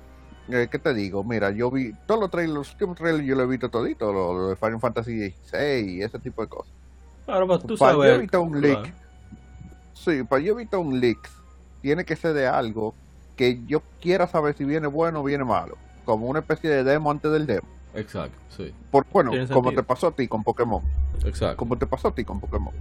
¿qué 0.49 0.79
te 0.79 0.93
digo? 0.93 1.23
Mira, 1.23 1.51
yo 1.51 1.69
vi 1.71 1.93
todos 2.05 2.19
los 2.19 2.31
trailers, 2.31 2.53
los 2.53 2.71
últimos 2.71 2.97
trailers 2.97 3.25
yo 3.25 3.35
lo 3.35 3.43
he 3.43 3.47
visto 3.47 3.69
todito, 3.69 4.11
lo, 4.11 4.49
de 4.49 4.55
Final 4.55 4.79
Fantasy 4.79 5.31
XVI 5.31 5.79
y 5.85 6.01
ese 6.01 6.19
tipo 6.19 6.41
de 6.41 6.47
cosas. 6.47 6.73
Claro, 7.25 7.47
pues 7.47 7.63
tú 7.63 7.77
para 7.77 7.93
yo 7.93 8.03
evitar 8.05 8.41
un 8.41 8.59
leak, 8.59 8.93
sí, 9.93 10.23
para 10.23 10.41
yo 10.41 10.53
evitar 10.53 10.79
un 10.79 10.99
leak, 10.99 11.29
tiene 11.81 12.03
que 12.03 12.15
ser 12.15 12.33
de 12.33 12.47
algo 12.47 12.93
que 13.35 13.59
yo 13.67 13.81
quiera 14.01 14.27
saber 14.27 14.55
si 14.57 14.65
viene 14.65 14.87
bueno 14.87 15.21
o 15.21 15.23
viene 15.23 15.43
malo 15.43 15.77
como 16.09 16.25
una 16.25 16.39
especie 16.39 16.71
de 16.71 16.83
demo 16.83 17.11
antes 17.11 17.31
del 17.31 17.45
demo. 17.45 17.67
Exacto, 17.93 18.35
sí. 18.57 18.73
Por, 18.89 19.05
bueno, 19.11 19.31
como 19.53 19.71
te 19.71 19.83
pasó 19.83 20.07
a 20.07 20.11
ti 20.11 20.27
con 20.27 20.43
Pokémon. 20.43 20.81
Exacto. 21.23 21.57
Como 21.57 21.77
te 21.77 21.85
pasó 21.85 22.07
a 22.07 22.15
ti 22.15 22.23
con 22.25 22.39
Pokémon. 22.39 22.73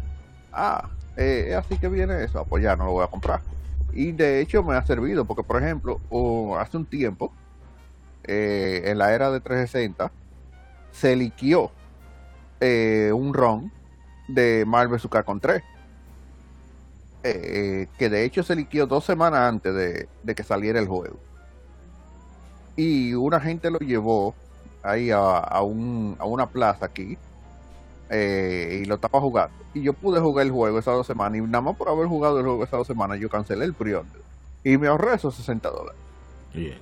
Ah, 0.50 0.88
eh, 1.14 1.54
así 1.54 1.76
que 1.76 1.88
viene 1.88 2.24
eso, 2.24 2.46
pues 2.48 2.62
ya 2.62 2.74
no 2.74 2.87
lo 2.87 2.92
voy 2.92 3.04
a 3.04 3.09
comprar. 3.09 3.42
Y 3.92 4.12
de 4.12 4.40
hecho 4.40 4.62
me 4.62 4.76
ha 4.76 4.87
servido, 4.87 5.26
porque 5.26 5.42
por 5.42 5.62
ejemplo, 5.62 6.00
hace 6.59 6.78
un 6.78 6.87
tiempo, 6.87 7.31
eh, 8.29 8.83
en 8.85 8.99
la 8.99 9.12
era 9.14 9.31
de 9.31 9.41
360, 9.41 10.12
se 10.93 11.17
liquió 11.17 11.73
eh, 12.61 13.11
un 13.12 13.35
ROM 13.35 13.71
de 14.29 14.64
Marvel 14.67 14.99
vs. 14.99 15.25
con 15.25 15.41
3. 15.41 15.63
Eh, 17.25 17.88
que 17.98 18.09
de 18.09 18.25
hecho 18.25 18.44
se 18.44 18.55
liquió 18.55 18.87
dos 18.87 19.05
semanas 19.05 19.40
antes 19.40 19.75
de 20.23 20.35
que 20.37 20.42
saliera 20.44 20.79
el 20.79 20.87
juego 20.87 21.19
y 22.79 23.13
una 23.15 23.40
gente 23.40 23.73
lo 23.73 23.81
llevó 23.81 24.37
ahí 24.85 25.11
a, 25.11 25.61
un, 25.63 26.15
a 26.21 26.25
una 26.27 26.46
plaza 26.48 26.87
aquí 26.87 27.19
eh, 28.09 28.83
y 28.83 28.85
lo 28.85 28.94
estaba 28.94 29.21
jugando. 29.21 29.52
Y 29.75 29.83
yo 29.83 29.92
pude 29.92 30.21
jugar 30.21 30.46
el 30.46 30.52
juego 30.52 30.79
esas 30.79 30.94
dos 30.94 31.07
semanas 31.07 31.38
y 31.38 31.42
nada 31.42 31.61
más 31.61 31.77
por 31.77 31.88
haber 31.88 32.07
jugado 32.07 32.38
el 32.38 32.44
juego 32.44 32.63
esas 32.63 32.79
dos 32.79 32.87
semanas 32.87 33.19
yo 33.19 33.29
cancelé 33.29 33.65
el 33.65 33.75
pre 33.75 34.00
y 34.63 34.79
me 34.79 34.87
ahorré 34.87 35.17
esos 35.17 35.35
60 35.35 35.69
dólares. 35.71 36.00
Bien. 36.55 36.79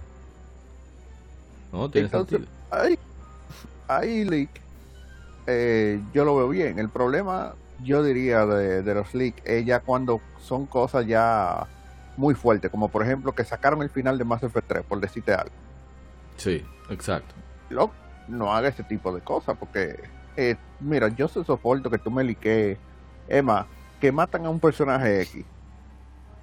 No, 1.73 1.91
tiene 1.91 2.09
Ahí, 2.71 2.99
ahí 3.89 4.25
leak, 4.25 4.51
eh, 5.47 6.01
yo 6.12 6.25
lo 6.25 6.37
veo 6.37 6.49
bien. 6.49 6.79
El 6.79 6.89
problema 6.89 7.55
yo 7.83 8.03
diría 8.03 8.47
de, 8.47 8.83
de 8.83 8.95
los 8.95 9.14
leaks 9.14 9.43
es 9.45 9.64
ya 9.64 9.81
cuando 9.81 10.21
son 10.41 10.67
cosas 10.67 11.07
ya 11.07 11.67
muy 12.17 12.35
fuertes, 12.35 12.71
como 12.71 12.89
por 12.89 13.03
ejemplo 13.03 13.33
que 13.33 13.45
sacaron 13.45 13.83
el 13.83 13.91
final 13.91 14.19
de 14.19 14.25
Mass 14.25 14.43
Effect 14.43 14.69
3, 14.69 14.85
por 14.85 15.01
decirte 15.01 15.35
algo. 15.35 15.55
Sí, 16.37 16.64
exacto. 16.91 17.35
Lo, 17.69 17.91
no 18.29 18.55
haga 18.55 18.69
ese 18.69 18.83
tipo 18.85 19.12
de 19.12 19.21
cosas, 19.21 19.57
porque, 19.59 19.99
eh, 20.37 20.57
mira, 20.81 21.09
yo 21.09 21.29
se 21.29 21.45
soporto 21.45 21.91
que 21.91 21.99
tú 21.99 22.11
me 22.11 22.25
liques, 22.25 22.79
Emma, 23.29 23.67
que 24.01 24.12
matan 24.12 24.47
a 24.47 24.51
un 24.51 24.61
personaje 24.61 25.23
X. 25.23 25.45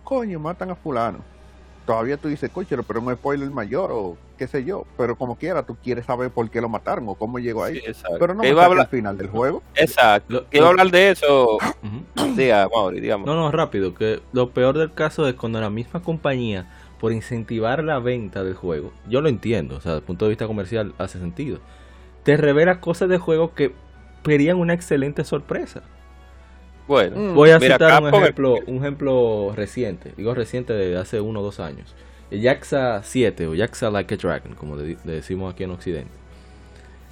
Coño, 0.03 0.39
matan 0.39 0.71
a 0.71 0.75
fulano. 0.75 1.19
Todavía 1.85 2.17
tú 2.17 2.29
dices, 2.29 2.49
coño, 2.49 2.67
pero 2.69 2.99
es 2.99 3.05
un 3.05 3.13
spoiler 3.13 3.49
mayor 3.49 3.91
o 3.91 4.17
qué 4.37 4.47
sé 4.47 4.63
yo. 4.63 4.85
Pero 4.97 5.17
como 5.17 5.35
quiera, 5.35 5.63
tú 5.63 5.75
quieres 5.83 6.05
saber 6.05 6.31
por 6.31 6.49
qué 6.49 6.61
lo 6.61 6.69
mataron 6.69 7.09
o 7.09 7.15
cómo 7.15 7.39
llegó 7.39 7.63
ahí. 7.63 7.81
pero 8.19 8.33
no 8.33 8.45
iba 8.45 8.61
a 8.63 8.65
hablar 8.65 8.85
al 8.85 8.89
final 8.89 9.17
del 9.17 9.27
juego. 9.27 9.61
Exacto. 9.75 10.45
Quiero 10.49 10.67
hablar 10.67 10.89
de 10.91 11.11
eso. 11.11 11.57
Diga, 12.35 12.69
Mauri, 12.73 13.01
digamos. 13.01 13.27
No, 13.27 13.35
no, 13.35 13.51
rápido. 13.51 13.93
Que 13.93 14.21
lo 14.31 14.51
peor 14.51 14.77
del 14.77 14.93
caso 14.93 15.27
es 15.27 15.35
cuando 15.35 15.59
la 15.59 15.69
misma 15.69 16.01
compañía, 16.01 16.71
por 16.99 17.11
incentivar 17.11 17.83
la 17.83 17.99
venta 17.99 18.43
del 18.43 18.53
juego, 18.53 18.93
yo 19.09 19.19
lo 19.19 19.27
entiendo, 19.27 19.75
o 19.75 19.81
sea, 19.81 19.91
desde 19.91 19.99
el 19.99 20.05
punto 20.05 20.25
de 20.25 20.29
vista 20.29 20.47
comercial 20.47 20.93
hace 20.97 21.19
sentido, 21.19 21.59
te 22.23 22.37
revela 22.37 22.79
cosas 22.79 23.09
de 23.09 23.17
juego 23.17 23.53
que 23.53 23.73
serían 24.23 24.57
una 24.57 24.73
excelente 24.73 25.25
sorpresa. 25.25 25.83
Bueno, 26.87 27.17
mm. 27.17 27.33
voy 27.33 27.51
a 27.51 27.59
citar 27.59 28.03
un 28.03 28.13
ejemplo, 28.13 28.55
un 28.67 28.77
ejemplo 28.77 29.53
reciente, 29.55 30.11
digo 30.17 30.33
reciente 30.33 30.73
de 30.73 30.97
hace 30.97 31.21
uno 31.21 31.39
o 31.39 31.43
dos 31.43 31.59
años. 31.59 31.95
El 32.29 32.41
Jaxa 32.41 33.03
7 33.03 33.47
o 33.47 33.55
Jaxa 33.55 33.89
Like 33.89 34.15
a 34.15 34.17
Dragon, 34.17 34.55
como 34.55 34.75
le, 34.75 34.97
decimos 35.03 35.53
aquí 35.53 35.63
en 35.63 35.71
Occidente. 35.71 36.11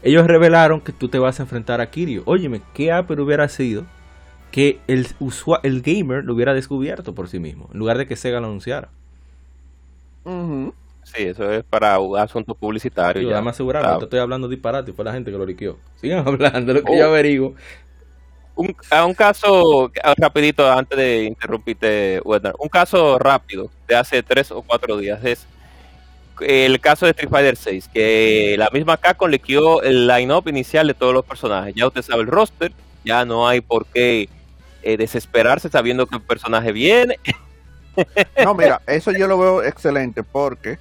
Ellos 0.03 0.26
revelaron 0.26 0.82
que 0.82 0.91
tú 0.91 1.09
te 1.09 1.19
vas 1.19 1.39
a 1.39 1.43
enfrentar 1.43 1.80
a 1.80 1.89
Kirio. 1.89 2.24
Óyeme, 2.26 2.61
¿qué 2.74 2.91
Apple 2.91 3.22
hubiera 3.22 3.47
sido 3.47 3.86
que 4.51 4.80
el, 4.88 5.07
el 5.63 5.82
gamer 5.82 6.26
lo 6.26 6.34
hubiera 6.34 6.53
descubierto 6.53 7.13
por 7.13 7.30
sí 7.30 7.39
mismo, 7.39 7.69
en 7.72 7.80
lugar 7.80 7.97
de 7.97 8.07
que 8.07 8.15
Sega 8.15 8.39
lo 8.39 8.47
anunciara? 8.47 8.89
Sí, 11.03 11.24
eso 11.24 11.51
es 11.51 11.63
para 11.63 11.97
asuntos 12.19 12.57
publicitarios. 12.57 13.30
Ya 13.30 13.41
me 13.41 13.51
aseguraron, 13.51 13.99
te 13.99 14.05
estoy 14.05 14.19
hablando 14.19 14.47
disparate, 14.47 14.91
fue 14.91 15.05
la 15.05 15.13
gente 15.13 15.32
que 15.32 15.38
lo 15.38 15.45
liqueó. 15.45 15.78
Sigan 15.95 16.28
hablando, 16.28 16.74
lo 16.74 16.84
que 16.84 16.97
yo 16.97 17.05
oh. 17.05 17.09
averiguo 17.09 17.55
un, 18.56 18.76
a 18.89 19.06
un 19.06 19.14
caso 19.14 19.91
rapidito 20.18 20.70
antes 20.72 20.97
de 20.97 21.24
interrumpirte, 21.24 22.22
un 22.24 22.70
caso 22.70 23.18
rápido 23.18 23.70
de 23.88 23.95
hace 23.95 24.24
tres 24.24 24.52
o 24.52 24.62
cuatro 24.62 24.97
días 24.97 25.24
es 25.24 25.47
el 26.41 26.80
caso 26.80 27.06
de 27.06 27.12
Street 27.12 27.30
Fighter 27.30 27.56
6, 27.56 27.89
que 27.93 28.56
la 28.58 28.70
misma 28.72 28.97
Capcom 28.97 29.30
liquidó 29.30 29.82
el 29.84 30.08
line-up 30.08 30.47
inicial 30.47 30.88
de 30.88 30.93
todos 30.93 31.14
los 31.14 31.26
personajes. 31.26 31.76
Ya 31.76 31.88
usted 31.88 32.02
sabe 32.02 32.22
el 32.22 32.28
roster, 32.28 32.72
ya 33.04 33.26
no 33.26 33.47
hay 33.47 33.62
por 33.62 33.86
qué 33.86 34.28
eh, 34.82 34.97
desesperarse 34.97 35.70
sabiendo 35.70 36.08
que 36.08 36.16
el 36.16 36.22
personaje 36.22 36.72
viene. 36.72 37.18
No, 38.41 38.54
mira, 38.54 38.82
eso 38.88 39.12
yo 39.12 39.28
lo 39.28 39.38
veo 39.38 39.64
excelente 39.64 40.24
porque 40.24 40.80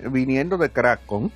viniendo 0.00 0.56
de 0.56 0.70
Capcom, 0.70 1.28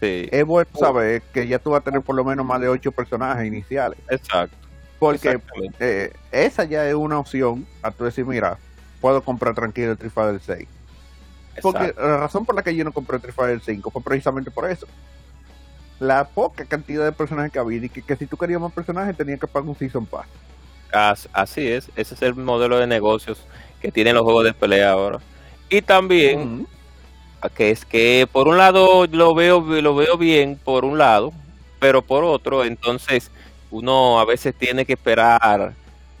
es 0.00 0.44
bueno 0.46 0.70
saber 0.74 1.20
que 1.34 1.46
ya 1.46 1.58
tú 1.58 1.70
vas 1.70 1.82
a 1.82 1.84
tener 1.84 2.00
por 2.00 2.16
lo 2.16 2.24
menos 2.24 2.44
más 2.46 2.58
de 2.58 2.68
ocho 2.68 2.90
personajes 2.90 3.46
iniciales. 3.46 3.98
Exacto. 4.08 4.56
Porque 5.02 5.40
eh, 5.80 6.12
esa 6.30 6.62
ya 6.62 6.88
es 6.88 6.94
una 6.94 7.18
opción 7.18 7.66
a 7.82 7.90
tú 7.90 8.04
decir, 8.04 8.24
mira, 8.24 8.56
puedo 9.00 9.20
comprar 9.20 9.52
tranquilo 9.52 9.96
el 10.00 10.10
Fighter 10.12 10.40
6. 10.40 10.68
Porque 11.60 11.92
la 11.98 12.18
razón 12.18 12.46
por 12.46 12.54
la 12.54 12.62
que 12.62 12.76
yo 12.76 12.84
no 12.84 12.92
compré 12.92 13.18
el 13.20 13.32
Fighter 13.32 13.60
5 13.60 13.90
fue 13.90 14.00
precisamente 14.00 14.52
por 14.52 14.70
eso. 14.70 14.86
La 15.98 16.28
poca 16.28 16.64
cantidad 16.66 17.04
de 17.04 17.10
personajes 17.10 17.50
que 17.50 17.58
había 17.58 17.84
y 17.84 17.88
que, 17.88 18.16
si 18.16 18.26
tú 18.26 18.36
querías 18.36 18.60
más 18.60 18.72
personajes 18.72 19.16
tenías 19.16 19.40
que 19.40 19.48
pagar 19.48 19.68
un 19.68 19.76
Season 19.76 20.06
Pass. 20.06 20.26
así 21.32 21.66
es, 21.66 21.90
ese 21.96 22.14
es 22.14 22.22
el 22.22 22.36
modelo 22.36 22.78
de 22.78 22.86
negocios 22.86 23.44
que 23.80 23.90
tienen 23.90 24.14
los 24.14 24.22
juegos 24.22 24.44
de 24.44 24.54
pelea 24.54 24.92
ahora. 24.92 25.18
Y 25.68 25.82
también, 25.82 26.68
que 27.56 27.72
es 27.72 27.84
que 27.84 28.28
por 28.30 28.46
un 28.46 28.56
lado 28.56 29.08
lo 29.08 29.34
veo, 29.34 29.60
lo 29.60 29.96
veo 29.96 30.16
bien, 30.16 30.60
por 30.62 30.84
un 30.84 30.96
lado, 30.96 31.32
pero 31.80 32.02
por 32.02 32.22
otro, 32.22 32.64
entonces 32.64 33.32
uno 33.72 34.20
a 34.20 34.24
veces 34.24 34.54
tiene 34.54 34.84
que 34.84 34.92
esperar, 34.92 35.72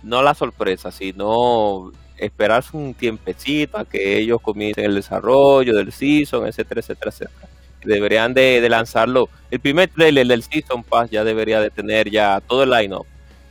no 0.02 0.22
la 0.22 0.34
sorpresa, 0.34 0.90
sino 0.90 1.92
esperarse 2.16 2.76
un 2.76 2.94
tiempecito 2.94 3.78
a 3.78 3.84
que 3.84 4.18
ellos 4.18 4.40
comiencen 4.40 4.86
el 4.86 4.94
desarrollo 4.94 5.76
del 5.76 5.92
season, 5.92 6.46
etcétera, 6.46 6.80
etcétera, 6.80 7.10
etcétera. 7.10 7.48
Deberían 7.84 8.32
de, 8.32 8.66
lanzarlo. 8.68 9.28
El 9.50 9.60
primer 9.60 9.88
trailer 9.88 10.26
del 10.26 10.44
Season 10.44 10.84
Pass 10.84 11.10
ya 11.10 11.24
debería 11.24 11.60
de 11.60 11.68
tener 11.68 12.08
ya 12.10 12.40
todo 12.40 12.62
el 12.62 12.70
line-up. 12.70 13.06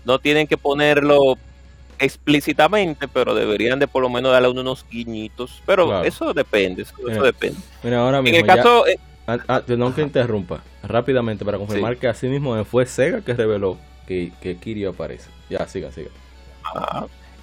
No 0.05 0.19
tienen 0.19 0.47
que 0.47 0.55
ponerlo 0.55 1.37
explícitamente, 1.99 3.09
pero 3.09 3.35
deberían 3.35 3.77
de 3.77 3.87
por 3.87 4.01
lo 4.01 4.09
menos 4.09 4.31
darle 4.31 4.47
unos 4.47 4.85
guiñitos. 4.89 5.61
Pero 5.65 6.03
eso 6.03 6.33
depende, 6.33 6.83
eso, 6.83 6.95
depende. 7.21 7.59
Mira, 7.83 7.99
ahora 7.99 8.21
mismo, 8.21 8.37
en 8.37 8.49
el 8.49 8.55
caso... 8.55 8.87
Eh, 8.87 8.97
ah, 9.27 9.37
ah, 9.49 9.61
no 9.67 9.93
que 9.93 10.01
interrumpa, 10.01 10.63
rápidamente 10.81 11.43
para 11.43 11.57
confirmar 11.57 11.97
que 11.97 12.07
así 12.07 12.27
mismo 12.27 12.63
fue 12.63 12.85
Sega 12.85 13.19
que 13.19 13.33
reveló 13.33 13.77
que, 14.07 14.31
que 14.41 14.57
Kirio 14.57 14.91
aparece. 14.91 15.29
Ya, 15.49 15.67
siga, 15.67 15.91
siga. 15.91 16.09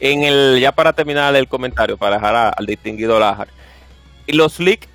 En 0.00 0.22
el, 0.22 0.58
ya 0.60 0.72
para 0.72 0.92
terminar 0.92 1.34
el 1.34 1.48
comentario, 1.48 1.96
para 1.96 2.16
dejar 2.16 2.54
al 2.56 2.66
distinguido 2.66 3.18
Lajar. 3.18 3.48
Los 4.26 4.60
leaks, 4.60 4.86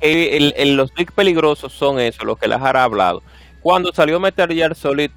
el, 0.00 0.54
el, 0.56 0.76
los 0.76 0.90
leaks 0.96 1.12
peligrosos 1.12 1.72
son 1.72 2.00
eso, 2.00 2.24
los 2.24 2.38
que 2.38 2.48
Lajar 2.48 2.76
ha 2.76 2.84
hablado. 2.84 3.22
Cuando 3.60 3.92
salió 3.92 4.18
Metal 4.18 4.48
Gear 4.48 4.74
Solid 4.74 5.10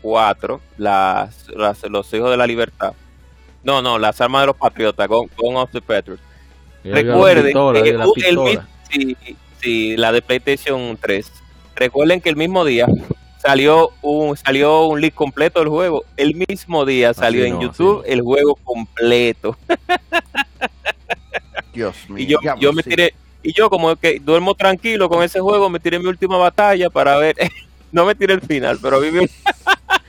4, 0.00 0.54
eh, 0.54 0.60
las, 0.78 1.48
los 1.88 2.14
hijos 2.14 2.30
de 2.30 2.36
la 2.36 2.46
libertad. 2.46 2.92
No, 3.64 3.82
no, 3.82 3.98
las 3.98 4.20
armas 4.20 4.42
de 4.42 4.46
los 4.46 4.56
patriotas, 4.56 5.08
con, 5.08 5.28
con 5.28 5.56
of 5.56 5.70
the 5.72 5.80
Patriots. 5.80 6.22
Recuerden 6.84 7.52
que 7.82 7.90
el, 7.90 8.60
sí, 8.90 9.16
sí, 9.60 9.96
la 9.96 10.12
de 10.12 10.22
PlayStation 10.22 10.96
3. 11.00 11.30
Recuerden 11.74 12.20
que 12.20 12.28
el 12.28 12.36
mismo 12.36 12.64
día 12.64 12.86
salió 13.38 13.90
un 14.02 14.36
salió 14.36 14.86
un 14.86 15.00
leak 15.00 15.14
completo 15.14 15.60
del 15.60 15.68
juego. 15.68 16.04
El 16.16 16.34
mismo 16.34 16.84
día 16.84 17.14
salió 17.14 17.44
en 17.44 17.60
YouTube 17.60 18.02
el 18.06 18.22
juego 18.22 18.56
completo. 18.56 19.56
Dios 21.72 21.96
mío. 22.08 22.18
Y 22.18 22.26
yo, 22.26 22.38
yo 22.58 22.72
me 22.72 22.82
tiré, 22.82 23.14
y 23.42 23.52
yo 23.52 23.70
como 23.70 23.94
que 23.96 24.18
duermo 24.18 24.54
tranquilo 24.54 25.08
con 25.08 25.22
ese 25.22 25.40
juego, 25.40 25.70
me 25.70 25.80
tiré 25.80 25.98
mi 25.98 26.06
última 26.06 26.36
batalla 26.36 26.90
para 26.90 27.16
ver, 27.18 27.36
no 27.92 28.04
me 28.04 28.14
tiré 28.14 28.34
el 28.34 28.40
final, 28.40 28.78
pero 28.82 29.00
viví. 29.00 29.28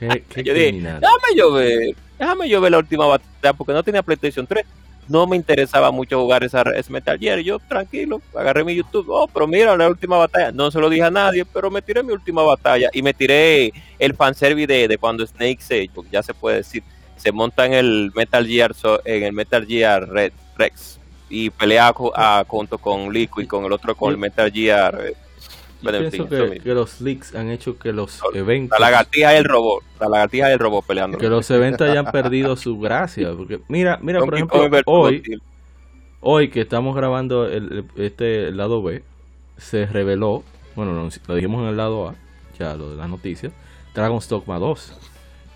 yo 0.00 0.54
dije, 0.54 0.72
déjame 0.72 1.36
yo 1.36 1.52
ver, 1.52 1.94
déjame 2.18 2.48
yo 2.48 2.60
ver 2.60 2.72
la 2.72 2.78
última 2.78 3.06
batalla, 3.06 3.52
porque 3.56 3.72
no 3.72 3.82
tenía 3.82 4.02
PlayStation 4.02 4.46
3 4.46 4.64
no 5.10 5.26
me 5.26 5.36
interesaba 5.36 5.90
mucho 5.90 6.20
jugar 6.20 6.44
esa, 6.44 6.62
ese 6.76 6.92
Metal 6.92 7.18
Gear. 7.18 7.40
Yo, 7.40 7.58
tranquilo, 7.58 8.22
agarré 8.32 8.62
mi 8.62 8.76
YouTube. 8.76 9.06
Oh, 9.08 9.26
pero 9.26 9.48
mira, 9.48 9.76
la 9.76 9.88
última 9.88 10.16
batalla. 10.16 10.52
No 10.52 10.70
se 10.70 10.78
lo 10.78 10.88
dije 10.88 11.02
a 11.02 11.10
nadie, 11.10 11.44
pero 11.44 11.68
me 11.68 11.82
tiré 11.82 12.04
mi 12.04 12.12
última 12.12 12.42
batalla. 12.42 12.90
Y 12.92 13.02
me 13.02 13.12
tiré 13.12 13.72
el 13.98 14.14
fanservice 14.14 14.68
de, 14.68 14.86
de 14.86 14.98
cuando 14.98 15.26
Snake 15.26 15.58
se, 15.60 15.90
ya 16.12 16.22
se 16.22 16.32
puede 16.32 16.58
decir, 16.58 16.84
se 17.16 17.32
monta 17.32 17.66
en 17.66 17.72
el 17.72 18.12
Metal 18.14 18.46
Gear, 18.46 18.72
en 19.04 19.24
el 19.24 19.32
Metal 19.32 19.66
Gear 19.66 20.08
Red, 20.08 20.32
Rex. 20.56 21.00
Y 21.28 21.50
pelea 21.50 21.92
junto 22.46 22.78
con 22.78 23.12
Liquid, 23.12 23.48
con 23.48 23.64
el 23.64 23.72
otro, 23.72 23.96
con 23.96 24.12
el 24.12 24.16
Metal 24.16 24.50
Gear. 24.52 25.06
Eh, 25.06 25.14
pienso 25.80 26.28
que, 26.28 26.60
los 26.74 27.00
leaks 27.00 27.34
han 27.34 27.50
hecho 27.50 27.78
que 27.78 27.92
los 27.92 28.20
eventos. 28.34 28.78
La 28.78 28.90
lagartija 28.90 29.34
y 29.34 29.36
el 29.38 29.44
robot. 29.44 29.82
La 30.00 30.08
lagartija 30.08 30.50
y 30.50 30.52
el 30.52 30.58
robot 30.58 30.86
peleando. 30.86 31.18
Que 31.18 31.28
los 31.28 31.50
eventos 31.50 31.88
hayan 31.88 32.06
perdido 32.06 32.56
su 32.56 32.78
gracia. 32.78 33.32
Porque 33.36 33.60
mira, 33.68 33.98
mira, 34.02 34.20
por 34.20 34.34
ejemplo, 34.34 34.68
hoy, 34.86 35.22
hoy 36.20 36.50
que 36.50 36.60
estamos 36.60 36.94
grabando 36.94 37.46
el, 37.46 37.84
este 37.96 38.50
lado 38.52 38.82
B, 38.82 39.02
se 39.56 39.86
reveló, 39.86 40.42
bueno, 40.74 41.10
lo 41.26 41.34
dijimos 41.34 41.62
en 41.62 41.68
el 41.68 41.76
lado 41.76 42.08
A, 42.08 42.14
ya 42.58 42.74
lo 42.74 42.90
de 42.90 42.96
las 42.96 43.08
noticias, 43.08 43.52
Dragon's 43.94 44.28
Dogma 44.28 44.58
2. 44.58 44.98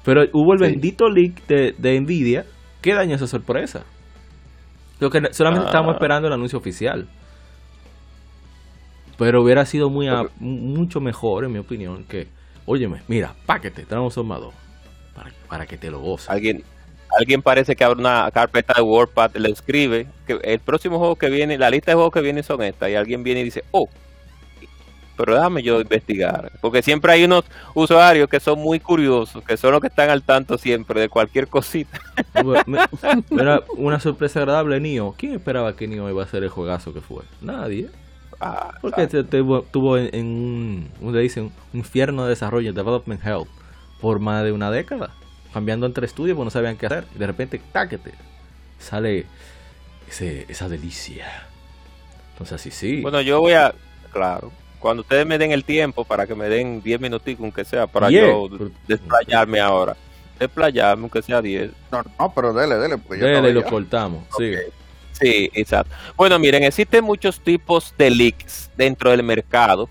Pero 0.04 0.24
hubo 0.32 0.52
el 0.52 0.58
bendito 0.58 1.08
leak 1.08 1.46
de, 1.46 1.74
de 1.78 2.00
Nvidia 2.00 2.44
que 2.82 2.92
dañó 2.92 3.16
esa 3.16 3.26
sorpresa. 3.26 3.84
Lo 5.00 5.10
que 5.10 5.32
solamente 5.32 5.66
estábamos 5.66 5.92
ah. 5.92 5.96
esperando 5.96 6.28
el 6.28 6.34
anuncio 6.34 6.58
oficial. 6.58 7.08
Pero 9.18 9.42
hubiera 9.42 9.64
sido 9.66 9.90
muy 9.90 10.08
mucho 10.38 11.00
mejor, 11.00 11.44
en 11.44 11.52
mi 11.52 11.58
opinión, 11.58 12.04
que, 12.04 12.28
óyeme, 12.66 13.02
mira, 13.08 13.34
páquete, 13.46 13.84
tenemos 13.84 14.16
un 14.16 14.28
para, 14.28 15.32
para 15.48 15.66
que 15.66 15.78
te 15.78 15.90
lo 15.90 16.00
goces. 16.00 16.28
Alguien, 16.28 16.64
alguien 17.18 17.42
parece 17.42 17.76
que 17.76 17.84
abre 17.84 18.00
una 18.00 18.30
carpeta 18.32 18.74
de 18.74 18.82
WordPad, 18.82 19.36
le 19.36 19.50
escribe 19.50 20.06
que 20.26 20.38
el 20.42 20.58
próximo 20.58 20.98
juego 20.98 21.16
que 21.16 21.30
viene, 21.30 21.58
la 21.58 21.70
lista 21.70 21.92
de 21.92 21.94
juegos 21.94 22.12
que 22.12 22.20
vienen 22.20 22.42
son 22.42 22.62
estas, 22.62 22.90
y 22.90 22.94
alguien 22.96 23.22
viene 23.22 23.40
y 23.40 23.44
dice, 23.44 23.64
oh, 23.70 23.88
pero 25.16 25.34
déjame 25.34 25.62
yo 25.62 25.80
investigar, 25.80 26.50
porque 26.60 26.82
siempre 26.82 27.12
hay 27.12 27.24
unos 27.24 27.44
usuarios 27.74 28.28
que 28.28 28.40
son 28.40 28.58
muy 28.58 28.80
curiosos, 28.80 29.44
que 29.44 29.56
son 29.56 29.72
los 29.72 29.80
que 29.80 29.86
están 29.86 30.10
al 30.10 30.22
tanto 30.22 30.58
siempre 30.58 31.00
de 31.00 31.08
cualquier 31.08 31.46
cosita. 31.46 32.00
Era 33.30 33.62
una 33.76 34.00
sorpresa 34.00 34.40
agradable, 34.40 34.80
Nio. 34.80 35.14
¿Quién 35.16 35.34
esperaba 35.34 35.76
que 35.76 35.86
Nio 35.86 36.08
iba 36.10 36.22
a 36.22 36.26
ser 36.26 36.42
el 36.42 36.48
juegazo 36.48 36.92
que 36.92 37.00
fue? 37.00 37.22
Nadie. 37.40 37.90
Ah, 38.40 38.74
Porque 38.80 39.06
tuvo 39.70 39.98
en 39.98 40.26
un, 40.26 40.90
un 41.00 41.52
infierno 41.72 42.24
de 42.24 42.30
desarrollo, 42.30 42.72
development 42.72 43.24
hell, 43.24 43.44
por 44.00 44.18
más 44.18 44.44
de 44.44 44.52
una 44.52 44.70
década. 44.70 45.10
cambiando 45.52 45.86
entre 45.86 46.06
estudios 46.06 46.36
porque 46.36 46.46
no 46.46 46.50
sabían 46.50 46.76
qué 46.76 46.86
hacer. 46.86 47.06
Y 47.14 47.18
de 47.18 47.26
repente, 47.26 47.60
táquete, 47.72 48.12
sale 48.78 49.26
ese, 50.08 50.46
esa 50.48 50.68
delicia. 50.68 51.26
Entonces, 52.32 52.54
así 52.54 52.70
sí. 52.70 53.00
Bueno, 53.00 53.20
yo 53.20 53.40
voy 53.40 53.52
a, 53.52 53.72
claro, 54.12 54.50
cuando 54.80 55.02
ustedes 55.02 55.24
me 55.26 55.38
den 55.38 55.52
el 55.52 55.64
tiempo 55.64 56.04
para 56.04 56.26
que 56.26 56.34
me 56.34 56.48
den 56.48 56.82
10 56.82 57.00
minutitos, 57.00 57.42
aunque 57.42 57.64
sea, 57.64 57.86
para 57.86 58.10
yo 58.10 58.48
desplayarme 58.88 59.60
ahora. 59.60 59.96
Desplayarme, 60.38 61.02
aunque 61.04 61.22
sea 61.22 61.40
10. 61.40 61.70
No, 61.92 62.02
no, 62.18 62.32
pero 62.34 62.52
dele, 62.52 62.74
dele. 62.74 62.98
Porque 62.98 63.24
dele, 63.24 63.52
lo 63.52 63.64
cortamos. 63.64 64.24
Sí. 64.36 64.52
Sí, 65.20 65.50
exacto. 65.54 65.94
Bueno, 66.16 66.38
miren, 66.38 66.64
existen 66.64 67.04
muchos 67.04 67.40
tipos 67.40 67.94
de 67.96 68.10
leaks 68.10 68.70
dentro 68.76 69.10
del 69.10 69.22
mercado. 69.22 69.88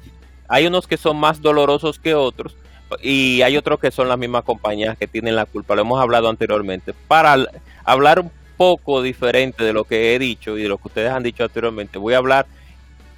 Hay 0.47 0.67
unos 0.67 0.85
que 0.85 0.97
son 0.97 1.17
más 1.17 1.41
dolorosos 1.41 1.97
que 1.97 2.13
otros 2.13 2.55
y 3.01 3.41
hay 3.41 3.57
otros 3.57 3.79
que 3.79 3.91
son 3.91 4.07
las 4.07 4.17
mismas 4.17 4.43
compañías 4.43 4.97
que 4.97 5.07
tienen 5.07 5.35
la 5.35 5.45
culpa. 5.45 5.75
Lo 5.75 5.81
hemos 5.81 6.01
hablado 6.01 6.29
anteriormente. 6.29 6.93
Para 7.07 7.37
hablar 7.85 8.19
un 8.19 8.31
poco 8.57 9.01
diferente 9.01 9.63
de 9.63 9.73
lo 9.73 9.85
que 9.85 10.13
he 10.13 10.19
dicho 10.19 10.57
y 10.57 10.63
de 10.63 10.69
lo 10.69 10.77
que 10.77 10.89
ustedes 10.89 11.11
han 11.11 11.23
dicho 11.23 11.43
anteriormente, 11.43 11.97
voy 11.97 12.13
a 12.13 12.17
hablar 12.17 12.45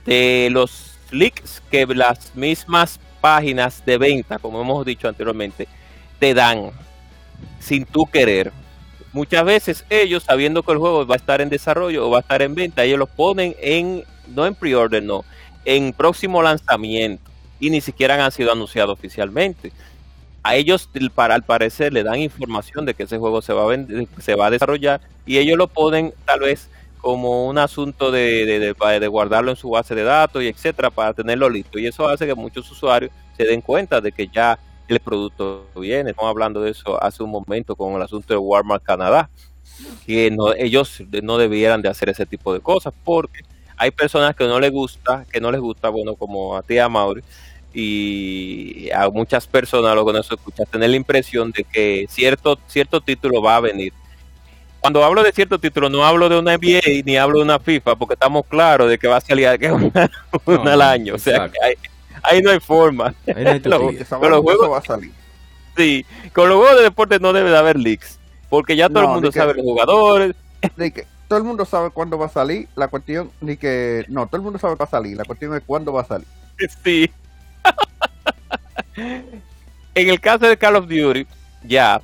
de 0.05 0.49
los 0.51 0.97
leaks 1.11 1.61
que 1.71 1.85
las 1.87 2.35
mismas 2.35 2.99
páginas 3.19 3.83
de 3.85 3.97
venta, 3.97 4.37
como 4.37 4.61
hemos 4.61 4.85
dicho 4.85 5.07
anteriormente, 5.07 5.67
te 6.19 6.33
dan 6.33 6.71
sin 7.59 7.85
tú 7.85 8.05
querer. 8.05 8.51
Muchas 9.15 9.45
veces 9.45 9.85
ellos, 9.89 10.23
sabiendo 10.23 10.61
que 10.61 10.73
el 10.73 10.77
juego 10.77 11.07
va 11.07 11.15
a 11.15 11.17
estar 11.17 11.39
en 11.39 11.47
desarrollo 11.47 12.05
o 12.05 12.09
va 12.09 12.17
a 12.17 12.19
estar 12.19 12.41
en 12.41 12.53
venta, 12.53 12.83
ellos 12.83 12.99
lo 12.99 13.07
ponen 13.07 13.55
en, 13.61 14.03
no 14.35 14.45
en 14.45 14.53
pre-order, 14.55 15.01
no, 15.01 15.23
en 15.63 15.93
próximo 15.93 16.43
lanzamiento 16.43 17.31
y 17.57 17.69
ni 17.69 17.79
siquiera 17.79 18.21
han 18.25 18.33
sido 18.33 18.51
anunciados 18.51 18.91
oficialmente. 18.91 19.71
A 20.43 20.57
ellos, 20.57 20.89
para 21.13 21.33
al 21.33 21.43
parecer, 21.43 21.93
le 21.93 22.03
dan 22.03 22.19
información 22.19 22.85
de 22.85 22.93
que 22.93 23.03
ese 23.03 23.17
juego 23.17 23.41
se 23.41 23.53
va 23.53 23.73
a, 23.73 23.77
se 24.21 24.35
va 24.35 24.47
a 24.47 24.49
desarrollar 24.49 24.99
y 25.25 25.37
ellos 25.37 25.57
lo 25.57 25.67
ponen 25.67 26.13
tal 26.25 26.41
vez 26.41 26.67
como 26.97 27.47
un 27.47 27.57
asunto 27.57 28.11
de, 28.11 28.45
de, 28.45 29.07
guardarlo 29.07 29.49
en 29.49 29.55
su 29.55 29.69
base 29.69 29.95
de 29.95 30.03
datos 30.03 30.43
y 30.43 30.49
etcétera 30.49 30.89
para 30.89 31.13
tenerlo 31.13 31.49
listo. 31.49 31.79
Y 31.79 31.87
eso 31.87 32.05
hace 32.09 32.27
que 32.27 32.35
muchos 32.35 32.69
usuarios 32.69 33.13
se 33.37 33.45
den 33.45 33.61
cuenta 33.61 34.01
de 34.01 34.11
que 34.11 34.27
ya 34.27 34.59
el 34.87 34.99
producto 34.99 35.67
viene. 35.75 36.11
Estamos 36.11 36.29
hablando 36.29 36.61
de 36.61 36.71
eso 36.71 37.01
hace 37.01 37.23
un 37.23 37.31
momento 37.31 37.75
con 37.75 37.93
el 37.93 38.01
asunto 38.01 38.33
de 38.33 38.37
Walmart 38.37 38.83
Canadá, 38.83 39.29
que 40.05 40.31
no, 40.31 40.53
ellos 40.53 41.01
no 41.23 41.37
debieran 41.37 41.81
de 41.81 41.89
hacer 41.89 42.09
ese 42.09 42.25
tipo 42.25 42.53
de 42.53 42.59
cosas 42.59 42.93
porque 43.03 43.41
hay 43.77 43.91
personas 43.91 44.35
que 44.35 44.45
no 44.45 44.59
les 44.59 44.71
gusta, 44.71 45.25
que 45.31 45.41
no 45.41 45.51
les 45.51 45.61
gusta, 45.61 45.89
bueno, 45.89 46.15
como 46.15 46.55
a 46.55 46.61
ti 46.61 46.77
a 46.77 46.87
Mauri, 46.87 47.21
y 47.73 48.89
a 48.91 49.09
muchas 49.09 49.45
personas 49.47 49.93
lo 49.95 50.05
que 50.05 50.13
nos 50.13 50.31
escuchan 50.31 50.65
tener 50.71 50.89
la 50.89 50.95
impresión 50.95 51.51
de 51.51 51.65
que 51.65 52.05
cierto, 52.09 52.57
cierto 52.67 53.01
título 53.01 53.41
va 53.41 53.57
a 53.57 53.59
venir. 53.59 53.91
Cuando 54.79 55.03
hablo 55.03 55.23
de 55.23 55.31
cierto 55.31 55.59
título, 55.59 55.89
no 55.89 56.05
hablo 56.05 56.29
de 56.29 56.37
una 56.37 56.55
NBA 56.57 57.03
ni 57.03 57.17
hablo 57.17 57.39
de 57.39 57.45
una 57.45 57.59
FIFA, 57.59 57.95
porque 57.95 58.13
estamos 58.13 58.45
claros 58.45 58.87
de 58.87 58.97
que 58.97 59.07
va 59.07 59.17
a 59.17 59.21
salir 59.21 59.49
que 59.59 59.71
una, 60.45 60.73
al 60.73 60.81
año. 60.81 61.15
O 61.15 61.17
sea, 61.17 61.51
ahí 62.27 62.41
no 62.41 62.51
hay 62.51 62.59
forma. 62.59 63.13
con 63.25 64.29
los 64.31 64.41
juegos 64.41 64.71
va 64.71 64.77
a 64.79 64.81
salir. 64.81 65.11
Sí, 65.75 66.05
con 66.33 66.49
los 66.49 66.57
juegos 66.57 66.77
de 66.77 66.83
deporte 66.83 67.19
no 67.19 67.33
debe 67.33 67.49
de 67.49 67.57
haber 67.57 67.77
leaks, 67.77 68.19
porque 68.49 68.75
ya 68.75 68.87
todo 68.89 69.01
el 69.01 69.09
mundo 69.09 69.31
sabe 69.31 69.53
los 69.55 69.63
jugadores. 69.63 70.35
que 70.77 71.05
todo 71.27 71.39
el 71.39 71.45
mundo 71.45 71.65
sabe 71.65 71.89
cuándo 71.89 72.17
va 72.17 72.27
a 72.27 72.29
salir, 72.29 72.67
la 72.75 72.87
cuestión, 72.87 73.31
ni 73.41 73.57
que, 73.57 74.05
no, 74.07 74.27
todo 74.27 74.37
el 74.37 74.43
mundo 74.43 74.59
sabe 74.59 74.75
que 74.75 74.79
va 74.79 74.85
a 74.85 74.89
salir, 74.89 75.17
la 75.17 75.25
cuestión 75.25 75.55
es 75.55 75.63
cuándo 75.65 75.91
va 75.91 76.01
a 76.01 76.05
salir. 76.05 76.27
Sí. 76.83 77.11
en 79.93 80.09
el 80.09 80.21
caso 80.21 80.45
de 80.45 80.57
Call 80.57 80.77
of 80.77 80.87
Duty, 80.87 81.27
ya 81.63 82.01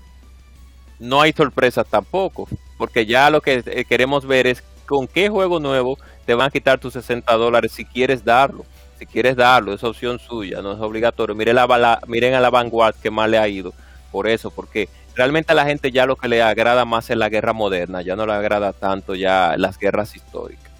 no 0.99 1.21
hay 1.21 1.31
sorpresas 1.31 1.87
tampoco, 1.87 2.49
porque 2.77 3.05
ya 3.05 3.29
lo 3.29 3.39
que 3.39 3.63
eh, 3.65 3.85
queremos 3.85 4.25
ver 4.25 4.47
es 4.47 4.61
con 4.85 5.07
qué 5.07 5.29
juego 5.29 5.61
nuevo 5.61 5.97
te 6.25 6.33
van 6.33 6.47
a 6.47 6.51
quitar 6.51 6.79
tus 6.79 6.93
60 6.93 7.33
dólares 7.33 7.71
si 7.71 7.85
quieres 7.85 8.25
darlo. 8.25 8.65
Si 9.01 9.07
quieres 9.07 9.35
darlo, 9.35 9.73
es 9.73 9.83
opción 9.83 10.19
suya, 10.19 10.61
no 10.61 10.73
es 10.73 10.79
obligatorio. 10.79 11.33
Miren, 11.33 11.55
la, 11.55 11.99
miren 12.05 12.35
a 12.35 12.39
la 12.39 12.51
Vanguard 12.51 12.93
que 13.01 13.09
más 13.09 13.27
le 13.27 13.39
ha 13.39 13.47
ido. 13.47 13.73
Por 14.11 14.27
eso, 14.27 14.51
porque 14.51 14.89
realmente 15.15 15.53
a 15.53 15.55
la 15.55 15.65
gente 15.65 15.91
ya 15.91 16.05
lo 16.05 16.15
que 16.15 16.27
le 16.27 16.43
agrada 16.43 16.85
más 16.85 17.09
es 17.09 17.17
la 17.17 17.27
guerra 17.27 17.51
moderna, 17.51 18.03
ya 18.03 18.15
no 18.15 18.27
le 18.27 18.33
agrada 18.33 18.73
tanto 18.73 19.15
ya 19.15 19.55
las 19.57 19.79
guerras 19.79 20.15
históricas. 20.15 20.71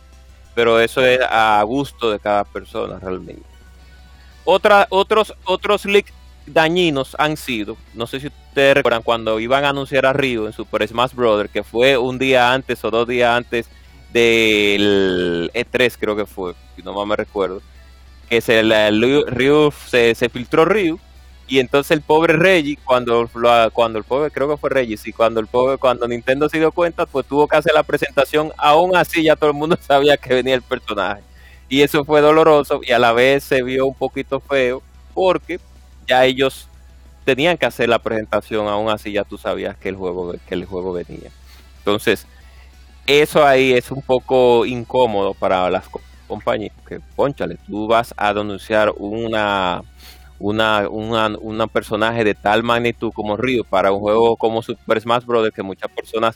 Pero 0.54 0.80
eso 0.80 1.04
es 1.04 1.20
a 1.28 1.64
gusto 1.64 2.12
de 2.12 2.20
cada 2.20 2.44
persona 2.44 3.00
realmente. 3.00 3.42
Otra, 4.46 4.86
otros, 4.92 5.34
otros 5.46 5.86
leaks 5.86 6.14
dañinos 6.46 7.16
han 7.18 7.38
sido, 7.38 7.76
no 7.96 8.06
sé 8.06 8.20
si 8.20 8.28
ustedes 8.28 8.76
recuerdan 8.76 9.02
cuando 9.02 9.40
iban 9.40 9.66
a 9.66 9.70
anunciar 9.70 10.06
a 10.06 10.14
Río 10.14 10.46
en 10.46 10.54
Super 10.54 10.88
Smash 10.88 11.14
Bros. 11.16 11.50
que 11.52 11.64
fue 11.64 11.98
un 11.98 12.20
día 12.20 12.54
antes 12.54 12.86
o 12.86 12.92
dos 12.92 13.08
días 13.08 13.36
antes 13.36 13.68
del 14.14 15.50
E3 15.56 15.98
creo 16.00 16.16
que 16.16 16.28
fue, 16.28 16.54
si 16.76 16.84
no 16.84 16.94
más 16.94 17.08
me 17.08 17.16
recuerdo, 17.16 17.64
que 18.32 18.40
se, 18.40 18.62
Ryu, 18.62 19.74
se, 19.88 20.16
se 20.16 20.30
filtró 20.30 20.64
Ryu 20.64 20.98
y 21.50 21.60
entonces 21.60 21.92
el 21.92 22.02
pobre 22.02 22.32
Reggie, 22.38 22.78
cuando, 22.82 23.30
cuando 23.74 24.00
el 24.00 24.06
pobre, 24.06 24.32
creo 24.32 24.48
que 24.48 24.56
fue 24.56 24.70
Reggie, 24.70 24.96
sí, 24.96 25.12
cuando 25.12 25.42
el 25.42 25.48
pobre, 25.48 25.78
cuando 25.78 26.08
Nintendo 26.08 26.48
se 26.48 26.58
dio 26.58 26.72
cuenta, 26.72 27.06
pues 27.06 27.26
tuvo 27.26 27.46
que 27.46 27.58
hacer 27.58 27.74
la 27.74 27.84
presentación, 27.84 28.54
aún 28.56 28.96
así 28.96 29.22
ya 29.22 29.36
todo 29.36 29.50
el 29.50 29.58
mundo 29.58 29.78
sabía 29.82 30.16
que 30.16 30.34
venía 30.34 30.56
el 30.56 30.62
personaje 30.62 31.22
y 31.68 31.82
eso 31.82 32.06
fue 32.06 32.22
doloroso 32.22 32.80
y 32.82 32.94
a 32.94 33.00
la 33.00 33.12
vez 33.12 33.44
se 33.44 33.64
vio 33.64 33.86
un 33.86 33.96
poquito 33.96 34.40
feo 34.40 34.82
porque 35.14 35.60
ya 36.08 36.24
ellos 36.24 36.70
tenían 37.26 37.58
que 37.58 37.66
hacer 37.66 37.90
la 37.90 38.00
presentación, 38.00 38.70
aún 38.70 38.90
así 38.90 39.12
ya 39.12 39.26
tú 39.26 39.38
sabías 39.38 39.76
que 39.76 39.90
el 39.90 39.98
juego, 39.98 40.36
que 40.48 40.56
el 40.56 40.64
juego 40.64 40.94
venía. 40.94 41.32
Entonces, 41.80 42.26
eso 43.06 43.46
ahí 43.46 43.74
es 43.74 43.92
un 43.92 44.02
poco 44.02 44.66
incómodo 44.66 45.34
para 45.34 45.70
las 45.70 45.90
compañías, 46.32 46.74
que 46.88 47.02
ponchale, 47.18 47.58
tú 47.68 47.88
vas 47.88 48.14
a 48.16 48.34
denunciar 48.34 48.94
una 48.98 49.84
una, 50.40 50.88
una, 50.88 51.68
personaje 51.68 52.24
de 52.24 52.34
tal 52.34 52.64
magnitud 52.64 53.12
como 53.14 53.38
Ryu 53.38 53.64
para 53.64 53.92
un 53.92 54.00
juego 54.00 54.38
como 54.38 54.62
Super 54.62 55.00
Smash 55.00 55.26
Bros. 55.26 55.52
que 55.54 55.62
muchas 55.62 55.92
personas 55.92 56.36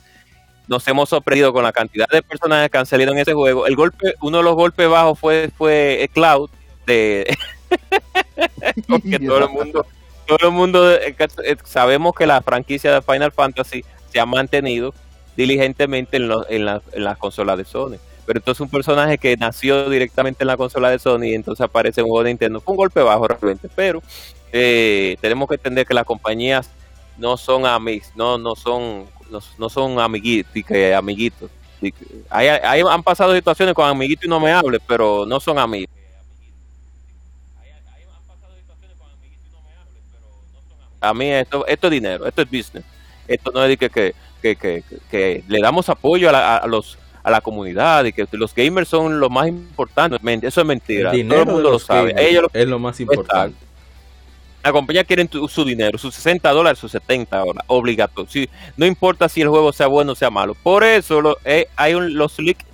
nos 0.68 0.86
hemos 0.88 1.10
sorprendido 1.10 1.54
con 1.54 1.64
la 1.64 1.72
cantidad 1.72 2.08
de 2.10 2.22
personajes 2.22 2.70
que 2.70 2.78
han 2.78 2.86
salido 2.86 3.14
en 3.14 3.20
ese 3.20 3.34
juego. 3.34 3.66
El 3.66 3.76
golpe, 3.76 4.14
uno 4.22 4.40
de 4.40 4.44
los 4.44 4.56
golpes 4.56 4.90
bajos 4.90 5.18
fue, 5.18 5.50
fue 5.58 6.10
Cloud 6.14 6.50
de 6.86 7.36
porque 8.88 9.20
todo 9.26 9.46
el 9.46 9.50
mundo, 9.50 9.86
todo 10.28 10.50
el 10.50 10.54
mundo 10.54 10.92
eh, 10.92 11.16
eh, 11.18 11.56
sabemos 11.64 12.14
que 12.14 12.28
la 12.28 12.42
franquicia 12.42 12.94
de 12.94 13.02
Final 13.02 13.32
Fantasy 13.32 13.84
se 14.12 14.20
ha 14.20 14.26
mantenido 14.26 14.94
diligentemente 15.38 16.18
en, 16.18 16.32
en, 16.50 16.82
en 16.92 17.04
las 17.04 17.18
consolas 17.18 17.58
de 17.58 17.66
Sony. 17.66 17.98
Pero 18.26 18.40
entonces 18.40 18.62
un 18.62 18.70
personaje 18.70 19.18
que 19.18 19.38
nació 19.38 19.90
directamente 19.90 20.44
en 20.44 20.48
la 20.48 20.58
consola 20.58 20.90
de 20.90 21.00
Sony 21.00 21.26
y 21.26 21.36
entonces 21.36 21.64
aparece 21.64 22.02
en 22.02 22.06
un 22.06 22.12
juego 22.12 22.24
de 22.24 22.32
Nintendo. 22.32 22.60
Fue 22.60 22.72
un 22.72 22.78
golpe 22.78 23.02
bajo 23.02 23.28
realmente, 23.28 23.70
pero 23.76 24.02
eh, 24.52 25.18
tenemos 25.22 25.48
que 25.48 25.56
entender 25.56 25.86
que 25.86 25.94
las 25.94 26.06
compañías 26.06 26.70
no 27.18 27.38
son 27.38 27.66
amigos, 27.66 28.12
no, 28.16 28.38
no 28.38 28.56
son 28.56 29.06
no, 29.58 29.70
son 29.70 30.00
amiguitos, 30.00 30.52
que 30.66 30.94
amiguitos. 30.94 31.50
Hay, 32.30 32.48
han 32.82 33.04
pasado 33.04 33.36
situaciones 33.36 33.76
con 33.76 33.88
amiguitos 33.88 34.26
y 34.26 34.30
no 34.30 34.40
me 34.40 34.52
hable, 34.52 34.80
pero 34.80 35.26
no 35.26 35.40
son 35.40 35.60
amigos. 35.60 35.94
A 41.02 41.14
mí 41.14 41.30
esto, 41.30 41.66
esto 41.68 41.88
es 41.88 41.92
dinero, 41.92 42.26
esto 42.26 42.42
es 42.42 42.50
business. 42.50 42.84
Esto 43.28 43.52
no 43.52 43.64
es 43.64 43.78
que, 43.78 43.90
que, 43.90 44.14
que, 44.42 44.84
que, 45.10 45.44
le 45.48 45.60
damos 45.60 45.90
apoyo 45.90 46.30
a, 46.30 46.58
a, 46.58 46.68
los 46.68 46.98
a 47.26 47.32
la 47.32 47.42
comunidad 47.42 48.06
y 48.06 48.14
que 48.14 48.28
los 48.34 48.54
gamers 48.54 48.88
son 48.88 49.20
lo 49.20 49.30
más 49.30 49.48
importante. 49.48 50.18
Eso 50.46 50.62
es 50.62 50.68
mentira. 50.68 51.12
Todo 51.12 51.42
el 51.42 51.46
mundo 51.48 51.72
lo 51.72 51.80
sabe. 51.80 52.14
Ellos 52.18 52.46
es 52.54 52.68
lo 52.68 52.78
más 52.78 53.00
importante 53.00 53.66
la 54.66 54.72
compañía 54.72 55.04
quiere 55.04 55.30
su 55.48 55.64
dinero, 55.64 56.00
sus 56.00 56.16
60 56.16 56.50
dólares, 56.50 56.80
sus 56.80 56.92
70 56.92 57.38
dólares, 57.38 57.64
obligatorio. 57.68 58.28
Si, 58.28 58.50
no 58.76 58.88
importa 58.88 59.30
si 59.30 59.42
el 59.42 59.48
juego 59.48 59.72
sea 59.72 59.86
bueno 59.86 60.14
o 60.14 60.16
sea 60.16 60.32
malo. 60.32 60.56
Por 60.56 60.84
eso 60.84 61.22
lo, 61.22 61.38
eh, 61.46 61.68
hay 61.76 61.94
un, 61.94 62.16
los 62.16 62.40
leaks, 62.40 62.66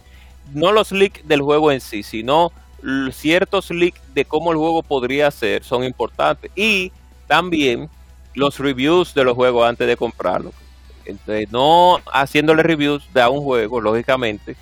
no 0.54 0.72
los 0.72 0.93
leaks 0.93 1.28
del 1.28 1.41
juego 1.41 1.70
en 1.70 1.82
sí, 1.82 2.02
sino 2.02 2.54
ciertos 3.12 3.72
leaks 3.72 3.99
de 4.14 4.24
cómo 4.24 4.54
el 4.54 4.58
juego 4.58 4.84
podría 4.84 5.30
ser 5.32 5.66
son 5.66 5.84
importantes. 5.84 6.49
Y 6.56 6.93
también 7.28 7.89
los 8.36 8.58
reviews 8.58 9.14
de 9.14 9.26
los 9.26 9.36
juegos 9.36 9.68
antes 9.68 9.86
de 9.86 9.97
comprarlo. 9.97 10.54
Entonces, 11.06 11.52
no 11.52 11.99
haciéndole 12.14 12.64
reviews 12.64 13.08
de 13.14 13.28
un 13.28 13.41
juego, 13.41 13.82
lógicamente, 13.82 14.56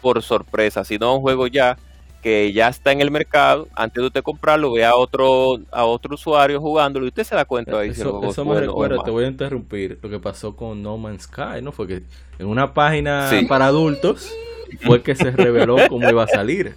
por 0.00 0.22
sorpresa, 0.22 0.84
sino 0.84 1.14
un 1.14 1.20
juego 1.20 1.46
ya 1.46 1.76
que 2.24 2.54
ya 2.54 2.68
está 2.68 2.90
en 2.90 3.02
el 3.02 3.10
mercado, 3.10 3.68
antes 3.74 4.00
de 4.00 4.06
usted 4.06 4.22
comprarlo, 4.22 4.72
ve 4.72 4.82
a 4.82 4.94
otro, 4.94 5.58
a 5.70 5.84
otro 5.84 6.14
usuario 6.14 6.58
jugándolo 6.58 7.04
y 7.04 7.08
usted 7.08 7.22
se 7.22 7.34
da 7.34 7.44
cuenta 7.44 7.78
ahí. 7.78 7.90
Eso, 7.90 8.22
eso 8.24 8.46
me 8.46 8.58
recuerda, 8.58 9.02
te 9.04 9.10
voy 9.10 9.24
a 9.24 9.28
interrumpir, 9.28 9.98
lo 10.02 10.08
que 10.08 10.18
pasó 10.18 10.56
con 10.56 10.82
No 10.82 10.96
Man's 10.96 11.24
Sky, 11.24 11.60
¿no? 11.60 11.70
Fue 11.70 11.86
que 11.86 12.02
en 12.38 12.46
una 12.46 12.72
página 12.72 13.30
para 13.46 13.66
adultos 13.66 14.34
fue 14.80 15.02
que 15.02 15.14
se 15.14 15.32
reveló 15.32 15.76
cómo 15.90 16.08
iba 16.08 16.24
a 16.24 16.28
salir. 16.28 16.76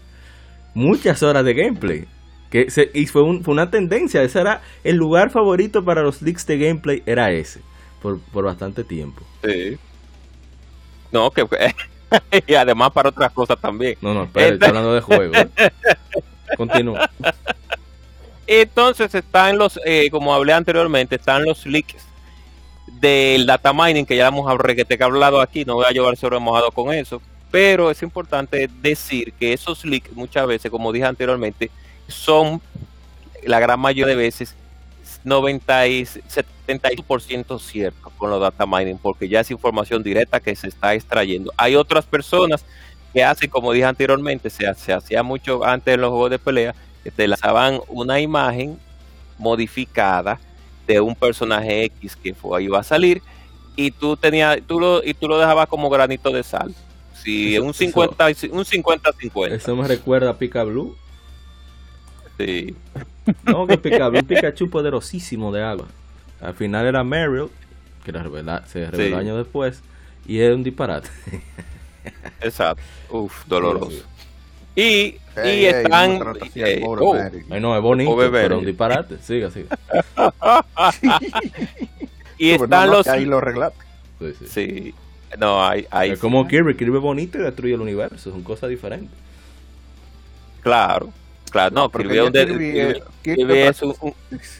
Muchas 0.74 1.24
horas 1.24 1.46
de 1.46 1.54
gameplay. 1.54 2.06
Que 2.50 2.70
se, 2.70 2.92
y 2.94 3.06
fue, 3.06 3.24
fue 3.42 3.54
una 3.54 3.72
tendencia, 3.72 4.22
ese 4.24 4.42
era 4.42 4.62
el 4.84 4.98
lugar 4.98 5.30
favorito 5.30 5.86
para 5.86 6.02
los 6.02 6.22
leaks 6.22 6.46
de 6.46 6.58
gameplay, 6.58 7.04
era 7.06 7.32
ese. 7.32 7.62
Por, 8.02 8.20
por 8.20 8.46
bastante 8.46 8.84
tiempo. 8.84 9.24
Sí. 9.44 9.78
No, 11.12 11.32
que 11.32 11.46
y 12.48 12.54
además 12.54 12.92
para 12.92 13.10
otras 13.10 13.32
cosas 13.32 13.60
también. 13.60 13.98
No, 14.02 14.14
no, 14.14 14.24
espera, 14.24 14.54
estoy 14.54 14.68
hablando 14.70 14.94
de 14.94 15.02
juego. 15.02 15.34
¿eh? 15.36 15.50
Continúa. 16.58 17.10
Entonces 18.46 19.14
están 19.14 19.58
los, 19.58 19.80
eh, 19.86 20.10
como 20.10 20.34
hablé 20.34 20.54
anteriormente, 20.54 21.16
están 21.16 21.44
los 21.44 21.66
leaks 21.66 22.06
del 23.00 23.46
data 23.46 23.74
mining 23.74 24.06
que 24.06 24.16
ya 24.16 24.28
hemos 24.28 24.50
hablado 24.50 25.42
aquí, 25.42 25.66
no 25.66 25.76
voy 25.76 25.86
a 25.86 25.92
llevar 25.92 26.16
sobre 26.16 26.40
mojado 26.40 26.72
con 26.72 26.94
eso, 26.94 27.22
pero 27.52 27.92
es 27.92 28.02
importante 28.02 28.70
decir 28.82 29.34
que 29.34 29.52
esos 29.52 29.84
leaks 29.84 30.14
muchas 30.14 30.48
veces, 30.48 30.72
como 30.72 30.94
dije 30.94 31.06
anteriormente, 31.06 31.70
son 32.08 32.62
la 33.44 33.60
gran 33.60 33.80
mayoría 33.80 34.08
de 34.08 34.16
veces 34.16 34.56
90 35.26 35.88
y 35.88 36.08
70% 36.68 37.60
cierto 37.60 38.12
con 38.18 38.30
los 38.30 38.42
data 38.42 38.66
mining, 38.66 38.98
porque 38.98 39.30
ya 39.30 39.40
es 39.40 39.52
información 39.52 40.04
directa 40.04 40.40
que 40.40 40.56
se 40.56 40.68
está 40.68 40.94
extrayendo. 40.94 41.54
Hay 41.58 41.76
otras 41.76 42.06
personas 42.06 42.66
que 43.14 43.24
hacen, 43.24 43.50
como 43.50 43.72
dije 43.72 43.86
anteriormente, 43.86 44.50
se, 44.50 44.72
se 44.76 44.94
hacía 44.94 45.24
mucho 45.24 45.64
antes 45.64 45.94
en 45.94 46.02
los 46.02 46.10
juegos 46.10 46.32
de 46.32 46.40
pelea, 46.40 46.76
que 47.04 47.12
te 47.12 47.28
lanzaban 47.28 47.80
una 47.88 48.20
imagen 48.20 48.78
modificada 49.38 50.40
de 50.86 51.00
un 51.00 51.16
personaje 51.16 51.84
X 51.86 52.16
que 52.16 52.34
fue, 52.34 52.64
iba 52.64 52.80
a 52.80 52.84
salir 52.84 53.22
y 53.78 53.92
tú 53.92 54.18
tenías 54.18 54.60
tú 54.66 54.80
lo 54.80 55.04
y 55.04 55.14
tú 55.14 55.28
lo 55.28 55.38
dejabas 55.38 55.68
como 55.70 55.90
granito 55.90 56.32
de 56.32 56.44
sal. 56.44 56.74
Si 57.14 57.58
un 57.60 57.74
50 57.74 58.26
un 58.52 58.66
50 58.66 59.12
50. 59.14 59.56
Eso 59.56 59.76
me 59.76 59.88
recuerda 59.88 60.32
a 60.32 60.38
Pika 60.38 60.64
Blue. 60.64 60.98
Sí. 62.38 62.76
No, 63.44 63.68
que 63.68 63.78
Pika 63.78 64.10
Blue 64.10 64.24
Pikachu 64.24 64.70
poderosísimo 64.70 65.52
de 65.52 65.64
agua. 65.64 65.88
Al 66.42 66.54
final 66.54 66.86
era 66.86 67.04
Meryl, 67.04 67.50
que 68.04 68.12
se 68.68 68.90
reveló 68.92 69.18
años 69.18 69.38
después 69.38 69.82
y 70.26 70.40
es 70.40 70.54
un 70.54 70.64
disparate. 70.64 71.10
Exacto. 72.42 72.82
Uf, 73.10 73.46
doloroso. 73.48 74.04
Y, 74.76 75.16
y 75.44 75.66
están. 75.66 76.20
Eh, 76.54 76.84
oh, 76.86 77.16
no, 77.60 77.76
es 77.76 77.82
bonito, 77.82 78.16
pero 78.32 78.60
un 78.60 78.66
disparate. 78.66 79.18
Siga, 79.20 79.50
siga. 79.50 79.78
y 82.38 82.52
están 82.52 82.92
los. 82.92 83.08
Ahí 83.08 83.26
lo. 83.26 83.42
Sí, 84.20 84.34
sí. 84.40 84.48
sí. 84.48 84.96
No, 85.40 85.66
hay, 85.66 85.88
hay. 85.90 86.12
Es 86.12 86.20
como 86.20 86.48
Kirby. 86.48 86.76
Kirby 86.76 86.98
es 86.98 87.02
bonito 87.02 87.40
y 87.40 87.42
destruye 87.42 87.74
el 87.74 87.82
universo. 87.82 88.32
Son 88.32 88.44
cosas 88.44 88.70
diferentes. 88.70 89.18
Claro. 90.62 91.12
Claro, 91.58 91.74
no, 91.74 91.90
Kirby, 91.90 92.20
es 93.50 93.82
un, 93.82 93.96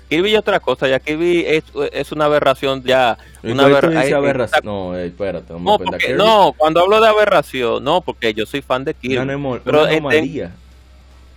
Kirby 0.10 0.34
es 0.34 0.40
otra 0.40 0.60
cosa, 0.60 0.88
ya 0.88 1.00
Kirby 1.00 1.46
es, 1.46 1.64
es 1.92 2.12
una 2.12 2.26
aberración 2.26 2.84
ya. 2.84 3.20
Una 3.44 3.66
aberración. 3.66 4.66
No, 4.66 4.98
espérate, 4.98 5.54
no, 5.54 5.78
no, 6.16 6.56
cuando 6.58 6.82
hablo 6.82 7.00
de 7.00 7.08
aberración, 7.08 7.84
no, 7.84 8.02
porque 8.02 8.34
yo 8.34 8.48
soy 8.48 8.64
fan 8.64 8.84
de 8.84 8.96
Kirby. 8.96 9.18
Una, 9.18 9.60
pero 9.64 9.84
una 9.84 9.92
anomalía. 9.92 10.52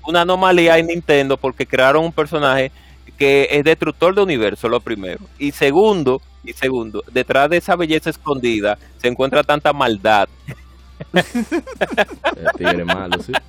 una 0.06 0.22
anomalía 0.22 0.78
en 0.78 0.86
Nintendo 0.86 1.36
porque 1.36 1.66
crearon 1.66 2.06
un 2.06 2.12
personaje 2.12 2.72
que 3.18 3.46
es 3.50 3.62
destructor 3.62 4.14
de 4.14 4.22
universo, 4.22 4.66
lo 4.66 4.80
primero. 4.80 5.20
Y 5.38 5.52
segundo, 5.52 6.22
y 6.42 6.54
segundo, 6.54 7.04
detrás 7.12 7.50
de 7.50 7.58
esa 7.58 7.76
belleza 7.76 8.08
escondida 8.08 8.78
se 8.96 9.08
encuentra 9.08 9.44
tanta 9.44 9.74
maldad. 9.74 10.26
El 11.12 11.22
tigre 12.56 12.86
malo, 12.86 13.22
sí 13.22 13.32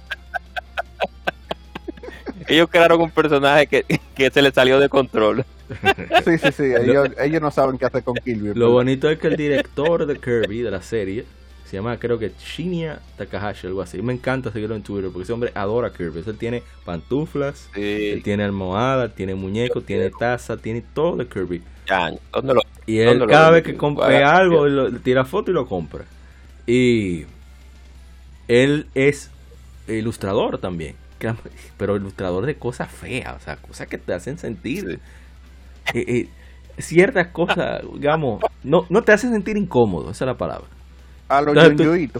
ellos 2.48 2.70
crearon 2.70 3.02
un 3.02 3.12
personaje 3.12 3.68
que, 3.68 4.32
se 4.32 4.42
le 4.42 4.52
salió 4.52 4.80
de 4.80 4.90
control. 4.90 5.46
Sí, 6.26 6.38
sí, 6.38 6.52
sí, 6.52 6.64
ellos, 6.64 7.42
no 7.42 7.50
saben 7.50 7.78
qué 7.78 7.86
hacer 7.86 8.04
con 8.04 8.16
Kirby. 8.16 8.54
Lo 8.56 8.72
bonito 8.72 9.10
es 9.10 9.18
que 9.18 9.28
el 9.28 9.38
director 9.38 10.06
de 10.06 10.20
Kirby, 10.20 10.64
de 10.64 10.70
la 10.70 10.82
serie, 10.82 11.24
se 11.66 11.78
llama 11.78 11.98
creo 11.98 12.20
que 12.20 12.34
Shinya 12.38 13.00
Takahashi, 13.18 13.68
algo 13.68 13.82
así. 13.82 14.02
Me 14.02 14.12
encanta 14.12 14.52
seguirlo 14.52 14.76
en 14.76 14.84
Twitter 14.84 15.10
porque 15.10 15.24
ese 15.24 15.32
hombre 15.32 15.54
adora 15.56 15.94
Kirby. 15.94 16.24
Él 16.28 16.38
tiene 16.38 16.62
pantuflas, 16.84 17.70
él 17.74 18.22
tiene 18.22 18.44
almohada, 18.44 19.08
tiene 19.08 19.34
muñeco, 19.34 19.80
tiene 19.80 20.10
taza, 20.10 20.58
tiene 20.58 20.84
todo 20.94 21.16
de 21.16 21.28
Kirby. 21.28 21.64
y 22.86 22.98
él 22.98 23.26
cada 23.30 23.52
vez 23.52 23.64
que 23.64 23.76
compra 23.76 24.36
algo, 24.36 24.92
tira 25.00 25.24
foto 25.24 25.52
y 25.52 25.54
lo 25.54 25.66
compra. 25.68 26.04
Y 26.68 27.24
él 28.50 28.88
es 28.94 29.32
ilustrador 29.88 30.58
también 30.58 30.96
pero 31.78 31.96
ilustrador 31.96 32.46
de 32.46 32.56
cosas 32.56 32.90
feas, 32.90 33.36
o 33.36 33.40
sea, 33.40 33.56
cosas 33.58 33.88
que 33.88 33.98
te 33.98 34.14
hacen 34.14 34.38
sentir 34.38 35.00
eh, 35.94 36.06
eh, 36.08 36.30
ciertas 36.78 37.28
cosas, 37.28 37.82
digamos, 37.94 38.44
no, 38.64 38.86
no 38.90 39.02
te 39.02 39.12
hacen 39.12 39.32
sentir 39.32 39.58
incómodo, 39.58 40.12
esa 40.12 40.26
es 40.26 40.28
la 40.28 40.38
palabra. 40.38 40.68
A 41.28 41.42
los 41.42 41.56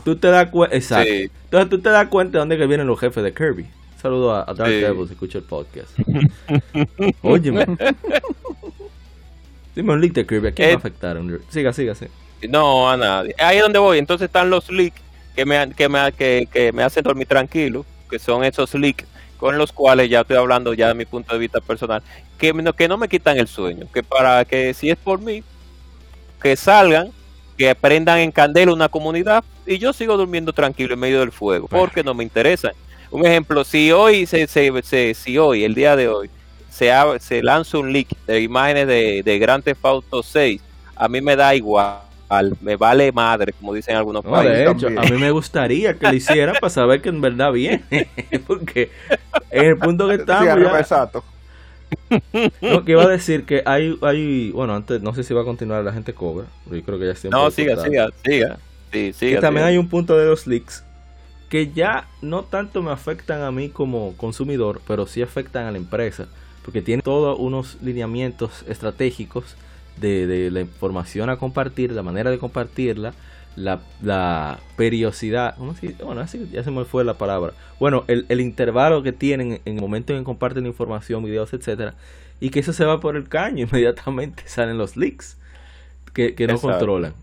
tú, 0.04 0.16
te 0.16 0.30
das 0.30 0.50
cuenta, 0.50 0.76
exacto. 0.76 1.12
Entonces 1.12 1.70
tú 1.70 1.82
te 1.82 1.90
das 1.90 2.08
cuenta 2.08 2.34
de 2.34 2.40
dónde 2.40 2.58
que 2.58 2.66
vienen 2.66 2.88
los 2.88 2.98
jefes 3.00 3.24
de 3.24 3.34
Kirby. 3.34 3.66
Saludo 3.98 4.34
a, 4.34 4.46
Dark 4.54 4.72
Devil 4.72 5.06
si 5.06 5.14
escucha 5.14 5.40
el 5.40 5.44
podcast. 5.44 6.00
Óyeme. 7.22 7.66
Dime 9.76 9.94
un 9.94 10.02
leak 10.02 10.14
de 10.14 10.26
Kirby, 10.26 10.48
¿a 10.48 10.52
quién 10.52 10.68
va 10.68 10.72
a 10.72 10.74
eh, 10.74 10.78
afectar? 10.78 11.18
Siga, 11.50 11.74
siga, 11.74 11.94
siga. 11.94 12.12
No, 12.50 12.90
a 12.90 12.98
nadie. 12.98 13.36
Ahí 13.38 13.58
es 13.58 13.64
donde 13.64 13.80
voy. 13.80 13.98
Entonces 13.98 14.28
están 14.28 14.50
los 14.50 14.72
leaks 14.72 15.02
que 15.36 15.46
me, 15.46 15.72
que 15.74 15.90
me, 15.90 16.12
que, 16.14 16.48
que 16.52 16.72
me 16.72 16.84
hacen 16.84 17.04
dormir 17.04 17.28
tranquilo 17.28 17.86
que 18.12 18.20
son 18.20 18.44
esos 18.44 18.76
leaks 18.76 19.06
con 19.38 19.58
los 19.58 19.72
cuales 19.72 20.08
ya 20.08 20.22
estoy 20.22 20.38
hablando 20.38 20.72
ya 20.76 20.90
de 20.90 20.94
mi 20.94 21.06
punto 21.06 21.34
de 21.34 21.40
vista 21.40 21.60
personal, 21.60 22.04
que, 22.38 22.54
que 22.78 22.88
no 22.88 22.98
me 22.98 23.10
quitan 23.10 23.40
el 23.40 23.48
sueño, 23.48 23.88
que 23.92 24.04
para 24.04 24.46
que 24.46 24.72
si 24.76 24.92
es 24.92 24.98
por 24.98 25.20
mí, 25.20 25.44
que 26.40 26.56
salgan, 26.56 27.12
que 27.58 27.74
prendan 27.74 28.20
en 28.20 28.32
candela 28.32 28.72
una 28.72 28.88
comunidad 28.88 29.44
y 29.66 29.80
yo 29.80 29.94
sigo 29.94 30.16
durmiendo 30.16 30.54
tranquilo 30.54 30.94
en 30.94 31.00
medio 31.00 31.22
del 31.22 31.32
fuego, 31.32 31.68
porque 31.68 32.04
no 32.04 32.14
me 32.14 32.24
interesa. 32.24 32.72
Un 33.10 33.26
ejemplo, 33.26 33.64
si 33.64 33.92
hoy, 33.92 34.28
se, 34.28 34.46
se, 34.46 35.14
si 35.16 35.38
hoy, 35.40 35.64
el 35.64 35.74
día 35.74 35.96
de 35.96 36.08
hoy, 36.08 36.30
se, 36.70 36.92
se 37.20 37.42
lanza 37.42 37.80
un 37.80 37.92
leak 37.92 38.10
de 38.28 38.42
imágenes 38.42 38.86
de, 38.86 39.24
de 39.24 39.40
Grand 39.40 39.64
Theft 39.64 39.84
Auto 39.84 40.22
6, 40.22 40.62
a 40.96 41.08
mí 41.08 41.20
me 41.20 41.36
da 41.36 41.56
igual 41.56 42.11
me 42.62 42.76
vale 42.76 43.12
madre, 43.12 43.54
como 43.54 43.74
dicen 43.74 43.96
algunos 43.96 44.24
países. 44.24 44.58
De 44.58 44.72
hecho, 44.72 44.88
a 44.88 45.04
mí 45.04 45.18
me 45.18 45.32
gustaría 45.32 45.94
que 45.96 46.08
lo 46.08 46.14
hiciera 46.14 46.54
para 46.54 46.70
saber 46.70 47.02
que 47.02 47.10
en 47.10 47.22
verdad 47.22 47.52
viene, 47.52 47.84
porque 48.48 48.92
en 49.50 49.66
el 49.66 49.78
punto 49.78 50.08
que 50.08 50.16
estamos 50.16 50.46
ya... 50.46 50.80
Exacto. 50.80 51.24
No, 52.62 52.86
que 52.86 52.94
iba 52.94 53.04
a 53.04 53.08
decir 53.08 53.46
que 53.46 53.64
hay, 53.66 53.98
hay, 54.02 54.52
bueno, 54.52 54.74
antes 54.74 55.02
no 55.02 55.14
sé 55.14 55.24
si 55.24 55.34
va 55.34 55.42
a 55.42 55.46
continuar 55.46 55.84
la 55.84 55.92
gente 55.92 56.14
cobra, 56.14 56.46
pero 56.64 56.78
yo 56.78 56.84
creo 56.84 57.00
que 57.00 57.08
ya 57.08 57.16
siempre. 57.16 57.40
No, 57.40 57.52
siga, 57.52 57.76
siga, 57.84 58.10
siga, 58.24 58.58
sí, 58.92 59.14
siga. 59.14 59.38
Y 59.38 59.42
también 59.42 59.66
hay 59.66 59.78
un 59.78 59.90
punto 59.90 60.18
de 60.18 60.26
los 60.26 60.48
leaks 60.48 60.86
que 61.50 61.72
ya 61.74 62.08
no 62.22 62.44
tanto 62.44 62.82
me 62.82 62.92
afectan 62.92 63.42
a 63.42 63.52
mí 63.52 63.68
como 63.68 64.16
consumidor, 64.16 64.82
pero 64.88 65.06
sí 65.06 65.22
afectan 65.22 65.66
a 65.66 65.72
la 65.72 65.78
empresa, 65.78 66.28
porque 66.64 66.82
tiene 66.82 67.02
todos 67.02 67.38
unos 67.38 67.78
lineamientos 67.82 68.64
estratégicos 68.70 69.58
de, 69.98 70.50
la 70.52 70.62
información 70.62 71.30
a 71.30 71.38
compartir, 71.38 71.92
la 71.92 72.04
manera 72.04 72.32
de 72.32 72.38
compartirla, 72.38 73.14
la, 73.56 73.82
la 74.02 74.60
periodicidad, 74.78 75.58
bueno, 75.58 76.22
así 76.22 76.50
ya 76.52 76.64
se 76.64 76.72
me 76.72 76.86
fue 76.86 77.04
la 77.04 77.16
palabra, 77.16 77.54
bueno, 77.80 78.06
el, 78.08 78.26
el, 78.30 78.40
intervalo 78.40 79.04
que 79.04 79.12
tienen 79.12 79.60
en 79.66 79.76
el 79.76 79.82
momento 79.82 80.14
en 80.14 80.20
que 80.20 80.26
comparten 80.26 80.66
información, 80.66 81.24
videos, 81.24 81.54
etcétera, 81.54 81.96
y 82.40 82.50
que 82.50 82.62
eso 82.62 82.74
se 82.74 82.86
va 82.86 83.00
por 83.00 83.16
el 83.16 83.28
caño, 83.28 83.66
inmediatamente 83.70 84.44
salen 84.46 84.78
los 84.78 84.96
leaks 84.98 85.38
que, 86.14 86.36
no 86.48 86.60
controlan. 86.60 87.14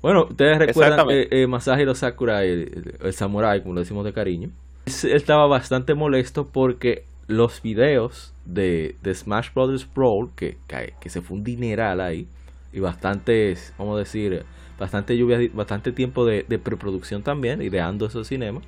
Bueno, 0.00 0.26
ustedes 0.30 0.58
recuerdan 0.58 1.10
eh, 1.10 1.28
eh, 1.30 1.46
Masahiro 1.46 1.94
Sakurai, 1.94 2.48
el, 2.48 2.94
el, 3.02 3.12
samurai, 3.12 3.62
como 3.62 3.74
lo 3.74 3.80
decimos 3.80 4.04
de 4.04 4.12
cariño, 4.12 4.50
él 4.86 5.12
estaba 5.12 5.46
bastante 5.46 5.94
molesto 5.94 6.46
porque 6.46 7.04
los 7.28 7.60
videos 7.62 8.32
de, 8.46 8.96
de 9.02 9.14
Smash 9.14 9.50
Brothers 9.54 9.86
Brawl, 9.94 10.30
que, 10.34 10.56
que, 10.66 11.10
se 11.10 11.20
fue 11.20 11.36
un 11.36 11.44
dineral 11.44 12.00
ahí, 12.00 12.26
y 12.72 12.80
bastantes, 12.80 13.72
vamos 13.78 13.96
a 13.96 13.98
decir, 14.00 14.44
bastante 14.78 15.16
lluvia, 15.16 15.38
bastante 15.52 15.92
tiempo 15.92 16.24
de, 16.24 16.42
preproducción 16.58 17.22
también, 17.22 17.62
ideando 17.62 18.06
esos 18.06 18.26
cinemas. 18.26 18.64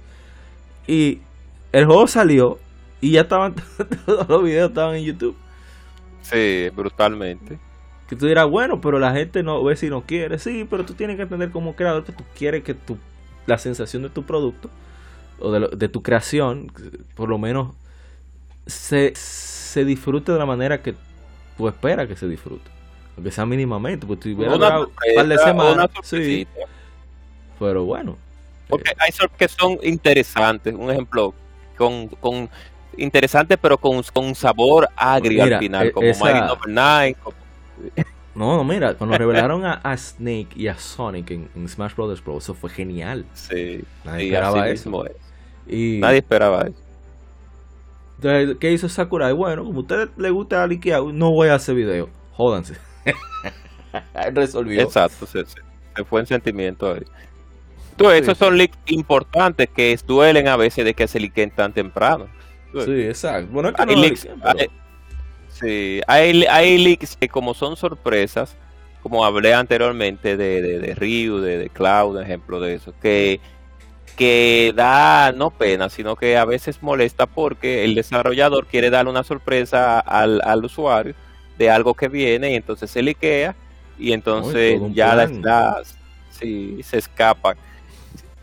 Y 0.87 1.21
el 1.73 1.87
juego 1.87 2.07
salió 2.07 2.59
y 3.01 3.13
ya 3.13 3.23
estaban, 3.23 3.55
todos 4.07 4.29
los 4.29 4.45
videos 4.45 4.69
estaban 4.69 4.97
en 4.97 5.05
YouTube. 5.05 5.37
Sí, 6.23 6.69
brutalmente. 6.77 7.59
Que 8.09 8.17
tú 8.17 8.27
dirás, 8.27 8.49
bueno, 8.49 8.81
pero 8.81 8.99
la 8.99 9.13
gente 9.13 9.43
no 9.43 9.63
ve 9.65 9.75
si 9.77 9.89
no 9.89 10.03
quiere. 10.03 10.39
Sí, 10.39 10.67
pero 10.69 10.85
tú 10.85 10.93
tienes 10.93 11.17
que 11.17 11.23
entender 11.23 11.51
como 11.51 11.77
creador 11.77 12.05
que 12.05 12.13
tú 12.13 12.25
quieres 12.37 12.63
que 12.63 12.75
tu, 12.75 12.99
la 13.47 13.57
sensación 13.57 14.03
de 14.03 14.11
tu 14.11 14.25
producto 14.25 14.69
o 15.39 15.51
de, 15.51 15.77
de 15.77 15.89
tu 15.89 16.03
creación, 16.03 16.71
por 17.15 17.31
lo 17.31 17.39
menos 17.39 17.75
se, 18.67 19.13
se 19.15 19.85
disfrute 19.85 20.33
de 20.33 20.39
la 20.39 20.47
manera 20.47 20.83
que 20.83 20.95
tú 21.57 21.69
esperas 21.69 22.09
que 22.09 22.17
se 22.17 22.29
disfrute. 22.29 22.71
Aunque 23.17 23.31
sea 23.31 23.45
mínimamente, 23.47 24.07
pues 24.07 24.25
un 24.25 24.91
par 25.15 25.29
de 25.29 25.39
semanas. 25.39 25.91
Sí, 26.03 26.47
pero 27.59 27.85
bueno. 27.85 28.17
Porque 28.69 28.93
hay 28.99 29.11
que 29.37 29.49
son 29.49 29.79
interesantes. 29.83 30.75
Un 30.75 30.91
ejemplo, 30.91 31.35
con, 31.77 32.07
con 32.09 32.49
interesantes, 32.97 33.59
pero 33.61 33.77
con, 33.77 34.03
con 34.15 34.27
un 34.27 34.35
sabor 34.35 34.89
agrio 34.97 35.43
al 35.43 35.59
final, 35.59 35.87
eh, 35.89 35.93
como 35.93 36.07
esa... 36.07 36.59
No, 38.33 38.63
mira, 38.63 38.95
cuando 38.95 39.19
revelaron 39.19 39.65
a, 39.67 39.97
Snake 39.97 40.51
y 40.55 40.69
a 40.69 40.79
Sonic 40.79 41.33
en, 41.33 41.69
Smash 41.69 41.95
Bros. 41.95 42.21
Pro, 42.23 42.39
eso 42.39 42.55
fue 42.55 42.71
genial. 42.71 43.27
Sí, 43.35 43.85
nadie 44.05 44.27
esperaba 44.27 44.69
eso. 44.69 45.05
Y... 45.67 45.99
Nadie 45.99 46.19
esperaba 46.19 46.63
eso. 46.63 46.90
Entonces, 48.23 48.57
¿qué 48.61 48.71
hizo 48.71 48.87
Sakurai? 48.87 49.33
Bueno, 49.33 49.65
como 49.65 49.79
a 49.79 49.83
usted 49.83 50.11
le 50.19 50.29
gusta 50.29 50.67
liquear, 50.67 51.03
no 51.03 51.31
voy 51.31 51.49
a 51.49 51.55
hacer 51.55 51.75
video. 51.75 52.11
Jódanse. 52.33 52.75
Resolvió. 54.35 54.83
Exacto, 54.83 55.25
se, 55.25 55.45
fue 56.05 56.21
en 56.21 56.27
sentimiento 56.27 56.93
ahí. 56.93 57.03
Entonces, 57.93 58.23
esos 58.23 58.37
son 58.37 58.59
leaks 58.59 58.77
importantes 58.89 59.71
que 59.71 59.99
duelen 60.07 60.49
a 60.49 60.57
veces 60.59 60.85
de 60.85 60.93
que 60.93 61.09
se 61.09 61.19
liqueen 61.19 61.51
tan 61.51 61.73
temprano. 61.73 62.29
Sí, 62.85 63.03
exacto. 63.03 63.51
Bueno, 63.53 63.71
es 63.71 63.75
que 63.75 63.83
hay 63.83 63.97
no 63.97 64.03
leaks, 64.03 64.29
Sí, 65.49 66.01
hay, 66.07 66.45
hay 66.45 66.77
leaks 66.77 67.17
que 67.17 67.29
como 67.29 67.55
son 67.55 67.75
sorpresas, 67.75 68.55
como 69.03 69.25
hablé 69.25 69.55
anteriormente 69.55 70.37
de, 70.37 70.61
de, 70.61 70.79
de 70.79 70.95
Ryu, 70.95 71.39
de, 71.41 71.57
de 71.57 71.71
Cloud, 71.71 72.21
ejemplo 72.21 72.61
de 72.61 72.75
eso, 72.75 72.93
que, 73.01 73.41
que 74.21 74.75
da 74.77 75.33
no 75.33 75.51
pena, 75.51 75.89
sino 75.89 76.15
que 76.15 76.37
a 76.37 76.45
veces 76.45 76.83
molesta 76.83 77.25
porque 77.25 77.87
el 77.87 77.95
desarrollador 77.95 78.67
quiere 78.67 78.91
darle 78.91 79.11
una 79.11 79.25
sorpresa 79.25 79.99
al, 79.99 80.43
al 80.45 80.63
usuario 80.63 81.15
de 81.57 81.71
algo 81.71 81.95
que 81.95 82.09
viene 82.09 82.51
y 82.51 82.55
entonces 82.55 82.91
se 82.91 83.01
liquea 83.01 83.57
y 83.99 84.13
entonces 84.13 84.79
ya 84.93 85.15
las, 85.15 85.31
las 85.33 85.97
sí, 86.39 86.83
se 86.83 86.99
escapan. 86.99 87.57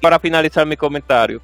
Para 0.01 0.17
finalizar 0.17 0.65
mi 0.65 0.75
comentario, 0.75 1.43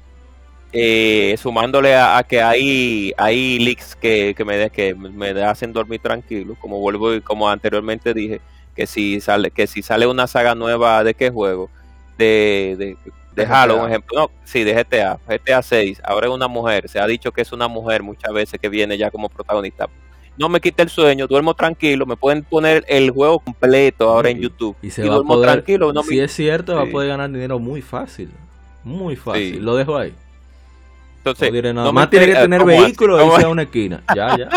eh, 0.72 1.36
sumándole 1.38 1.94
a, 1.94 2.20
que 2.28 2.42
hay, 2.42 3.12
hay 3.16 3.60
leaks 3.60 3.94
que, 3.94 4.34
que, 4.36 4.44
me, 4.44 4.68
que 4.70 4.96
me 4.96 5.30
hacen 5.44 5.72
dormir 5.72 6.00
tranquilo, 6.00 6.56
como 6.60 6.80
vuelvo 6.80 7.14
y 7.14 7.20
como 7.20 7.48
anteriormente 7.48 8.12
dije, 8.12 8.40
que 8.74 8.88
si 8.88 9.20
sale, 9.20 9.52
que 9.52 9.68
si 9.68 9.80
sale 9.80 10.08
una 10.08 10.26
saga 10.26 10.56
nueva 10.56 11.04
de 11.04 11.14
qué 11.14 11.30
juego, 11.30 11.70
de, 12.18 12.74
de, 12.76 12.96
de 13.34 13.44
Halo, 13.44 13.82
un 13.82 13.88
ejemplo, 13.88 14.18
no, 14.18 14.30
sí, 14.44 14.64
de 14.64 14.72
GTA, 14.74 15.18
GTA 15.26 15.62
6, 15.62 16.00
ahora 16.04 16.28
es 16.28 16.32
una 16.32 16.48
mujer, 16.48 16.88
se 16.88 17.00
ha 17.00 17.06
dicho 17.06 17.32
que 17.32 17.42
es 17.42 17.52
una 17.52 17.68
mujer 17.68 18.02
muchas 18.02 18.32
veces 18.32 18.60
que 18.60 18.68
viene 18.68 18.96
ya 18.96 19.10
como 19.10 19.28
protagonista. 19.28 19.88
No 20.36 20.48
me 20.48 20.60
quita 20.60 20.82
el 20.82 20.88
sueño, 20.88 21.26
duermo 21.28 21.54
tranquilo, 21.54 22.06
me 22.06 22.16
pueden 22.16 22.42
poner 22.42 22.84
el 22.88 23.10
juego 23.10 23.38
completo 23.38 24.08
ahora 24.08 24.30
en 24.30 24.40
YouTube. 24.40 24.76
Y 24.82 24.90
se 24.90 25.02
va 25.02 25.14
duermo 25.14 25.34
poder, 25.34 25.52
tranquilo. 25.52 25.92
si 26.02 26.18
es 26.18 26.32
cierto, 26.32 26.74
va 26.74 26.82
a 26.82 26.86
poder 26.86 27.10
ganar 27.10 27.30
dinero 27.30 27.58
muy 27.58 27.82
fácil, 27.82 28.30
muy 28.82 29.16
fácil, 29.16 29.64
lo 29.64 29.76
dejo 29.76 29.96
ahí. 29.96 30.12
Entonces, 31.18 31.74
no 31.74 31.92
más 31.92 32.10
tiene 32.10 32.26
que 32.26 32.34
tener 32.34 32.64
vehículo 32.64 33.22
y 33.22 33.26
irse 33.26 33.44
a 33.44 33.48
una 33.48 33.62
esquina. 33.62 34.02
Ya, 34.14 34.36
ya. 34.36 34.48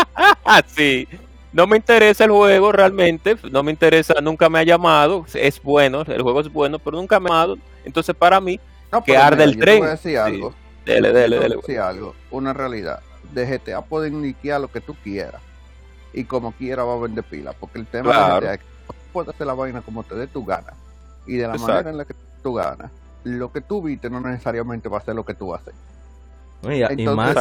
sí. 0.66 1.08
No 1.52 1.66
me 1.66 1.76
interesa 1.76 2.24
el 2.24 2.30
juego 2.30 2.72
realmente, 2.72 3.36
no 3.50 3.62
me 3.62 3.70
interesa, 3.70 4.14
nunca 4.20 4.48
me 4.48 4.58
ha 4.58 4.62
llamado, 4.64 5.24
es 5.32 5.62
bueno, 5.62 6.02
el 6.02 6.22
juego 6.22 6.40
es 6.40 6.52
bueno, 6.52 6.78
pero 6.78 6.96
nunca 6.96 7.18
me 7.18 7.30
ha 7.30 7.32
llamado. 7.32 7.56
Entonces, 7.84 8.14
para 8.14 8.40
mí, 8.40 8.60
que 9.04 9.16
arde 9.16 9.44
el 9.44 9.58
tren. 9.58 9.76
Te 9.76 9.80
voy 9.80 9.88
a 9.88 9.90
decir 9.92 10.18
algo. 10.18 10.54
Dele, 10.84 11.12
dele, 11.12 11.38
dele. 11.38 11.56
decir 11.56 11.78
algo, 11.78 12.14
una 12.30 12.52
realidad. 12.52 13.00
De 13.32 13.46
GTA 13.46 13.82
pueden 13.82 14.22
niquear 14.22 14.60
lo 14.60 14.68
que 14.68 14.80
tú 14.80 14.94
quieras 15.02 15.42
y 16.12 16.24
como 16.24 16.52
quiera 16.52 16.84
va 16.84 16.94
a 16.94 16.98
vender 16.98 17.24
pila, 17.24 17.52
porque 17.52 17.78
el 17.78 17.86
tema 17.86 18.40
de 18.40 18.40
GTA 18.40 18.54
es 18.54 18.60
que 18.60 18.66
puedes 19.12 19.34
hacer 19.34 19.46
la 19.46 19.54
vaina 19.54 19.82
como 19.82 20.02
te 20.02 20.14
dé 20.14 20.26
tu 20.26 20.44
gana 20.44 20.72
y 21.26 21.36
de 21.36 21.46
la 21.46 21.54
manera 21.54 21.90
en 21.90 21.98
la 21.98 22.04
que 22.04 22.14
tú 22.42 22.54
ganas. 22.54 22.90
Lo 23.24 23.52
que 23.52 23.60
tú 23.60 23.82
viste 23.82 24.08
no 24.08 24.20
necesariamente 24.20 24.88
va 24.88 24.98
a 24.98 25.02
ser 25.02 25.14
lo 25.14 25.24
que 25.24 25.34
tú 25.34 25.54
haces. 25.54 25.74
Y, 26.62 27.06
más, 27.06 27.36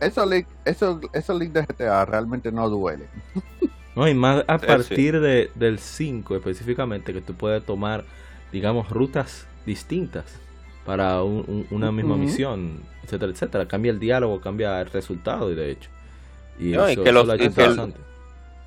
esos 0.00 0.28
links 0.28 1.54
de 1.54 1.62
GTA 1.62 2.04
realmente 2.04 2.52
no 2.52 2.68
duelen. 2.68 3.08
No, 3.94 4.08
y 4.08 4.14
más 4.14 4.42
a 4.46 4.56
partir 4.56 5.20
de, 5.20 5.50
del 5.54 5.78
5 5.78 6.36
específicamente, 6.36 7.12
que 7.12 7.20
tú 7.20 7.34
puedes 7.34 7.62
tomar, 7.62 8.04
digamos, 8.50 8.88
rutas 8.88 9.46
distintas 9.66 10.24
para 10.86 11.22
una 11.22 11.92
misma 11.92 12.16
misión, 12.16 12.80
etcétera, 13.04 13.32
etcétera. 13.32 13.68
Cambia 13.68 13.92
el 13.92 14.00
diálogo, 14.00 14.40
cambia 14.40 14.80
el 14.80 14.90
resultado, 14.90 15.52
y 15.52 15.54
de 15.54 15.72
hecho. 15.72 15.90
Y, 16.58 16.72
que 16.72 17.12
los, 17.12 17.28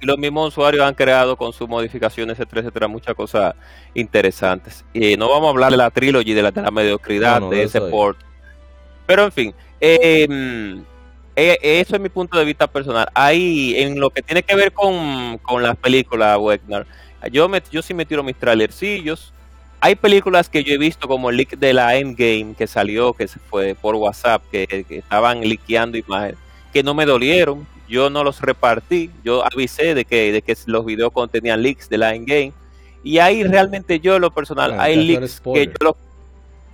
los 0.02 0.18
mismos 0.18 0.50
usuarios 0.50 0.84
han 0.84 0.94
creado 0.94 1.36
con 1.36 1.54
sus 1.54 1.68
modificaciones, 1.68 2.38
etcétera, 2.38 2.62
etcétera, 2.62 2.88
muchas 2.88 3.16
cosas 3.16 3.56
interesantes. 3.94 4.86
Y 4.94 5.18
no 5.18 5.30
vamos 5.30 5.48
a 5.48 5.50
hablar 5.50 5.72
de 5.72 5.78
la 5.78 5.90
trilogy, 5.90 6.34
de 6.34 6.44
la, 6.44 6.52
de 6.52 6.62
la 6.62 6.72
mediocridad 6.72 7.42
de, 7.50 7.64
ese 7.64 7.82
port. 7.82 8.18
Pero 9.06 9.24
en 9.24 9.32
fin, 9.32 9.56
eh, 9.80 10.28
eso 11.36 11.96
es 11.96 12.02
mi 12.02 12.10
punto 12.10 12.38
de 12.38 12.46
vista 12.46 12.68
personal. 12.68 13.08
Ahí, 13.14 13.76
en 13.78 14.00
lo 14.00 14.10
que 14.10 14.22
tiene 14.22 14.44
que 14.44 14.56
ver 14.56 14.72
con, 14.72 15.38
con 15.40 15.62
las 15.62 15.76
películas, 15.76 16.38
Wegner, 16.40 16.88
yo, 17.32 17.50
me, 17.50 17.62
yo 17.72 17.82
sí 17.82 17.94
me 17.94 18.06
tiro 18.06 18.24
mis 18.24 18.38
trailercillos. 18.38 19.34
Hay 19.82 19.96
películas 19.96 20.50
que 20.50 20.64
yo 20.64 20.74
he 20.74 20.78
visto 20.78 21.08
como 21.08 21.30
el 21.30 21.38
leak 21.38 21.58
de 21.58 21.74
la 21.74 21.96
Endgame 21.98 22.56
que 22.58 22.68
salió, 22.68 23.14
que 23.14 23.28
se 23.28 23.40
fue 23.40 23.76
por 23.76 23.96
WhatsApp, 23.96 24.44
que, 24.52 24.86
estaban 24.90 25.42
liqueando 25.42 25.98
imágenes, 25.98 26.38
que 26.72 26.82
no 26.82 26.94
me 26.94 27.06
dolieron. 27.06 27.68
Yo 27.88 28.10
no 28.10 28.24
los 28.24 28.42
repartí. 28.42 29.12
Yo 29.24 29.44
avisé 29.46 29.94
de 29.94 30.06
que, 30.06 30.32
de 30.32 30.42
que 30.42 30.58
los 30.66 30.86
videos 30.86 31.12
contenían 31.12 31.62
leaks 31.62 31.90
de 31.90 31.98
la 31.98 32.16
Endgame. 32.16 32.54
Y 33.04 33.20
ahí 33.20 33.44
realmente 33.44 34.00
yo, 34.00 34.18
lo 34.18 34.32
personal, 34.32 34.80
hay 34.80 34.96
leaks 34.96 35.42
que 35.42 35.68
yo 35.68 35.74
los. 35.82 35.96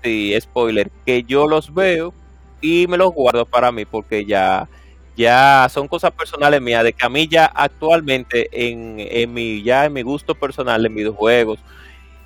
Sí, 0.03 0.33
spoiler, 0.39 0.89
que 1.05 1.23
yo 1.23 1.47
los 1.47 1.73
veo 1.73 2.13
y 2.61 2.87
me 2.87 2.97
los 2.97 3.11
guardo 3.11 3.45
para 3.45 3.71
mí 3.71 3.85
porque 3.85 4.25
ya, 4.25 4.69
ya 5.17 5.67
son 5.69 5.87
cosas 5.87 6.11
personales 6.11 6.61
mías, 6.61 6.83
de 6.83 6.93
que 6.93 7.05
a 7.05 7.09
mí 7.09 7.27
ya 7.27 7.45
actualmente 7.45 8.49
en, 8.51 8.95
en 8.99 9.33
mi, 9.33 9.63
ya 9.63 9.85
en 9.85 9.93
mi 9.93 10.03
gusto 10.03 10.35
personal 10.35 10.85
en 10.85 10.95
videojuegos, 10.95 11.59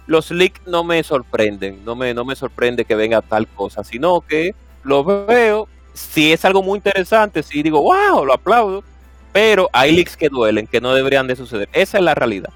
los 0.08 0.30
leaks 0.30 0.62
no 0.68 0.84
me 0.84 1.02
sorprenden, 1.04 1.84
no 1.84 1.96
me, 1.96 2.14
no 2.14 2.26
me 2.26 2.36
sorprende 2.36 2.86
que 2.86 2.96
venga 2.96 3.22
tal 3.22 3.48
cosa, 3.48 3.84
sino 3.84 4.22
que 4.22 4.54
lo 4.84 5.04
veo, 5.04 5.68
si 5.94 6.32
es 6.32 6.46
algo 6.46 6.62
muy 6.62 6.78
interesante, 6.78 7.42
si 7.42 7.64
digo, 7.64 7.82
wow, 7.82 8.24
lo 8.24 8.34
aplaudo, 8.34 8.84
pero 9.32 9.70
hay 9.74 9.96
leaks 9.96 10.16
que 10.16 10.30
duelen, 10.30 10.68
que 10.68 10.80
no 10.80 10.94
deberían 10.94 11.28
de 11.28 11.36
suceder. 11.36 11.68
Esa 11.74 11.98
es 11.98 12.04
la 12.04 12.16
realidad. 12.16 12.52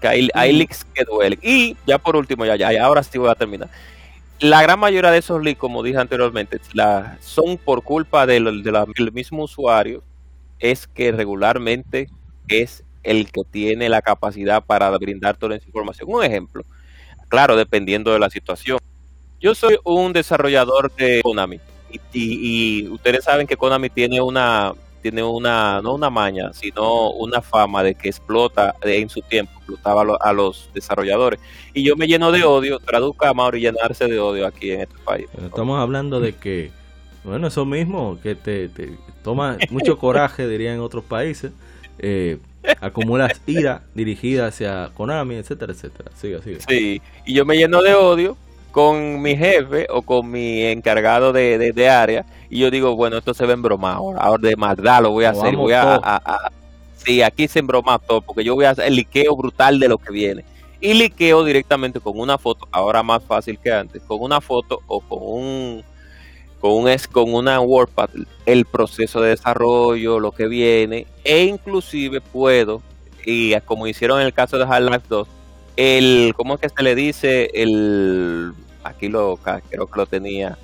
Que 0.00 0.08
hay, 0.08 0.28
hay 0.34 0.52
leaks 0.52 0.84
que 0.94 1.04
duelen. 1.04 1.38
Y 1.42 1.76
ya 1.86 1.98
por 1.98 2.16
último, 2.16 2.44
ya, 2.44 2.56
ya, 2.56 2.84
ahora 2.84 3.02
sí 3.02 3.18
voy 3.18 3.30
a 3.30 3.34
terminar 3.34 3.68
la 4.42 4.60
gran 4.60 4.80
mayoría 4.80 5.12
de 5.12 5.18
esos 5.18 5.42
leaks, 5.42 5.60
como 5.60 5.82
dije 5.84 5.98
anteriormente, 5.98 6.60
la, 6.72 7.16
son 7.20 7.58
por 7.58 7.84
culpa 7.84 8.26
del 8.26 9.12
mismo 9.12 9.44
usuario, 9.44 10.02
es 10.58 10.88
que 10.88 11.12
regularmente 11.12 12.08
es 12.48 12.84
el 13.04 13.30
que 13.30 13.42
tiene 13.48 13.88
la 13.88 14.02
capacidad 14.02 14.64
para 14.64 14.90
brindar 14.98 15.36
toda 15.36 15.56
esa 15.56 15.66
información. 15.66 16.08
Un 16.10 16.24
ejemplo, 16.24 16.64
claro, 17.28 17.56
dependiendo 17.56 18.12
de 18.12 18.18
la 18.18 18.30
situación. 18.30 18.78
Yo 19.40 19.54
soy 19.54 19.78
un 19.84 20.12
desarrollador 20.12 20.92
de 20.94 21.20
Konami 21.22 21.60
y 22.12 22.88
ustedes 22.88 23.24
saben 23.24 23.46
que 23.46 23.56
Konami 23.56 23.90
tiene 23.90 24.20
una 24.20 24.72
tiene 25.02 25.22
una, 25.22 25.82
no 25.82 25.94
una 25.94 26.08
maña, 26.08 26.52
sino 26.52 27.10
una 27.10 27.42
fama 27.42 27.82
de 27.82 27.94
que 27.94 28.08
explota 28.08 28.74
en 28.82 29.08
su 29.08 29.20
tiempo, 29.20 29.52
explotaba 29.58 30.16
a 30.20 30.32
los 30.32 30.70
desarrolladores. 30.72 31.40
Y 31.74 31.82
yo 31.82 31.96
me 31.96 32.06
lleno 32.06 32.30
de 32.32 32.44
odio, 32.44 32.78
traduzca 32.78 33.28
a 33.28 33.34
Mauro 33.34 33.58
llenarse 33.58 34.06
de 34.06 34.18
odio 34.18 34.46
aquí 34.46 34.70
en 34.70 34.82
este 34.82 34.94
país. 35.04 35.26
estamos 35.44 35.78
hablando 35.80 36.20
de 36.20 36.34
que, 36.34 36.70
bueno, 37.24 37.48
eso 37.48 37.66
mismo, 37.66 38.18
que 38.22 38.34
te, 38.34 38.70
toma 39.22 39.58
mucho 39.70 39.98
coraje, 39.98 40.46
diría 40.46 40.72
en 40.72 40.80
otros 40.80 41.04
países, 41.04 41.52
eh, 41.98 42.38
acumulas 42.80 43.40
ira 43.46 43.82
dirigida 43.94 44.46
hacia 44.46 44.90
Konami, 44.94 45.34
etcétera, 45.34 45.72
etcétera. 45.72 46.10
Siga, 46.14 46.40
siga. 46.42 46.60
Sí, 46.68 47.02
y 47.26 47.34
yo 47.34 47.44
me 47.44 47.56
lleno 47.56 47.82
de 47.82 47.94
odio 47.94 48.36
con 48.72 49.22
mi 49.22 49.36
jefe 49.36 49.86
o 49.90 50.02
con 50.02 50.30
mi 50.30 50.64
encargado 50.64 51.32
de, 51.32 51.72
de, 51.72 51.88
área 51.88 52.24
y 52.50 52.58
yo 52.58 52.70
digo, 52.70 52.96
bueno, 52.96 53.18
esto 53.18 53.34
se 53.34 53.46
ve 53.46 53.52
en 53.52 53.62
broma 53.62 53.92
ahora, 53.92 54.36
de 54.38 54.56
maldad 54.56 55.02
lo 55.02 55.10
voy 55.10 55.26
a 55.26 55.30
hacer, 55.30 55.54
voy 55.54 55.74
a, 55.74 55.94
a, 56.02 56.50
sí, 56.96 57.22
aquí 57.22 57.48
se 57.48 57.58
embroma 57.58 57.98
todo, 57.98 58.22
porque 58.22 58.44
yo 58.44 58.54
voy 58.54 58.64
a 58.64 58.70
hacer 58.70 58.86
el 58.86 58.96
liqueo 58.96 59.36
brutal 59.36 59.78
de 59.78 59.88
lo 59.88 59.98
que 59.98 60.12
viene. 60.12 60.44
Y 60.80 60.94
liqueo 60.94 61.44
directamente 61.44 62.00
con 62.00 62.18
una 62.18 62.38
foto, 62.38 62.66
ahora 62.72 63.02
más 63.02 63.22
fácil 63.22 63.58
que 63.58 63.72
antes, 63.72 64.02
con 64.02 64.20
una 64.20 64.40
foto 64.40 64.80
o 64.86 65.00
con 65.00 65.18
un 65.22 65.84
con 66.60 66.72
un 66.72 66.88
con 67.10 67.34
una 67.34 67.60
WordPad 67.60 68.10
el 68.46 68.64
proceso 68.64 69.20
de 69.20 69.30
desarrollo, 69.30 70.18
lo 70.18 70.32
que 70.32 70.46
viene, 70.46 71.06
e 71.24 71.44
inclusive 71.44 72.20
puedo, 72.20 72.82
y 73.24 73.58
como 73.60 73.86
hicieron 73.86 74.20
en 74.20 74.26
el 74.26 74.32
caso 74.32 74.58
de 74.58 74.64
Half-Life 74.64 75.06
2, 75.08 75.28
el, 75.76 76.34
¿cómo 76.36 76.54
es 76.54 76.60
que 76.60 76.68
se 76.68 76.82
le 76.82 76.94
dice? 76.94 77.50
El, 77.54 78.52
aquí 78.84 79.08
lo, 79.08 79.38
creo 79.68 79.86
que 79.86 79.96
lo 79.96 80.06
tenía 80.06 80.56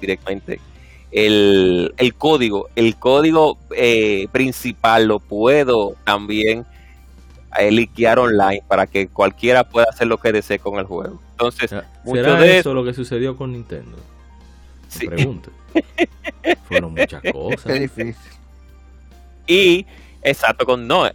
directamente. 0.00 0.60
El, 1.10 1.94
el 1.96 2.14
código, 2.14 2.68
el 2.76 2.96
código 2.96 3.58
eh, 3.74 4.28
principal 4.32 5.06
lo 5.06 5.20
puedo 5.20 5.96
también 6.04 6.66
eh, 7.58 7.70
liquear 7.70 8.18
online 8.18 8.62
para 8.66 8.86
que 8.86 9.08
cualquiera 9.08 9.64
pueda 9.64 9.86
hacer 9.88 10.08
lo 10.08 10.18
que 10.18 10.32
desee 10.32 10.58
con 10.58 10.78
el 10.78 10.84
juego. 10.84 11.20
Entonces, 11.32 11.70
¿será 12.04 12.40
de 12.40 12.58
eso 12.58 12.74
lo 12.74 12.84
que 12.84 12.92
sucedió 12.92 13.36
con 13.36 13.52
Nintendo? 13.52 13.96
Sí. 14.88 15.06
Pregunto. 15.06 15.50
Fueron 16.68 16.92
muchas 16.94 17.22
cosas. 17.32 17.62
Qué 17.64 17.80
difícil. 17.80 18.16
Y, 19.46 19.86
exacto, 20.22 20.66
con 20.66 20.86
no, 20.86 21.08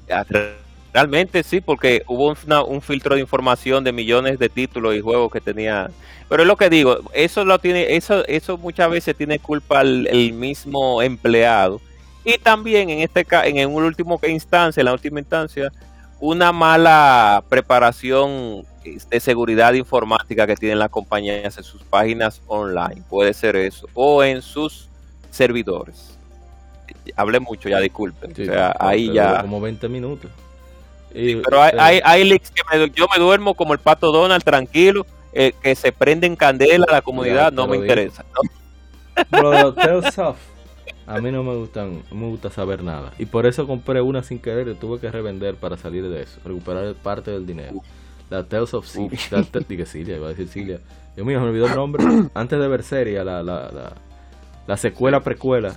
Realmente 0.93 1.43
sí, 1.43 1.61
porque 1.61 2.03
hubo 2.07 2.35
un 2.67 2.81
filtro 2.81 3.15
de 3.15 3.21
información 3.21 3.83
de 3.83 3.93
millones 3.93 4.37
de 4.39 4.49
títulos 4.49 4.95
y 4.95 4.99
juegos 4.99 5.31
que 5.31 5.39
tenía. 5.39 5.89
Pero 6.27 6.43
es 6.43 6.47
lo 6.47 6.57
que 6.57 6.69
digo, 6.69 6.99
eso 7.13 7.45
lo 7.45 7.59
tiene, 7.59 7.95
eso, 7.95 8.25
eso 8.27 8.57
muchas 8.57 8.89
veces 8.89 9.15
tiene 9.15 9.39
culpa 9.39 9.81
el, 9.81 10.33
mismo 10.33 11.01
empleado. 11.01 11.79
Y 12.25 12.37
también 12.37 12.89
en 12.89 12.99
este 12.99 13.25
en 13.45 13.69
un 13.69 13.83
último 13.83 14.19
instancia, 14.27 14.81
en 14.81 14.85
la 14.85 14.93
última 14.93 15.19
instancia, 15.19 15.71
una 16.19 16.51
mala 16.51 17.43
preparación 17.49 18.65
de 18.83 19.19
seguridad 19.19 19.73
informática 19.73 20.45
que 20.45 20.55
tienen 20.55 20.79
las 20.79 20.89
compañías 20.89 21.57
en 21.57 21.63
sus 21.63 21.83
páginas 21.83 22.41
online. 22.47 23.01
Puede 23.09 23.33
ser 23.33 23.55
eso. 23.55 23.87
O 23.93 24.23
en 24.23 24.41
sus 24.41 24.89
servidores. 25.29 26.17
Hablé 27.15 27.39
mucho 27.39 27.69
ya, 27.69 27.79
disculpen. 27.79 28.33
o 28.33 28.35
sea, 28.35 28.75
ahí 28.79 29.11
ya. 29.13 29.41
Como 29.41 29.61
20 29.61 29.87
minutos. 29.87 30.29
Pero 31.13 31.61
hay, 31.61 31.71
hay, 31.77 32.01
hay, 32.03 32.23
leaks 32.23 32.51
que 32.51 32.61
yo 32.95 33.07
me 33.13 33.19
duermo 33.21 33.53
como 33.55 33.73
el 33.73 33.79
pato 33.79 34.11
Donald, 34.11 34.43
tranquilo, 34.43 35.05
eh, 35.33 35.53
que 35.61 35.75
se 35.75 35.91
prende 35.91 36.27
en 36.27 36.35
candela 36.35 36.85
la 36.89 37.01
comunidad, 37.01 37.51
no 37.51 37.67
me 37.67 37.77
interesa. 37.77 38.25
a 41.07 41.19
mí 41.19 41.31
no 41.31 41.43
me 41.43 41.55
gustan, 41.55 42.03
me 42.11 42.27
gusta 42.27 42.49
saber 42.49 42.83
nada. 42.83 43.11
Y 43.17 43.25
por 43.25 43.45
eso 43.45 43.67
compré 43.67 44.01
una 44.01 44.23
sin 44.23 44.39
querer 44.39 44.67
y 44.67 44.75
tuve 44.75 44.99
que 44.99 45.11
revender 45.11 45.55
para 45.55 45.77
salir 45.77 46.07
de 46.07 46.23
eso, 46.23 46.39
recuperar 46.45 46.93
parte 46.95 47.31
del 47.31 47.45
dinero. 47.45 47.81
La 48.29 48.43
Tales 48.45 48.73
of 48.73 48.87
Cilia, 48.87 49.19
dije 49.67 49.85
Cilia, 49.85 50.15
iba 50.15 50.27
a 50.27 50.29
decir 50.29 50.47
Cilia. 50.47 50.79
Dios 51.15 51.27
mío, 51.27 51.41
me 51.41 51.47
olvidó 51.47 51.67
el 51.67 51.75
nombre. 51.75 52.03
Antes 52.33 52.59
de 52.59 52.67
ver 52.67 52.83
serie, 52.83 53.23
la, 53.23 53.43
la, 53.43 53.69
la, 53.71 53.93
la 54.67 54.77
secuela 54.77 55.19
precuela. 55.19 55.73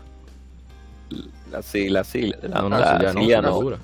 La 1.50 1.62
sí, 1.62 1.88
la 1.88 2.04
sí, 2.04 2.32
la, 2.42 2.60
no, 2.60 2.68
no, 2.68 2.78
ya 3.26 3.42
no, 3.42 3.78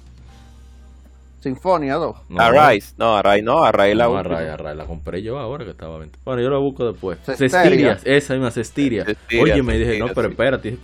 no. 1.41 1.43
Sinfonia 1.43 1.95
2. 1.95 2.17
No, 2.29 2.41
Arise, 2.41 2.95
no, 2.99 3.17
Arise 3.17 3.43
no, 3.43 3.65
Arise 3.65 3.95
la 3.95 4.05
no, 4.07 4.17
Arise, 4.17 4.51
Arise, 4.51 4.75
la 4.75 4.85
compré 4.85 5.23
yo 5.23 5.39
ahora 5.39 5.65
que 5.65 5.71
estaba 5.71 5.99
Bueno, 6.25 6.43
yo 6.43 6.51
la 6.51 6.59
busco 6.59 6.91
después. 6.91 7.19
Cestirias, 7.25 8.03
esa 8.05 8.35
misma 8.35 8.51
Cestiria. 8.51 9.05
Oye, 9.41 9.63
me 9.63 9.79
dije, 9.79 9.99
no, 9.99 10.09
pero 10.09 10.29
espérate, 10.29 10.79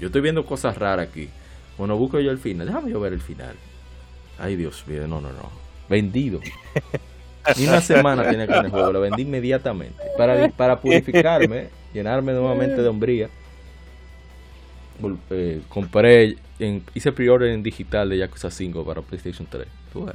yo 0.00 0.06
estoy 0.06 0.20
viendo 0.20 0.44
cosas 0.44 0.76
raras 0.76 1.08
aquí. 1.08 1.28
Bueno, 1.78 1.96
busco 1.96 2.20
yo 2.20 2.30
el 2.30 2.38
final, 2.38 2.66
déjame 2.66 2.90
yo 2.90 3.00
ver 3.00 3.12
el 3.12 3.20
final. 3.20 3.54
Ay, 4.38 4.56
Dios 4.56 4.84
mío, 4.86 5.06
no, 5.06 5.20
no, 5.20 5.28
no. 5.28 5.50
Vendido. 5.88 6.40
Ni 7.56 7.66
una 7.66 7.80
semana 7.80 8.28
tiene 8.28 8.46
que 8.46 8.54
el 8.54 8.70
juego, 8.70 8.92
lo 8.92 9.00
vendí 9.00 9.22
inmediatamente. 9.22 10.00
Para, 10.16 10.48
para 10.50 10.78
purificarme, 10.80 11.68
llenarme 11.92 12.32
nuevamente 12.32 12.80
de 12.80 12.88
hombría 12.88 13.28
eh, 15.30 15.60
compré, 15.68 16.36
en, 16.58 16.82
hice 16.94 17.12
pre-order 17.12 17.50
en 17.50 17.62
digital 17.62 18.08
de 18.08 18.18
Yakuza 18.18 18.50
5 18.50 18.84
para 18.84 19.02
PlayStation 19.02 19.46
3. 19.50 19.66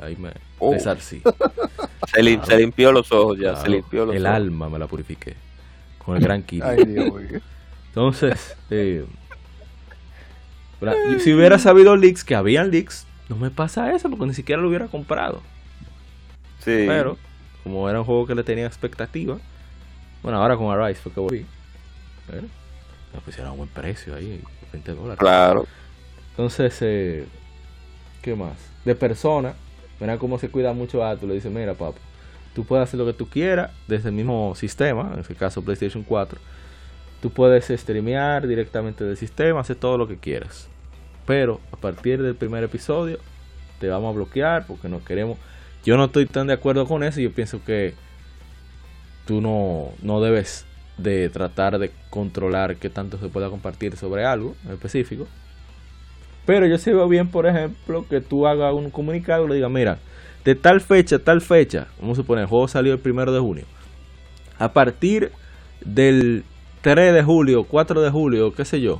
Ahí 0.02 0.16
me 0.16 0.32
oh. 0.60 0.76
Se, 0.80 2.58
limpió 2.58 2.92
los 2.92 3.12
ojos 3.12 3.38
ya, 3.38 3.56
se 3.56 3.70
limpió 3.70 4.06
los 4.06 4.16
El 4.16 4.26
alma 4.26 4.70
me 4.70 4.80
la 4.80 4.88
purifiqué 4.88 5.36
con 6.04 6.16
el 6.16 6.24
gran 6.24 6.44
kit. 6.44 6.64
Entonces, 7.90 8.56
eh, 8.70 9.06
si 11.20 11.34
hubiera 11.34 11.60
sabido 11.60 11.96
leaks, 11.96 12.24
que 12.24 12.36
habían 12.36 12.72
leaks, 12.72 13.06
no 13.28 13.36
me 13.36 13.50
pasa 13.50 13.94
eso 13.94 14.10
porque 14.10 14.26
ni 14.26 14.34
siquiera 14.34 14.62
lo 14.62 14.70
hubiera 14.70 14.88
comprado. 14.88 15.42
Sí. 16.60 16.86
Pero, 16.88 17.18
como 17.64 17.90
era 17.90 18.00
un 18.00 18.06
juego 18.06 18.26
que 18.26 18.36
le 18.36 18.44
tenía 18.44 18.66
expectativa, 18.66 19.38
bueno, 20.24 20.42
ahora 20.42 20.56
con 20.56 20.72
Arise 20.72 21.02
fue 21.02 21.12
que 21.12 21.20
volví. 21.20 21.46
Pero, 22.28 22.44
me 23.14 23.22
pusieron 23.22 23.52
a 23.52 23.56
buen 23.56 23.70
precio 23.70 24.16
ahí. 24.16 24.42
20 24.72 24.94
dólares. 24.94 25.20
Claro. 25.20 25.66
Entonces, 26.32 26.78
eh, 26.82 27.26
¿qué 28.22 28.36
más? 28.36 28.58
De 28.86 28.96
persona, 28.96 29.56
mira 30.00 30.18
cómo 30.18 30.40
se 30.40 30.50
cuida 30.50 30.74
mucho 30.74 31.06
a 31.06 31.16
tú. 31.16 31.28
Le 31.28 31.36
dice, 31.36 31.50
mira, 31.50 31.74
papá, 31.74 31.98
tú 32.54 32.66
puedes 32.66 32.84
hacer 32.84 33.00
lo 33.00 33.06
que 33.06 33.14
tú 33.14 33.28
quieras 33.28 33.72
desde 33.88 34.10
el 34.10 34.16
mismo 34.16 34.54
sistema, 34.56 35.12
en 35.14 35.20
este 35.20 35.36
caso 35.36 35.64
PlayStation 35.64 36.04
4. 36.04 36.40
Tú 37.22 37.32
puedes 37.32 37.68
streamear 37.68 38.48
directamente 38.48 39.04
del 39.04 39.18
sistema, 39.18 39.60
hacer 39.60 39.76
todo 39.76 39.98
lo 39.98 40.08
que 40.08 40.18
quieras. 40.18 40.70
Pero 41.26 41.60
a 41.72 41.78
partir 41.78 42.22
del 42.22 42.36
primer 42.36 42.64
episodio 42.64 43.20
te 43.80 43.90
vamos 43.90 44.14
a 44.14 44.16
bloquear 44.16 44.66
porque 44.68 44.88
no 44.88 45.04
queremos. 45.04 45.38
Yo 45.84 45.98
no 45.98 46.06
estoy 46.06 46.26
tan 46.26 46.48
de 46.48 46.54
acuerdo 46.54 46.86
con 46.86 47.04
eso. 47.04 47.20
Yo 47.20 47.32
pienso 47.32 47.64
que 47.64 47.96
tú 49.26 49.42
no, 49.42 49.92
no 50.02 50.22
debes 50.22 50.66
de 50.98 51.30
tratar 51.30 51.80
de 51.80 51.92
controlar 52.10 52.78
qué 52.78 52.90
tanto 52.90 53.18
se 53.18 53.30
pueda 53.30 53.50
compartir 53.50 53.96
sobre 53.98 54.26
algo 54.26 54.56
en 54.66 54.72
específico. 54.72 55.28
Pero 56.48 56.66
yo 56.66 56.80
sí 56.80 56.92
veo 56.92 57.08
bien, 57.08 57.28
por 57.28 57.46
ejemplo, 57.46 58.06
que 58.10 58.22
tú 58.22 58.48
hagas 58.48 58.74
un 58.74 58.90
comunicado 58.90 59.46
y 59.46 59.50
le 59.50 59.56
digas, 59.56 59.70
mira, 59.70 60.00
de 60.44 60.56
tal 60.56 60.82
fecha, 60.82 61.20
tal 61.20 61.42
fecha, 61.42 61.88
vamos 62.02 62.18
a 62.18 62.22
suponer, 62.22 62.46
el 62.46 62.50
juego 62.50 62.68
salió 62.68 62.94
el 62.94 63.00
primero 63.00 63.32
de 63.32 63.40
junio. 63.40 63.66
A 64.58 64.74
partir 64.74 65.32
del 65.86 66.44
3 66.82 67.14
de 67.14 67.22
julio, 67.22 67.66
4 67.66 68.02
de 68.02 68.10
julio, 68.10 68.52
qué 68.56 68.66
sé 68.66 68.82
yo, 68.82 69.00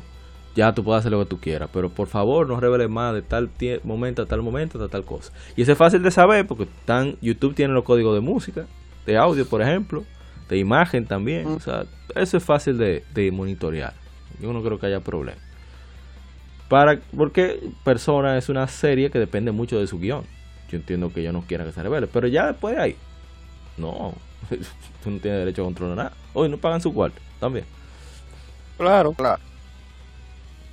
ya 0.56 0.76
tú 0.76 0.84
puedes 0.84 1.00
hacer 1.00 1.12
lo 1.12 1.20
que 1.24 1.26
tú 1.26 1.40
quieras. 1.40 1.72
Pero 1.74 1.90
por 1.90 2.08
favor, 2.08 2.48
no 2.48 2.60
reveles 2.60 2.90
más 2.90 3.16
de 3.16 3.24
tal 3.24 3.50
momento 3.84 4.22
a 4.22 4.26
tal 4.28 4.44
momento, 4.44 4.84
a 4.84 4.88
tal 4.88 5.06
cosa. 5.06 5.34
Y 5.56 5.64
eso 5.64 5.72
es 5.72 5.78
fácil 5.80 6.04
de 6.04 6.12
saber 6.12 6.46
porque 6.46 6.68
tan, 6.86 7.16
YouTube 7.22 7.56
tiene 7.56 7.74
los 7.74 7.84
códigos 7.84 8.14
de 8.14 8.22
música, 8.22 8.68
de 9.08 9.18
audio, 9.18 9.48
por 9.48 9.64
ejemplo 9.64 10.04
de 10.50 10.58
imagen 10.58 11.06
también. 11.06 11.48
O 11.48 11.60
sea, 11.60 11.86
eso 12.16 12.38
es 12.38 12.44
fácil 12.44 12.78
de, 12.78 13.32
monitorear. 13.32 13.94
Yo 14.42 14.54
no 14.54 14.64
creo 14.64 14.80
que 14.80 14.88
haya 14.88 15.00
problema. 15.00 15.40
Para, 16.70 17.00
porque 17.16 17.62
Persona 17.84 18.38
es 18.38 18.50
una 18.50 18.68
serie 18.68 19.10
que 19.10 19.20
depende 19.20 19.52
mucho 19.52 19.80
de 19.80 19.88
su 19.88 20.00
guion. 20.00 20.24
Yo 20.70 20.78
entiendo 20.78 21.12
que 21.14 21.22
ellos 21.22 21.34
no 21.34 21.42
quieran 21.42 21.68
que 21.68 21.74
se 21.74 21.82
revele, 21.82 22.08
pero 22.08 22.28
ya 22.28 22.48
después 22.48 22.76
de 22.76 22.82
ahí, 22.82 22.96
no, 23.78 24.14
tú 25.04 25.10
no 25.10 25.20
tienes 25.20 25.40
derecho 25.40 25.62
a 25.62 25.66
controlar 25.66 25.98
nada. 25.98 26.14
Hoy 26.34 26.50
no 26.50 26.58
pagan 26.58 26.82
su 26.82 26.94
cuarto, 26.94 27.22
también. 27.40 27.66
Claro, 28.78 29.14
claro. 29.14 29.42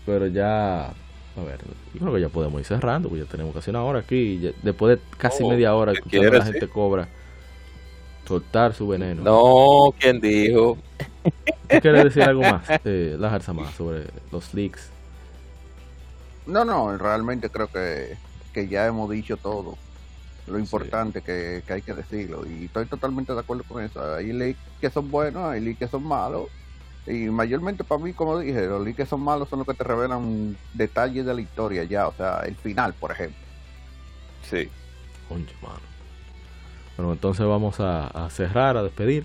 Pero 0.04 0.26
ya, 0.26 0.86
a 0.86 1.44
ver, 1.44 1.60
yo 1.94 2.00
creo 2.00 2.14
que 2.14 2.20
ya 2.20 2.28
podemos 2.28 2.60
ir 2.60 2.66
cerrando, 2.66 3.08
porque 3.08 3.24
ya 3.24 3.30
tenemos 3.30 3.54
casi 3.54 3.70
una 3.70 3.82
hora 3.82 4.00
aquí. 4.00 4.52
después 4.62 4.98
de 4.98 5.04
casi 5.16 5.42
oh, 5.44 5.48
media 5.48 5.74
hora 5.74 5.92
que 5.94 6.18
la 6.18 6.44
gente 6.44 6.68
cobra 6.68 7.08
soltar 8.26 8.74
su 8.74 8.88
veneno. 8.88 9.22
No, 9.22 9.94
¿quién 9.98 10.20
dijo? 10.20 10.76
¿Tú 11.68 11.80
quieres 11.80 12.04
decir 12.04 12.22
algo 12.22 12.42
más, 12.42 12.64
eh, 12.84 13.16
la 13.18 13.30
más, 13.30 13.74
sobre 13.74 14.04
los 14.30 14.52
leaks? 14.52 14.90
No, 16.46 16.64
no, 16.64 16.96
realmente 16.98 17.48
creo 17.50 17.68
que, 17.68 18.16
que 18.52 18.68
ya 18.68 18.86
hemos 18.86 19.10
dicho 19.10 19.36
todo. 19.36 19.76
Lo 20.46 20.58
importante 20.58 21.22
que, 21.22 21.62
hay 21.68 21.82
que 21.82 21.94
decirlo. 21.94 22.44
Y 22.46 22.66
estoy 22.66 22.86
totalmente 22.86 23.32
de 23.32 23.40
acuerdo 23.40 23.64
con 23.66 23.82
eso. 23.82 24.14
Hay 24.14 24.32
leaks 24.32 24.60
que 24.80 24.90
son 24.90 25.10
buenos, 25.10 25.42
hay 25.44 25.60
leaks 25.60 25.78
que 25.78 25.88
son 25.88 26.06
malos. 26.06 26.48
Y 27.06 27.28
mayormente 27.30 27.84
para 27.84 28.02
mí, 28.02 28.12
como 28.12 28.38
dije, 28.38 28.66
los 28.66 28.84
leaks 28.84 28.96
que 28.96 29.06
son 29.06 29.22
malos 29.22 29.48
son 29.48 29.60
los 29.60 29.68
que 29.68 29.74
te 29.74 29.84
revelan 29.84 30.56
detalles 30.74 31.24
de 31.24 31.34
la 31.34 31.40
historia 31.40 31.84
ya. 31.84 32.08
O 32.08 32.14
sea, 32.14 32.40
el 32.40 32.56
final, 32.56 32.92
por 32.92 33.12
ejemplo. 33.12 33.38
Sí. 34.42 34.68
Mano. 35.30 35.80
Bueno, 36.96 37.12
entonces 37.12 37.44
vamos 37.46 37.76
a, 37.80 38.28
cerrar, 38.30 38.76
a 38.76 38.82
despedir. 38.82 39.24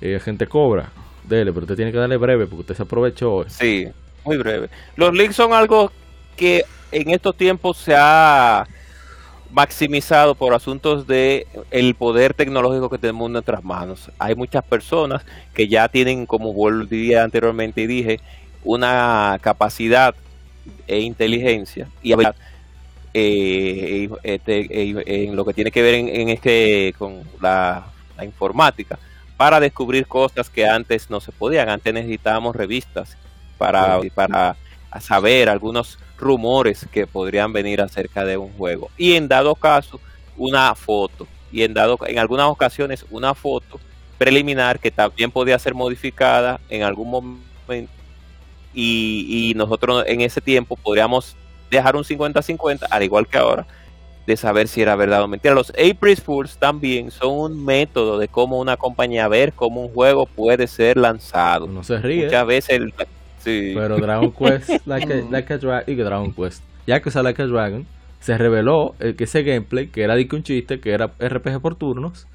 Eh, 0.00 0.20
gente 0.22 0.46
cobra, 0.46 0.90
dele, 1.24 1.52
pero 1.52 1.64
usted 1.64 1.76
tiene 1.76 1.92
que 1.92 1.98
darle 1.98 2.16
breve 2.16 2.46
porque 2.46 2.60
usted 2.60 2.76
se 2.76 2.82
aprovechó. 2.82 3.44
Sí, 3.48 3.88
muy 4.24 4.36
breve. 4.36 4.70
Los 4.94 5.12
leaks 5.12 5.36
son 5.36 5.52
algo 5.52 5.90
que 6.36 6.64
en 6.92 7.10
estos 7.10 7.36
tiempos 7.36 7.76
se 7.78 7.94
ha 7.96 8.66
maximizado 9.50 10.34
por 10.34 10.54
asuntos 10.54 11.06
de 11.06 11.46
el 11.70 11.94
poder 11.94 12.34
tecnológico 12.34 12.90
que 12.90 12.98
tenemos 12.98 13.26
en 13.26 13.32
nuestras 13.32 13.64
manos. 13.64 14.10
Hay 14.18 14.34
muchas 14.34 14.64
personas 14.64 15.24
que 15.54 15.68
ya 15.68 15.88
tienen, 15.88 16.26
como 16.26 16.52
volví 16.52 17.14
anteriormente 17.14 17.82
y 17.82 17.86
dije, 17.86 18.20
una 18.64 19.38
capacidad 19.40 20.14
e 20.86 21.00
inteligencia 21.00 21.88
y 22.02 22.12
habilidad 22.12 22.34
eh, 23.14 24.10
este, 24.24 25.24
en 25.24 25.36
lo 25.36 25.44
que 25.46 25.54
tiene 25.54 25.70
que 25.70 25.80
ver 25.80 25.94
en, 25.94 26.28
este 26.28 26.94
con 26.98 27.22
la, 27.40 27.86
informática 28.22 28.98
para 29.38 29.58
descubrir 29.58 30.06
cosas 30.06 30.50
que 30.50 30.66
antes 30.66 31.08
no 31.08 31.20
se 31.20 31.32
podían. 31.32 31.70
Antes 31.70 31.94
necesitábamos 31.94 32.54
revistas 32.54 33.16
para, 33.56 34.00
para 34.14 34.56
saber 35.00 35.48
algunos 35.48 35.98
rumores 36.18 36.86
que 36.90 37.06
podrían 37.06 37.52
venir 37.52 37.80
acerca 37.80 38.24
de 38.24 38.36
un 38.36 38.52
juego. 38.52 38.90
Y 38.96 39.14
en 39.14 39.28
dado 39.28 39.54
caso, 39.54 40.00
una 40.36 40.74
foto. 40.74 41.26
Y 41.52 41.62
en, 41.62 41.74
dado, 41.74 41.98
en 42.06 42.18
algunas 42.18 42.46
ocasiones, 42.46 43.06
una 43.10 43.34
foto 43.34 43.78
preliminar 44.18 44.78
que 44.78 44.90
también 44.90 45.30
podía 45.30 45.58
ser 45.58 45.74
modificada 45.74 46.60
en 46.68 46.82
algún 46.82 47.10
momento. 47.10 47.92
Y, 48.74 49.50
y 49.50 49.54
nosotros 49.54 50.04
en 50.06 50.20
ese 50.20 50.40
tiempo 50.40 50.76
podríamos 50.76 51.36
dejar 51.70 51.96
un 51.96 52.04
50-50, 52.04 52.86
al 52.90 53.02
igual 53.02 53.26
que 53.26 53.38
ahora, 53.38 53.66
de 54.26 54.36
saber 54.36 54.68
si 54.68 54.82
era 54.82 54.96
verdad 54.96 55.22
o 55.22 55.28
mentira. 55.28 55.54
Los 55.54 55.70
April 55.70 56.16
Fools 56.16 56.58
también 56.58 57.10
son 57.10 57.32
un 57.32 57.64
método 57.64 58.18
de 58.18 58.28
cómo 58.28 58.58
una 58.58 58.76
compañía 58.76 59.28
ver 59.28 59.52
cómo 59.52 59.82
un 59.82 59.92
juego 59.92 60.26
puede 60.26 60.66
ser 60.66 60.96
lanzado. 60.96 61.66
No 61.66 61.84
se 61.84 61.98
ríe. 61.98 62.24
Muchas 62.24 62.46
veces 62.46 62.70
el, 62.76 62.92
Pero 63.46 63.96
Dragon 63.98 64.32
Quest, 64.32 64.86
like 64.86 65.12
a, 65.12 65.30
like 65.30 65.52
a 65.52 65.58
Dragon, 65.58 65.84
y 65.86 65.94
Dragon 65.94 66.32
Quest, 66.32 66.64
ya 66.86 67.00
que 67.00 67.10
sea 67.10 67.22
Like 67.22 67.40
a 67.42 67.46
Dragon, 67.46 67.86
se 68.18 68.36
reveló 68.36 68.96
eh, 68.98 69.14
que 69.14 69.24
ese 69.24 69.44
gameplay, 69.44 69.86
que 69.86 70.02
era 70.02 70.16
de 70.16 70.28
un 70.32 70.42
chiste, 70.42 70.80
que 70.80 70.90
era 70.90 71.12
RPG 71.18 71.60
por 71.60 71.76
turnos, 71.76 72.26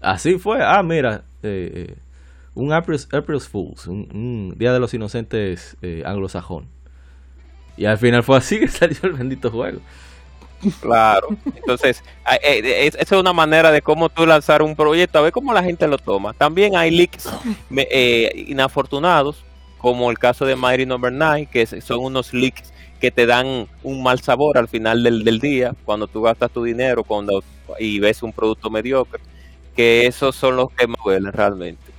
así 0.00 0.36
fue. 0.36 0.58
Ah, 0.62 0.82
mira, 0.82 1.22
eh, 1.44 1.94
un 2.54 2.72
April's, 2.72 3.06
Fools, 3.48 3.86
un, 3.86 4.54
Día 4.56 4.72
de 4.72 4.80
los 4.80 4.92
Inocentes 4.94 5.76
eh, 5.80 6.02
anglosajón. 6.04 6.66
Y 7.76 7.84
al 7.84 7.98
final 7.98 8.24
fue 8.24 8.36
así 8.36 8.58
que 8.60 8.66
salió 8.66 8.98
el 9.04 9.12
bendito 9.12 9.48
juego. 9.50 9.78
Claro, 10.80 11.28
entonces, 11.54 12.02
esa 12.42 12.98
es 12.98 13.12
una 13.12 13.32
manera 13.32 13.70
de 13.70 13.80
cómo 13.80 14.08
tú 14.08 14.26
lanzar 14.26 14.60
un 14.60 14.74
proyecto, 14.74 15.20
a 15.20 15.22
ver 15.22 15.30
cómo 15.30 15.54
la 15.54 15.62
gente 15.62 15.86
lo 15.86 15.98
toma. 15.98 16.32
También 16.32 16.74
hay 16.74 16.90
leaks 16.90 17.30
inafortunados, 18.34 19.44
como 19.78 20.10
el 20.10 20.18
caso 20.18 20.44
de 20.44 20.56
Mighty 20.56 20.86
Number 20.86 21.12
no. 21.12 21.28
9, 21.28 21.48
que 21.50 21.66
son 21.66 22.00
unos 22.00 22.34
leaks 22.34 22.72
que 23.00 23.10
te 23.10 23.26
dan 23.26 23.68
un 23.82 24.02
mal 24.02 24.20
sabor 24.20 24.58
al 24.58 24.68
final 24.68 25.02
del, 25.02 25.38
día, 25.38 25.74
cuando 25.84 26.06
tú 26.06 26.22
gastas 26.22 26.50
tu 26.50 26.64
dinero 26.64 27.04
cuando 27.04 27.42
y 27.78 28.00
ves 28.00 28.22
un 28.22 28.32
producto 28.32 28.70
mediocre, 28.70 29.20
que 29.76 30.06
esos 30.06 30.34
son 30.34 30.56
los 30.56 30.70
que 30.72 30.86
me 30.86 30.96
duelen 31.04 31.32
realmente. 31.32 31.92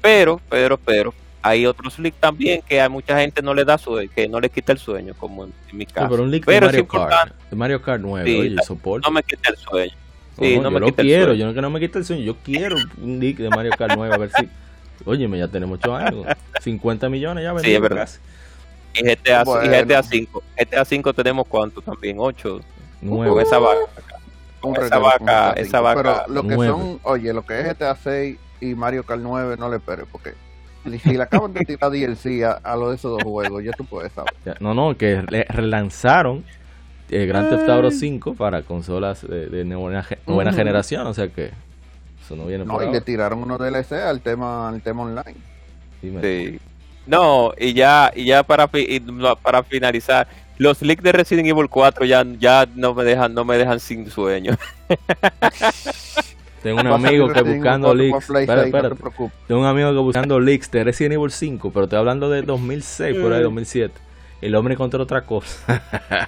Pero, 0.00 0.40
pero, 0.48 0.78
pero, 0.78 1.12
hay 1.42 1.66
otros 1.66 1.98
leaks 1.98 2.18
también 2.18 2.62
que 2.66 2.80
a 2.80 2.88
mucha 2.88 3.18
gente 3.20 3.42
no 3.42 3.52
le 3.52 3.64
da 3.64 3.78
sueño, 3.78 4.10
que 4.14 4.28
no 4.28 4.40
le 4.40 4.48
quita 4.48 4.72
el 4.72 4.78
sueño, 4.78 5.14
como 5.18 5.44
en, 5.44 5.52
mi 5.72 5.86
caso. 5.86 6.08
pero 6.10 6.22
un 6.22 6.30
leak 6.30 6.46
de 6.46 6.60
Mario 6.60 6.88
Kart, 6.88 7.34
de 7.50 7.56
Mario 7.56 7.82
Kart 7.82 8.02
9, 8.02 8.56
No 9.04 9.10
me 9.10 9.22
quita 9.22 9.50
el 9.50 9.56
sueño. 9.56 9.94
Sí, 10.38 10.56
no, 10.56 10.64
yo 10.64 10.70
me 10.70 10.80
lo 10.80 10.94
quiero, 10.94 11.34
yo 11.34 11.46
no 11.46 11.54
que 11.54 11.60
no 11.60 11.68
me 11.68 11.80
quita 11.80 11.98
el 11.98 12.04
sueño, 12.04 12.22
yo 12.22 12.36
quiero 12.44 12.76
un 13.02 13.18
leak 13.18 13.38
de 13.38 13.50
Mario 13.50 13.72
Kart 13.76 13.92
9 13.96 14.14
a 14.14 14.18
ver 14.18 14.30
si 14.38 14.48
Oye, 15.04 15.28
ya 15.38 15.48
tenemos 15.48 15.78
8 15.82 15.96
años, 15.96 16.26
50 16.60 17.08
millones 17.08 17.44
ya 17.44 17.58
Sí, 17.58 17.74
es 17.74 17.80
verdad. 17.80 18.08
Y 18.94 19.02
GTA, 19.02 19.44
y 19.64 19.68
GTA 19.68 20.02
5. 20.02 20.42
GTA 20.56 20.84
5 20.84 21.14
tenemos 21.14 21.46
cuánto 21.46 21.80
también, 21.80 22.16
8. 22.18 22.60
Con 23.06 23.40
esa 23.40 23.58
vaca. 23.58 23.78
Con 24.60 24.76
esa 24.76 24.98
vaca, 24.98 25.52
esa 25.52 25.80
vaca. 25.80 26.24
Pero 26.26 26.34
lo 26.34 26.48
que 26.48 26.54
son, 26.56 27.00
oye, 27.04 27.32
lo 27.32 27.44
que 27.44 27.60
es 27.60 27.66
GTA 27.66 27.96
6 27.96 28.38
y 28.60 28.74
Mario 28.74 29.04
Kart 29.04 29.20
9 29.22 29.56
no 29.56 29.70
le 29.70 29.76
esperes 29.76 30.06
porque 30.10 30.34
si 31.02 31.12
le 31.12 31.22
acaban 31.22 31.52
de 31.52 31.64
tirar 31.64 31.90
DLC 31.92 32.42
a, 32.44 32.52
a 32.52 32.76
lo 32.76 32.90
de 32.90 32.96
esos 32.96 33.12
dos 33.12 33.22
juegos, 33.22 33.62
ya 33.62 33.72
tú 33.72 33.84
puedes 33.84 34.12
saber. 34.12 34.32
No, 34.60 34.74
no, 34.74 34.96
que 34.96 35.20
relanzaron 35.20 36.44
eh, 37.10 37.26
Grand 37.26 37.50
Theft 37.50 37.68
Auto 37.68 37.90
5 37.90 38.34
para 38.34 38.62
consolas 38.62 39.26
de, 39.26 39.46
de 39.46 39.64
nueva, 39.64 40.04
buena 40.26 40.52
generación, 40.52 41.06
o 41.06 41.14
sea 41.14 41.28
que 41.28 41.50
eso 42.28 42.36
no 42.36 42.44
viene 42.44 42.66
no, 42.66 42.82
y 42.82 42.92
le 42.92 43.00
tiraron 43.00 43.42
unos 43.42 43.58
DLC 43.58 43.92
al 43.92 44.20
tema, 44.20 44.68
al 44.68 44.82
tema 44.82 45.02
online. 45.02 45.34
Sí. 46.02 46.60
No, 47.06 47.54
y 47.56 47.72
ya, 47.72 48.12
y 48.14 48.26
ya 48.26 48.42
para, 48.42 48.68
para 49.40 49.62
finalizar, 49.62 50.28
los 50.58 50.82
leaks 50.82 51.02
de 51.02 51.12
Resident 51.12 51.48
Evil 51.48 51.70
4 51.70 52.04
ya, 52.04 52.26
ya 52.38 52.68
no 52.74 52.92
me 52.92 53.04
dejan, 53.04 53.32
no 53.32 53.46
me 53.46 53.56
dejan 53.56 53.80
sin 53.80 54.10
sueño. 54.10 54.58
Tengo 56.62 56.80
un 56.82 56.88
amigo 56.88 57.32
que 57.32 57.40
buscando 57.40 57.94
leaks. 57.94 58.26
Tengo 59.46 59.60
un 59.60 59.66
amigo 59.66 59.90
que 59.92 59.98
buscando 59.98 60.38
leaks 60.38 60.70
de 60.70 60.84
Resident 60.84 61.14
Evil 61.14 61.30
5, 61.30 61.70
pero 61.72 61.84
estoy 61.84 61.98
hablando 61.98 62.28
de 62.28 62.42
2006, 62.42 63.16
por 63.16 63.32
ahí 63.32 63.42
2007. 63.42 63.94
El 64.42 64.54
hombre 64.54 64.74
encontró 64.74 65.02
otra 65.02 65.22
cosa. 65.22 65.82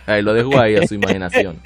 y 0.18 0.22
lo 0.22 0.32
dejo 0.32 0.59
ahí 0.59 0.76
a 0.76 0.86
su 0.86 0.94
imaginación. 1.01 1.61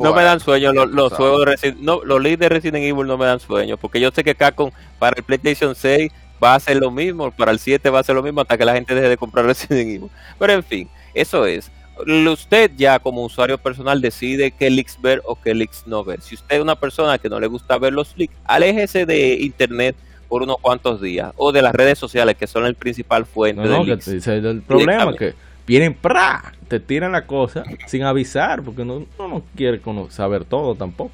No 0.00 0.14
me 0.14 0.22
dan 0.22 0.40
sueño 0.40 0.72
los, 0.72 0.90
los 0.90 1.12
juegos 1.12 1.40
de 1.40 1.52
Resident, 1.52 1.78
no, 1.80 2.00
los 2.04 2.20
leaks 2.20 2.38
de 2.38 2.48
Resident 2.48 2.84
Evil 2.84 3.06
no 3.06 3.18
me 3.18 3.26
dan 3.26 3.40
sueño, 3.40 3.76
porque 3.76 4.00
yo 4.00 4.10
sé 4.10 4.24
que 4.24 4.34
Capcom 4.34 4.70
para 4.98 5.16
el 5.16 5.22
PlayStation 5.22 5.74
6 5.74 6.10
va 6.42 6.54
a 6.54 6.60
ser 6.60 6.78
lo 6.78 6.90
mismo, 6.90 7.30
para 7.30 7.52
el 7.52 7.58
7 7.58 7.90
va 7.90 8.00
a 8.00 8.02
ser 8.02 8.14
lo 8.14 8.22
mismo 8.22 8.40
hasta 8.40 8.56
que 8.56 8.64
la 8.64 8.74
gente 8.74 8.94
deje 8.94 9.08
de 9.08 9.16
comprar 9.16 9.44
Resident 9.46 9.88
Evil. 9.88 10.10
Pero 10.38 10.52
en 10.52 10.62
fin, 10.62 10.88
eso 11.14 11.46
es. 11.46 11.70
Usted 12.06 12.70
ya 12.76 12.98
como 12.98 13.22
usuario 13.24 13.58
personal 13.58 14.00
decide 14.00 14.52
qué 14.52 14.70
leaks 14.70 14.98
ver 15.02 15.20
o 15.26 15.38
qué 15.38 15.54
leaks 15.54 15.86
no 15.86 16.02
ver. 16.02 16.22
Si 16.22 16.34
usted 16.34 16.56
es 16.56 16.62
una 16.62 16.74
persona 16.76 17.18
que 17.18 17.28
no 17.28 17.38
le 17.38 17.46
gusta 17.46 17.76
ver 17.76 17.92
los 17.92 18.16
leaks, 18.16 18.34
aléjese 18.44 19.04
de 19.04 19.34
internet 19.34 19.96
por 20.26 20.42
unos 20.42 20.56
cuantos 20.62 21.02
días 21.02 21.32
o 21.36 21.52
de 21.52 21.60
las 21.60 21.74
redes 21.74 21.98
sociales 21.98 22.36
que 22.36 22.46
son 22.46 22.64
el 22.64 22.74
principal 22.74 23.26
fuente 23.26 23.68
de 23.68 23.84
leaks. 23.84 24.08
el 24.08 24.62
problema 24.62 25.14
que 25.14 25.34
vienen 25.70 25.94
pra, 25.94 26.52
te 26.66 26.80
tiran 26.80 27.12
la 27.12 27.26
cosa 27.26 27.62
sin 27.86 28.02
avisar 28.02 28.60
porque 28.60 28.84
no, 28.84 29.06
no, 29.16 29.44
quiere 29.54 29.80
saber 30.08 30.44
todo 30.44 30.74
tampoco. 30.74 31.12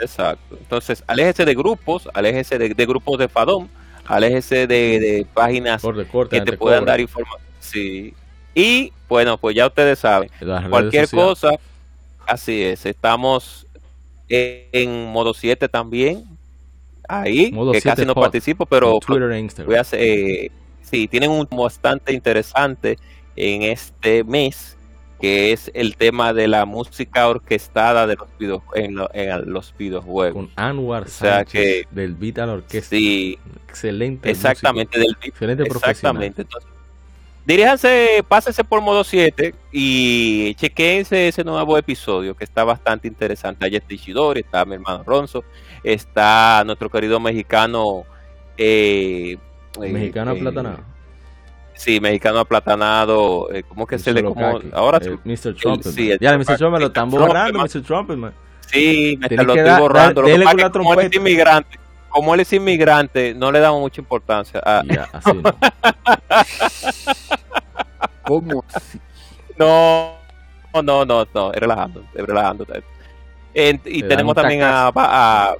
Exacto. 0.00 0.56
Entonces, 0.58 1.04
aléjese 1.06 1.44
de 1.44 1.54
grupos, 1.54 2.08
aléjese 2.14 2.58
de, 2.58 2.70
de 2.70 2.86
grupos 2.86 3.18
de 3.18 3.28
Fadom 3.28 3.68
aléjese 4.06 4.66
de, 4.66 5.26
páginas 5.34 5.82
que 6.30 6.40
te 6.40 6.56
puedan 6.56 6.86
dar 6.86 7.00
información. 7.00 7.42
Sí. 7.60 8.14
Y 8.54 8.92
bueno, 9.08 9.38
pues 9.38 9.54
ya 9.54 9.66
ustedes 9.66 9.98
saben, 9.98 10.30
cualquier 10.70 11.08
cosa, 11.08 11.50
así 12.26 12.62
es, 12.62 12.86
estamos 12.86 13.66
en, 14.28 15.04
modo 15.12 15.34
7 15.34 15.68
también, 15.68 16.24
ahí, 17.06 17.52
que 17.72 17.82
casi 17.82 18.06
no 18.06 18.14
participo, 18.14 18.64
pero 18.64 18.98
e 18.98 19.64
voy 19.64 19.74
a 19.76 19.82
hacer, 19.82 20.00
eh, 20.00 20.50
sí, 20.82 21.06
tienen 21.06 21.30
un 21.30 21.46
bastante 21.50 22.12
interesante 22.12 22.98
en 23.36 23.62
este 23.62 24.24
mes 24.24 24.76
que 25.20 25.52
es 25.52 25.70
el 25.74 25.96
tema 25.96 26.32
de 26.32 26.48
la 26.48 26.64
música 26.64 27.28
orquestada 27.28 28.06
de 28.06 28.16
los 28.16 28.28
video, 28.38 28.62
en, 28.74 28.96
los 29.52 29.74
videojuegos. 29.76 30.46
Con 30.46 30.50
Anwar 30.56 31.04
o 31.04 31.08
sea 31.08 31.44
que, 31.44 31.86
del 31.90 32.14
Vital 32.14 32.48
Orquesta. 32.48 32.96
Sí. 32.96 33.38
Excelente. 33.68 34.30
Exactamente, 34.30 34.98
del 34.98 35.16
Excelente 35.22 35.64
Exactamente. 35.64 36.42
Entonces, 36.42 36.70
diríjanse, 37.44 38.24
pásense 38.26 38.64
por 38.64 38.80
modo 38.80 39.04
7 39.04 39.54
y 39.70 40.54
chequense 40.54 41.28
ese 41.28 41.44
nuevo 41.44 41.76
episodio 41.76 42.34
que 42.34 42.44
está 42.44 42.64
bastante 42.64 43.06
interesante. 43.06 43.66
Allá 43.66 43.76
está 43.76 43.92
Ishidori, 43.92 44.40
está 44.40 44.64
mi 44.64 44.74
hermano 44.74 45.04
Ronzo, 45.04 45.44
está 45.84 46.62
nuestro 46.64 46.88
querido 46.88 47.20
mexicano. 47.20 48.04
Eh, 48.56 49.36
mexicano 49.78 50.32
eh, 50.32 50.40
Platanado 50.40 50.99
Sí, 51.80 51.98
mexicano 51.98 52.40
aplatanado. 52.40 53.50
Eh, 53.50 53.62
¿Cómo 53.66 53.86
que 53.86 53.98
se 53.98 54.12
le.? 54.12 54.22
Como, 54.22 54.60
ahora 54.74 54.98
el 54.98 55.18
Mr. 55.24 55.54
Trump. 55.54 55.82
Sí, 55.82 56.14
ya, 56.20 56.32
el 56.32 56.38
Mr. 56.38 56.58
Trump 56.58 56.74
me 56.74 56.78
lo 56.78 56.86
están 56.88 57.08
borrando, 57.08 57.58
Mr. 57.58 57.82
Trump. 57.82 58.10
Man. 58.10 58.34
Sí, 58.66 59.18
me 59.18 59.42
lo 59.42 59.54
estoy 59.54 59.80
borrando. 59.80 60.20
como 60.20 61.00
él 61.00 61.06
es 61.06 61.16
inmigrante, 61.16 61.78
como 62.10 62.34
él 62.34 62.40
es 62.40 62.52
inmigrante, 62.52 63.32
no 63.32 63.50
le 63.50 63.60
damos 63.60 63.80
mucha 63.80 63.98
importancia. 63.98 64.60
A... 64.62 64.82
Ya, 64.84 65.08
así 65.10 65.32
no. 65.32 65.54
¿Cómo 68.26 68.62
así? 68.74 69.00
No, 69.58 70.16
no, 70.82 71.06
no, 71.06 71.26
no, 71.32 71.52
es 71.54 71.60
relajando, 71.60 72.04
es 72.14 72.26
relajando. 72.26 72.66
y 73.54 74.02
tenemos 74.02 74.34
también 74.34 74.64
a, 74.64 74.92
a, 74.94 75.54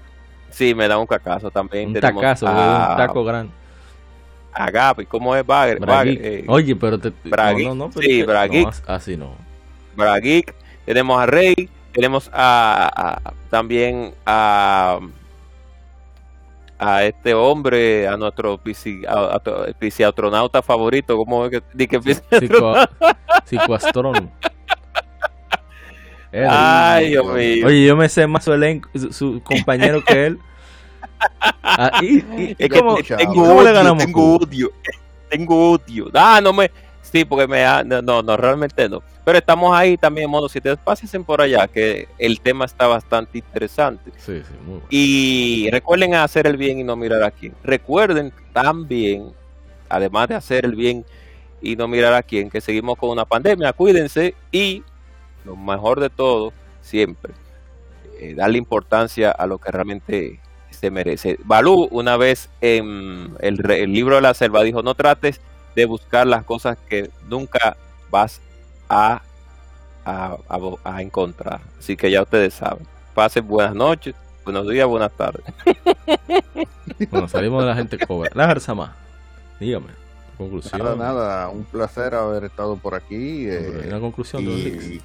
Sí, 0.51 0.75
me 0.75 0.87
da 0.87 0.99
un 0.99 1.07
cacazo 1.07 1.51
también. 1.51 1.89
Un 1.89 1.95
tacazo, 1.95 2.45
un 2.45 2.97
taco 2.99 3.25
grande. 3.25 3.60
Agape, 4.53 5.07
¿cómo 5.07 5.35
es 5.37 5.47
Bagger? 5.47 5.79
Eh, 6.07 6.45
Oye, 6.49 6.77
pero 6.77 6.99
te. 6.99 7.13
No, 7.65 7.75
no, 7.75 7.93
sí, 7.93 8.23
Braguic. 8.23 8.69
así 8.87 9.17
no. 9.17 9.35
Braguic. 9.97 10.55
Tenemos 10.85 11.21
a 11.21 11.27
Rey. 11.27 11.69
Tenemos 11.93 12.31
a, 12.33 13.21
también 13.51 14.15
a 14.25 15.01
a 16.79 17.05
este 17.05 17.35
hombre, 17.35 18.09
a 18.09 18.17
nuestro 18.17 18.59
psicoastronauta 18.65 20.63
favorito, 20.63 21.15
¿cómo 21.15 21.45
es 21.45 21.51
que, 21.51 21.63
di 21.75 21.87
que 21.87 22.01
Psicoastrón. 23.45 24.31
Ay, 26.33 27.11
Dios 27.11 27.27
mío. 27.27 27.67
Oye, 27.67 27.85
yo 27.87 27.97
me 27.97 28.09
sé 28.09 28.27
más 28.27 28.45
su, 28.45 28.55
elenco, 28.55 28.89
su 29.11 29.43
compañero 29.43 30.03
que 30.03 30.27
él. 30.27 30.39
Ah, 31.63 32.01
y, 32.03 32.55
tengo, 32.55 32.95
odio, 32.95 33.17
tengo 33.97 34.35
odio, 34.35 34.71
tengo 35.29 35.73
odio. 35.73 36.11
Ah, 36.15 36.41
no 36.43 36.53
me, 36.53 36.71
sí, 37.03 37.25
porque 37.25 37.47
me, 37.47 37.65
no, 37.85 38.23
no, 38.23 38.37
realmente 38.37 38.89
no. 38.89 39.03
Pero 39.25 39.39
estamos 39.39 39.77
ahí 39.77 39.97
también 39.97 40.25
en 40.25 40.31
modo 40.31 40.49
si 40.49 40.61
te 40.61 40.77
pasen 40.77 41.25
por 41.25 41.41
allá, 41.41 41.69
que 41.69 42.09
el 42.19 42.41
tema 42.41 42.65
está 42.65 42.87
bastante 42.87 43.39
interesante. 43.39 44.11
Sí, 44.17 44.43
sí, 44.43 44.55
muy 44.65 44.81
Y 44.89 45.69
recuerden 45.71 46.15
hacer 46.15 46.47
el 46.47 46.57
bien 46.57 46.79
y 46.81 46.85
no 46.85 46.97
mirar 46.97 47.23
a 47.23 47.31
quién. 47.31 47.55
Recuerden 47.63 48.33
también, 48.53 49.33
además 49.89 50.29
de 50.29 50.35
hacer 50.35 50.65
el 50.65 50.75
bien 50.75 51.05
y 51.61 51.77
no 51.77 51.87
mirar 51.87 52.15
a 52.15 52.23
quién, 52.23 52.51
que 52.51 52.61
seguimos 52.61 52.97
con 52.97 53.11
una 53.11 53.25
pandemia. 53.25 53.73
Cuídense 53.73 54.35
y 54.51 54.83
lo 55.45 55.57
mejor 55.57 56.01
de 56.01 56.11
todo, 56.11 56.53
siempre, 56.81 57.33
eh, 58.19 58.35
darle 58.35 58.59
importancia 58.59 59.31
a 59.31 59.47
lo 59.47 59.59
que 59.59 59.71
realmente 59.71 60.41
se 60.71 60.91
merece. 60.91 61.39
Balú, 61.45 61.89
una 61.91 62.17
vez 62.17 62.49
en 62.61 63.35
el, 63.41 63.57
libro 63.93 64.17
de 64.17 64.21
la 64.23 64.35
selva, 64.35 64.63
dijo, 64.63 64.83
no 64.83 64.95
trates 64.95 65.41
de 65.75 65.85
buscar 65.85 66.27
las 66.27 66.45
cosas 66.45 66.79
que 66.89 67.11
nunca 67.29 67.77
vas 68.11 68.41
a, 68.89 69.23
a, 70.05 71.03
encontrar. 71.03 71.61
Así 71.79 71.97
que 71.97 72.11
ya 72.11 72.23
ustedes 72.23 72.55
saben. 72.55 72.87
Pasen 73.15 73.47
buenas 73.47 73.75
noches, 73.75 74.15
buenos 74.45 74.69
días, 74.69 74.87
buenas 74.87 75.13
tardes. 75.13 75.45
Bueno, 77.11 77.29
salimos 77.29 77.63
de 77.63 77.69
la 77.71 77.77
gente 77.77 77.99
cobra. 77.99 78.31
La 78.35 78.75
más. 78.75 78.91
Dígame. 79.59 79.87
conclusión. 80.37 80.83
Nada, 80.83 80.97
nada, 80.97 81.49
un 81.49 81.65
placer 81.65 82.15
haber 82.15 82.45
estado 82.45 82.77
por 82.77 82.95
aquí. 82.95 83.47
Eh, 83.49 83.85
una 83.87 84.01
conclusión 84.01 84.45
de 84.45 84.51
los 84.51 84.61
leaks. 84.61 85.05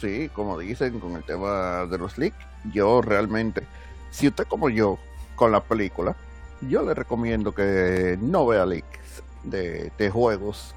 Sí, 0.00 0.30
como 0.32 0.58
dicen 0.58 1.00
con 1.00 1.16
el 1.16 1.24
tema 1.24 1.86
de 1.86 1.98
los 1.98 2.16
leaks, 2.16 2.36
yo 2.72 3.02
realmente, 3.02 3.66
si 4.14 4.28
usted 4.28 4.44
como 4.46 4.70
yo, 4.70 4.98
con 5.34 5.50
la 5.50 5.60
película, 5.60 6.14
yo 6.60 6.82
le 6.82 6.94
recomiendo 6.94 7.52
que 7.52 8.16
no 8.20 8.46
vea 8.46 8.64
leaks 8.64 9.22
de, 9.42 9.90
de 9.98 10.10
juegos. 10.10 10.74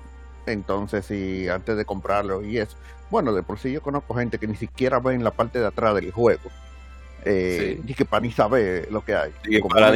Entonces, 0.47 1.05
si 1.05 1.47
antes 1.47 1.77
de 1.77 1.85
comprarlo 1.85 2.43
y 2.43 2.57
eso, 2.57 2.75
bueno, 3.11 3.33
de 3.33 3.43
por 3.43 3.59
sí 3.59 3.71
yo 3.71 3.81
conozco 3.81 4.15
gente 4.15 4.39
que 4.39 4.47
ni 4.47 4.55
siquiera 4.55 4.99
ve 4.99 5.13
en 5.13 5.23
la 5.23 5.31
parte 5.31 5.59
de 5.59 5.67
atrás 5.67 5.93
del 5.95 6.11
juego. 6.11 6.49
Eh, 7.25 7.79
Y 7.85 7.93
que 7.93 8.05
para 8.05 8.21
ni 8.21 8.31
saber 8.31 8.88
lo 8.91 9.03
que 9.05 9.15
hay. 9.15 9.31
para 9.69 9.91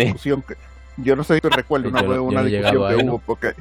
yo 0.98 1.16
no 1.16 1.24
sé 1.24 1.36
si 1.36 1.42
te 1.42 1.50
recuerdo 1.56 1.90
una 1.90 2.02
vez 2.04 2.20
una 2.20 2.44
discusión 2.44 2.84
que 2.90 2.96
hubo, 3.10 3.20
porque. 3.20 3.54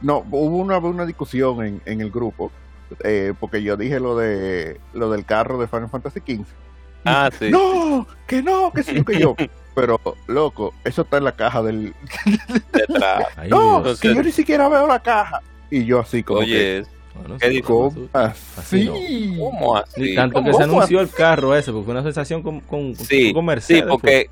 No, 0.00 0.18
hubo 0.30 0.56
una, 0.56 0.78
una 0.78 1.06
discusión 1.06 1.64
en, 1.64 1.82
en 1.86 2.00
el 2.00 2.10
grupo, 2.10 2.50
eh, 3.04 3.32
porque 3.38 3.62
yo 3.62 3.76
dije 3.76 4.00
lo 4.00 4.16
de 4.16 4.80
lo 4.92 5.10
del 5.10 5.24
carro 5.24 5.58
de 5.58 5.68
Final 5.68 5.88
Fantasy 5.90 6.20
XV. 6.20 6.44
Ah, 7.06 7.30
sí. 7.38 7.50
No, 7.50 8.06
que 8.26 8.42
no, 8.42 8.72
que 8.72 8.82
sí, 8.82 9.04
que 9.04 9.18
yo. 9.18 9.34
Pero, 9.74 10.00
loco, 10.26 10.72
eso 10.84 11.02
está 11.02 11.18
en 11.18 11.24
la 11.24 11.32
caja 11.32 11.62
del. 11.62 11.94
Detrás. 12.72 13.26
no, 13.48 13.82
que 14.00 14.14
yo 14.14 14.22
ni 14.22 14.32
siquiera 14.32 14.68
veo 14.68 14.86
la 14.86 15.00
caja. 15.00 15.42
Y 15.70 15.84
yo 15.84 16.00
así 16.00 16.22
como. 16.22 16.40
Oye, 16.40 16.84
¿Qué 17.40 17.62
¿Cómo 17.62 17.92
así? 18.12 18.86
¿Cómo 19.38 19.76
así? 19.76 20.14
tanto 20.14 20.42
que 20.44 20.52
se 20.52 20.62
anunció 20.62 21.00
el 21.00 21.10
carro 21.10 21.54
ese, 21.54 21.72
porque 21.72 21.84
fue 21.86 21.92
una 21.92 22.02
sensación 22.02 22.42
con, 22.42 22.60
con, 22.60 22.94
sí, 22.94 23.32
con 23.32 23.44
Mercedes. 23.44 23.82
Sí, 23.82 23.88
porque... 23.88 24.30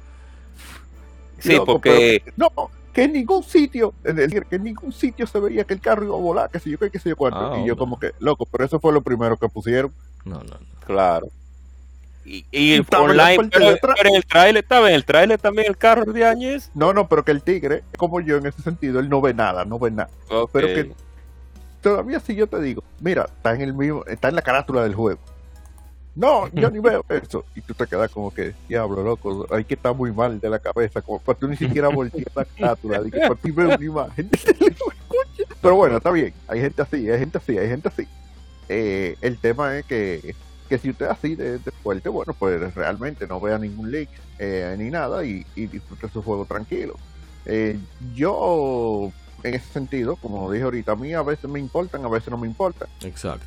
Sí, 1.39 1.57
porque... 1.65 2.23
no, 2.37 2.51
que 2.95 3.03
en 3.03 3.13
ningún 3.13 3.43
sitio, 3.43 3.93
es 4.05 4.15
decir, 4.15 4.45
que 4.47 4.57
en 4.57 4.65
ningún 4.65 4.93
sitio 4.93 5.27
se 5.27 5.41
veía 5.41 5.65
que 5.65 5.75
el 5.75 5.81
carro 5.81 6.05
iba 6.05 6.15
a 6.15 6.21
volar, 6.21 6.51
que 6.51 6.61
si 6.61 6.71
yo, 6.71 6.79
que 6.79 6.99
si 6.99 7.09
yo 7.09 7.17
cuánto. 7.17 7.53
Ah, 7.53 7.59
y 7.59 7.67
yo 7.67 7.77
como 7.77 7.99
que, 7.99 8.13
loco, 8.21 8.47
pero 8.47 8.65
eso 8.65 8.79
fue 8.79 8.93
lo 8.93 9.03
primero 9.03 9.37
que 9.37 9.49
pusieron. 9.49 9.93
No, 10.25 10.37
no, 10.37 10.45
no. 10.45 10.59
Claro. 10.87 11.29
Y, 12.25 12.47
y, 12.51 12.81
online, 12.97 13.51
pero, 13.51 13.95
en 14.03 14.15
el 14.15 14.25
trailer 14.25 14.65
estaba 14.65 14.89
en 14.89 14.95
el 14.95 15.05
trailer 15.05 15.39
también 15.39 15.69
el 15.69 15.77
carro 15.77 16.11
de 16.11 16.25
Añez. 16.25 16.71
No, 16.75 16.95
no, 16.95 17.07
pero 17.07 17.25
que 17.25 17.33
el 17.33 17.43
tigre, 17.43 17.85
como 17.99 18.21
yo 18.21 18.39
en 18.39 18.47
ese 18.47 18.63
sentido, 18.63 18.99
él 18.99 19.11
no 19.11 19.21
ve 19.21 19.35
nada, 19.35 19.65
no 19.65 19.79
ve 19.79 19.91
nada. 19.91 20.11
Pero 20.53 20.67
que 20.69 20.93
todavía 21.83 22.19
si 22.21 22.35
yo 22.35 22.47
te 22.47 22.61
digo, 22.61 22.83
mira, 23.01 23.25
está 23.25 23.55
en 23.55 23.61
el 23.61 23.75
mismo, 23.75 24.05
está 24.07 24.29
en 24.29 24.37
la 24.37 24.43
carátula 24.43 24.83
del 24.83 24.95
juego. 24.95 25.21
No, 26.17 26.49
yo 26.53 26.71
ni 26.71 26.79
veo 26.79 27.05
eso. 27.09 27.45
Y 27.55 27.61
tú 27.61 27.75
te 27.75 27.87
quedas 27.87 28.11
como 28.11 28.33
que, 28.33 28.55
diablo, 28.69 29.03
loco, 29.03 29.47
hay 29.51 29.65
que 29.65 29.75
estar 29.75 29.95
muy 29.95 30.13
mal 30.13 30.41
de 30.41 30.49
la 30.49 30.59
cabeza, 30.59 31.03
como 31.03 31.19
para 31.19 31.39
tú 31.39 31.49
ni 31.49 31.57
siquiera 31.57 31.89
voltear 31.89 32.27
la 32.35 32.45
carátula, 32.45 33.03
y 33.05 33.11
que 33.11 33.21
para 33.21 33.35
ti 33.35 33.51
veo 33.51 33.67
una 33.67 33.85
imagen. 33.85 34.31
Pero 35.61 35.77
bueno, 35.77 35.97
está 35.97 36.11
bien, 36.11 36.33
hay 36.49 36.61
gente 36.61 36.83
así, 36.83 37.11
hay 37.11 37.19
gente 37.19 37.39
así, 37.39 37.59
hay 37.59 37.69
gente 37.69 37.89
así. 37.89 38.09
Eh, 38.69 39.17
el 39.21 39.39
tema 39.39 39.77
es 39.77 39.85
que, 39.85 40.35
que 40.69 40.79
si 40.79 40.91
usted 40.91 41.07
así 41.07 41.35
de, 41.35 41.59
fuerte, 41.83 42.09
bueno, 42.09 42.35
pues 42.39 42.75
realmente 42.75 43.27
no 43.27 43.41
vea 43.41 43.59
ningún 43.59 43.91
leak 43.91 44.09
eh, 44.39 44.75
ni 44.79 44.91
nada 44.91 45.25
y, 45.25 45.45
y 45.55 45.67
disfrute 45.67 46.09
su 46.09 46.23
juego 46.23 46.47
tranquilo. 46.47 46.97
Eh, 47.45 47.79
yo 48.15 49.13
en 49.43 49.55
ese 49.55 49.73
sentido, 49.73 50.17
como 50.17 50.51
dije 50.51 50.65
ahorita, 50.65 50.93
a 50.93 50.97
mí 50.97 51.13
a 51.13 51.23
veces 51.23 51.51
me 51.51 51.61
importan, 51.61 52.05
a 52.05 52.09
veces 52.09 52.31
no 52.31 52.39
me 52.39 52.47
importan. 52.47 52.89
Exacto. 53.03 53.47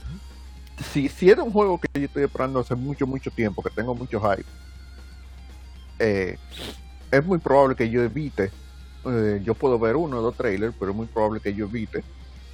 Si, 0.91 1.09
si 1.09 1.29
era 1.29 1.41
un 1.41 1.51
juego 1.51 1.79
que 1.79 1.87
yo 1.99 2.05
estoy 2.05 2.23
esperando 2.23 2.59
hace 2.59 2.75
mucho, 2.75 3.07
mucho 3.07 3.31
tiempo, 3.31 3.63
que 3.63 3.71
tengo 3.71 3.95
mucho 3.95 4.21
hype, 4.21 4.45
eh, 5.97 6.37
es 7.09 7.25
muy 7.25 7.39
probable 7.39 7.75
que 7.75 7.89
yo 7.89 8.03
evite, 8.03 8.51
yo 9.41 9.55
puedo 9.55 9.79
ver 9.79 9.95
uno 9.95 10.19
o 10.19 10.21
dos 10.21 10.35
trailers, 10.35 10.75
pero 10.77 10.91
es 10.91 10.97
muy 10.97 11.07
probable 11.07 11.39
que 11.39 11.53
yo 11.53 11.65
evite 11.65 12.03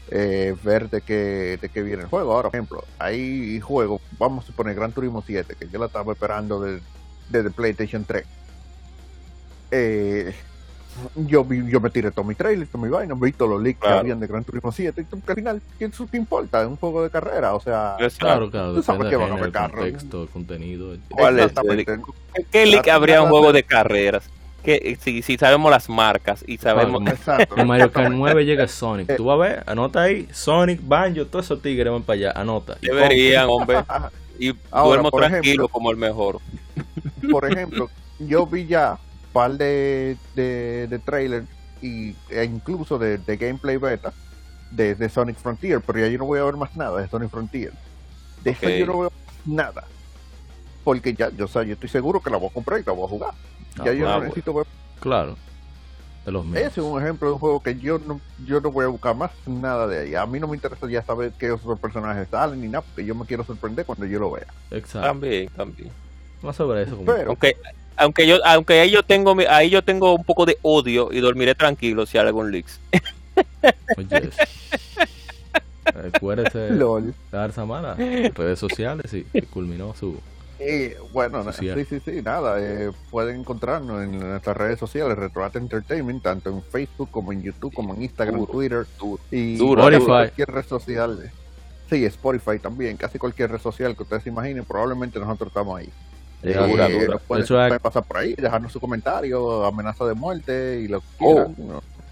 eh, 0.10 0.56
ver 0.64 0.90
de 0.90 1.02
qué, 1.02 1.58
de 1.62 1.70
qué 1.70 1.82
viene 1.82 2.04
el 2.04 2.10
juego. 2.10 2.34
Ahora, 2.34 2.50
por 2.50 2.56
ejemplo, 2.56 2.84
hay 3.00 3.60
juegos, 3.60 4.02
vamos 4.18 4.44
a 4.44 4.48
suponer 4.48 4.76
Gran 4.76 4.92
Turismo 4.92 5.24
7, 5.26 5.56
que 5.60 5.68
yo 5.70 5.80
la 5.80 5.88
estaba 5.88 6.12
esperando 6.12 6.62
desde 6.62 6.82
de, 7.30 7.44
de 7.44 7.50
PlayStation 7.52 8.04
3. 8.04 8.26
Eh, 9.72 10.34
yo, 11.16 11.48
yo 11.52 11.80
me 11.80 11.90
tiré 11.90 12.12
todo 12.12 12.26
mi 12.26 12.36
trailer, 12.36 12.68
todo 12.68 12.82
mi 12.82 12.90
vaina, 12.90 13.16
me 13.16 13.26
vi 13.26 13.32
todos 13.32 13.52
los 13.52 13.62
leaks 13.62 13.80
que 13.80 13.88
habían 13.88 14.20
de 14.20 14.28
Gran 14.28 14.44
Turismo 14.44 14.72
7, 14.72 15.06
y 15.12 15.16
al 15.30 15.36
final, 15.36 15.62
¿qué 15.80 15.90
te 15.90 16.18
importa? 16.18 16.62
Es 16.62 16.68
un 16.68 16.76
juego 16.76 17.04
de 17.04 17.10
carrera, 17.10 17.56
o 17.56 17.60
sea, 17.60 17.98
claro, 18.20 18.52
claro, 18.52 18.76
tú 18.76 18.84
sabes 18.84 19.10
que 19.10 19.16
van 19.16 19.32
a 19.32 19.36
ver 19.36 19.52
carros. 19.52 19.80
Contexto, 19.80 20.28
contenido. 20.32 20.96
¿Cuál 21.10 21.40
es 21.40 21.54
¿Qué 22.52 22.66
leak 22.66 22.88
habría 22.90 23.22
un 23.24 23.30
juego 23.30 23.52
de 23.52 23.64
carreras? 23.64 24.30
Que, 24.64 24.98
si, 25.02 25.22
si 25.22 25.38
sabemos 25.38 25.70
las 25.70 25.90
marcas 25.90 26.44
y 26.48 26.58
sabemos. 26.58 27.02
Exacto. 27.06 27.58
En 27.58 27.68
Mario 27.68 27.92
Kart 27.92 28.12
9 28.12 28.46
llega 28.46 28.68
Sonic. 28.68 29.10
Eh. 29.10 29.16
Tú 29.16 29.26
vas 29.26 29.36
a 29.36 29.38
ver, 29.38 29.64
anota 29.68 30.04
ahí: 30.04 30.28
Sonic, 30.32 30.80
Banjo, 30.84 31.26
todos 31.26 31.46
esos 31.46 31.62
tigres 31.62 31.92
van 31.92 32.04
para 32.04 32.16
allá. 32.16 32.32
Anota. 32.32 32.78
Deberían, 32.82 33.48
hombre. 33.50 33.84
Y 34.40 34.52
duermo 34.72 35.12
tranquilo 35.12 35.68
como 35.68 35.92
el 35.92 35.98
mejor. 35.98 36.40
Por 37.32 37.50
ejemplo, 37.50 37.90
yo 38.18 38.48
vi 38.48 38.66
ya 38.66 38.98
par 39.32 39.52
de, 39.52 40.18
de, 40.36 40.88
de 40.88 41.00
trailers 41.00 41.48
y, 41.82 42.16
e 42.30 42.44
incluso 42.46 42.98
de, 42.98 43.20
gameplay 43.38 43.78
beta 43.78 44.14
de, 44.72 45.10
Sonic 45.10 45.38
Frontier, 45.38 45.82
pero 45.82 46.00
ya 46.00 46.08
yo 46.08 46.18
no 46.18 46.26
voy 46.26 46.40
a 46.40 46.44
ver 46.44 46.56
más 46.56 46.76
nada 46.76 47.02
de 47.02 47.08
Sonic 47.08 47.30
Frontier. 47.30 47.74
De 48.44 48.52
eso 48.52 48.70
yo 48.70 48.86
no 48.86 49.00
veo 49.00 49.12
nada. 49.46 49.86
Porque 50.84 51.14
ya, 51.14 51.30
yo, 51.30 51.46
o 51.46 51.64
yo 51.64 51.74
estoy 51.74 51.90
seguro 51.90 52.22
que 52.22 52.30
la 52.30 52.38
voy 52.38 52.50
a 52.50 52.54
comprar 52.54 52.80
y 52.80 52.84
la 52.84 52.94
voy 52.94 53.06
a 53.06 53.10
jugar. 53.10 53.34
Ya 53.78 53.94
yo 53.94 54.06
no 54.06 54.20
necesito 54.22 54.54
ver. 54.54 54.68
Claro. 55.00 55.36
De 56.26 56.32
los 56.32 56.46
Ese 56.56 56.68
es 56.68 56.78
un 56.78 57.02
ejemplo 57.02 57.28
de 57.28 57.34
un 57.34 57.40
juego 57.40 57.62
que 57.62 57.78
yo 57.78 58.00
no, 58.00 58.22
yo 58.46 58.62
no 58.62 58.72
voy 58.72 58.86
a 58.86 58.88
buscar 58.88 59.16
más 59.16 59.32
nada 59.46 59.88
de 59.88 60.00
ahí. 60.00 60.16
A 60.16 60.26
mí 60.26 60.40
no 60.40 60.48
me 60.48 60.56
interesa 60.56 60.88
ya 60.90 61.04
saber 61.04 61.34
qué 61.38 61.52
otros 61.52 61.78
personajes 61.80 62.30
salen 62.32 62.62
ni 62.62 62.68
nada, 62.68 62.82
porque 62.82 63.06
yo 63.06 63.14
me 63.14 63.26
quiero 63.26 63.44
sorprender 63.44 63.86
cuando 63.86 64.06
yo 64.06 64.20
lo 64.20 64.32
vea. 64.32 64.48
Exacto. 64.72 65.08
También, 65.08 65.50
también. 65.50 65.92
Más 66.42 66.56
sobre 66.56 66.84
eso. 66.84 66.98
Pero, 67.06 67.30
aunque, 67.30 67.58
aunque 67.98 68.28
yo 68.28 68.38
aunque 68.46 68.80
ahí 68.80 68.92
yo 68.92 69.04
tengo 69.04 69.36
ahí 69.50 69.70
yo 69.70 69.84
tengo 69.84 70.14
un 70.16 70.24
poco 70.24 70.46
de 70.46 70.58
odio 70.62 71.10
y 71.12 71.20
dormiré 71.20 71.56
tranquilo 71.56 72.06
si 72.06 72.18
hay 72.18 72.28
algún 72.28 72.52
leaks 72.52 72.80
Oye, 73.98 74.30
acuérdese 76.14 76.58
de 76.72 77.14
dar 77.32 77.52
semana 77.52 77.96
redes 77.96 78.60
sociales 78.60 79.14
y, 79.14 79.24
culminó 79.44 79.94
su 79.96 80.20
bueno, 81.12 81.52
sí, 81.54 81.70
sí, 81.90 82.00
sí, 82.04 82.22
nada. 82.22 82.58
Eh, 82.60 82.92
pueden 83.10 83.42
encontrarnos 83.42 84.04
en 84.04 84.20
nuestras 84.20 84.58
redes 84.58 84.80
sociales, 84.80 85.18
Retroat 85.18 85.56
Entertainment, 85.56 86.24
tanto 86.24 86.50
en 86.50 86.62
Facebook 86.62 87.10
como 87.12 87.32
en 87.32 87.42
YouTube, 87.44 87.74
como 87.74 87.94
en 87.94 88.04
Instagram, 88.04 88.46
Twitter 88.46 88.86
y 89.32 89.58
cualquier 89.58 90.52
red 90.52 90.66
social. 90.66 91.32
Sí, 91.90 92.06
Spotify 92.06 92.60
también, 92.60 92.98
casi 92.98 93.20
cualquier 93.20 93.52
red 93.52 93.60
social 93.60 93.96
que 93.96 94.04
ustedes 94.04 94.24
se 94.24 94.30
imaginen, 94.30 94.66
probablemente 94.66 95.20
nosotros 95.20 95.50
estamos 95.50 95.80
ahí. 95.80 95.90
Eh, 96.44 97.08
pueden, 97.26 97.80
pasar 97.80 98.04
por 98.04 98.18
ahí, 98.18 98.36
dejarnos 98.36 98.72
su 98.72 98.80
comentario, 98.80 99.64
amenaza 99.66 100.06
de 100.06 100.14
muerte 100.14 100.82
y 100.82 100.90
lo 100.90 101.02
oh. 101.20 101.54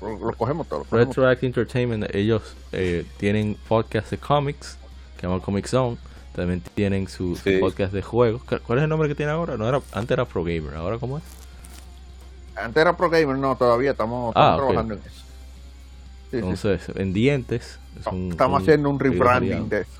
lo, 0.02 0.34
cogemos 0.38 0.68
todo. 0.68 0.86
Retroact 0.90 1.44
Entertainment, 1.44 2.16
ellos 2.16 2.56
eh, 2.72 3.06
tienen 3.18 3.58
podcast 3.68 4.10
de 4.10 4.18
cómics, 4.18 4.78
que 5.16 5.22
se 5.22 5.28
llama 5.28 5.42
Comic 5.42 5.68
Zone. 5.68 5.98
También 6.36 6.62
tienen 6.76 7.08
su, 7.08 7.38
podcast 7.60 7.94
de 7.94 8.02
juegos. 8.02 8.42
¿Cuál 8.44 8.80
es 8.80 8.84
el 8.84 8.90
nombre 8.90 9.10
que 9.10 9.16
tiene 9.16 9.32
ahora? 9.32 9.58
No 9.58 9.68
era, 9.68 9.82
antes 9.92 10.12
era 10.12 10.26
Pro 10.26 10.44
Gamer, 10.44 10.76
¿ahora 10.76 10.98
cómo 10.98 11.18
es? 11.18 11.24
Antes 12.56 12.82
era 12.82 12.96
Pro 12.96 13.10
Gamer, 13.10 13.38
no, 13.38 13.56
todavía 13.56 13.92
estamos, 13.92 14.34
ah, 14.36 14.56
trabajando 14.58 14.94
en 14.94 15.00
eso. 15.02 15.24
Entonces, 16.32 16.88
en 16.96 17.14
Dientes. 17.14 17.80
estamos 17.98 18.62
haciendo 18.62 18.90
un 18.90 19.00
rebranding 19.00 19.68
de 19.68 19.82
eso. 19.82 19.92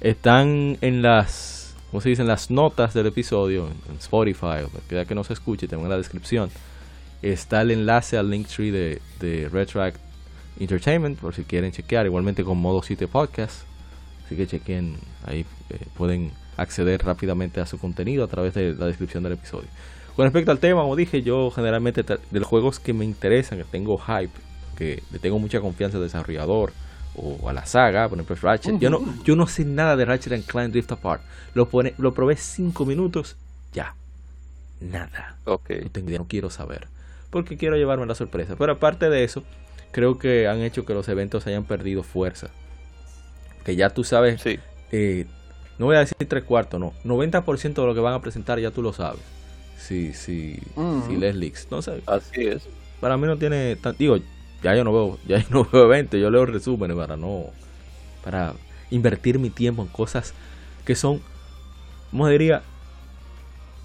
Están 0.00 0.78
en 0.80 1.02
las 1.02 1.58
como 1.90 2.00
se 2.02 2.10
dicen 2.10 2.26
las 2.26 2.50
notas 2.50 2.92
del 2.92 3.06
episodio 3.06 3.68
en 3.88 3.96
Spotify, 3.96 4.62
o 4.64 4.70
que 4.88 5.06
que 5.06 5.14
no 5.14 5.24
se 5.24 5.32
escuche, 5.32 5.66
tengo 5.68 5.84
en 5.84 5.88
la 5.88 5.96
descripción, 5.96 6.50
está 7.22 7.62
el 7.62 7.70
enlace 7.70 8.18
al 8.18 8.30
Linktree 8.30 8.70
de, 8.70 9.00
de 9.20 9.48
Retract 9.48 9.96
Entertainment, 10.60 11.18
por 11.18 11.34
si 11.34 11.44
quieren 11.44 11.72
chequear, 11.72 12.04
igualmente 12.04 12.44
con 12.44 12.58
Modo 12.58 12.82
7 12.82 13.08
Podcast, 13.08 13.62
así 14.28 14.36
que 14.36 14.46
chequen, 14.46 14.96
ahí 15.24 15.46
eh, 15.70 15.78
pueden 15.96 16.32
acceder 16.58 17.02
rápidamente 17.02 17.60
a 17.60 17.66
su 17.66 17.78
contenido 17.78 18.24
a 18.24 18.26
través 18.26 18.52
de 18.52 18.74
la 18.74 18.84
descripción 18.84 19.22
del 19.22 19.32
episodio. 19.32 19.68
Con 20.14 20.24
respecto 20.24 20.50
al 20.50 20.58
tema, 20.58 20.82
como 20.82 20.96
dije, 20.96 21.22
yo 21.22 21.50
generalmente 21.50 22.02
de 22.02 22.18
los 22.38 22.46
juegos 22.46 22.78
que 22.78 22.92
me 22.92 23.06
interesan, 23.06 23.56
que 23.56 23.64
tengo 23.64 23.96
hype, 23.96 24.38
que 24.76 25.02
le 25.10 25.18
tengo 25.18 25.38
mucha 25.38 25.60
confianza 25.60 25.96
al 25.96 26.02
desarrollador, 26.02 26.72
o 27.14 27.48
a 27.48 27.52
la 27.54 27.64
saga, 27.64 28.08
por 28.08 28.18
ejemplo 28.18 28.36
Ratchet. 28.40 28.78
Yo 28.78 28.90
no, 28.90 29.02
yo 29.24 29.34
no 29.34 29.46
sé 29.46 29.64
nada 29.64 29.96
de 29.96 30.04
Ratchet 30.04 30.34
and 30.34 30.44
Clank 30.44 30.72
Drift 30.72 30.92
Apart. 30.92 31.22
Lo, 31.54 31.68
pone, 31.68 31.94
lo 31.96 32.12
probé 32.12 32.36
5 32.36 32.84
minutos, 32.84 33.36
ya. 33.72 33.94
Nada. 34.80 35.36
Okay. 35.44 35.82
No, 35.82 35.90
tengo, 35.90 36.10
no 36.18 36.26
quiero 36.28 36.50
saber. 36.50 36.86
Porque 37.30 37.56
quiero 37.56 37.76
llevarme 37.76 38.06
la 38.06 38.14
sorpresa. 38.14 38.56
Pero 38.56 38.72
aparte 38.72 39.08
de 39.08 39.24
eso, 39.24 39.42
creo 39.90 40.18
que 40.18 40.46
han 40.46 40.60
hecho 40.60 40.84
que 40.84 40.94
los 40.94 41.08
eventos 41.08 41.46
hayan 41.46 41.64
perdido 41.64 42.02
fuerza. 42.02 42.50
Que 43.64 43.76
ya 43.76 43.90
tú 43.90 44.04
sabes. 44.04 44.40
Sí. 44.40 44.58
Eh, 44.92 45.26
no 45.78 45.86
voy 45.86 45.96
a 45.96 46.00
decir 46.00 46.16
tres 46.28 46.44
cuartos, 46.44 46.80
no. 46.80 46.92
90% 47.04 47.74
de 47.74 47.86
lo 47.86 47.94
que 47.94 48.00
van 48.00 48.14
a 48.14 48.20
presentar 48.20 48.58
ya 48.58 48.70
tú 48.70 48.82
lo 48.82 48.92
sabes. 48.92 49.20
Si, 49.78 50.12
si, 50.12 50.58
si 51.06 51.16
les 51.16 51.34
leaks. 51.36 51.68
No 51.70 51.82
sé. 51.82 52.02
Así 52.06 52.46
es. 52.46 52.68
Para 53.00 53.16
mí 53.16 53.26
no 53.26 53.36
tiene. 53.36 53.76
Digo, 53.96 54.18
ya 54.62 54.74
yo 54.74 54.84
no 54.84 54.92
veo, 54.92 55.18
ya 55.26 55.38
yo 55.38 55.46
no 55.50 55.64
veo 55.64 55.84
eventos, 55.84 56.20
yo 56.20 56.30
leo 56.30 56.46
resúmenes 56.46 56.96
para 56.96 57.16
no, 57.16 57.46
para 58.24 58.54
invertir 58.90 59.38
mi 59.38 59.50
tiempo 59.50 59.82
en 59.82 59.88
cosas 59.88 60.34
que 60.84 60.94
son, 60.94 61.20
como 62.10 62.28
diría, 62.28 62.62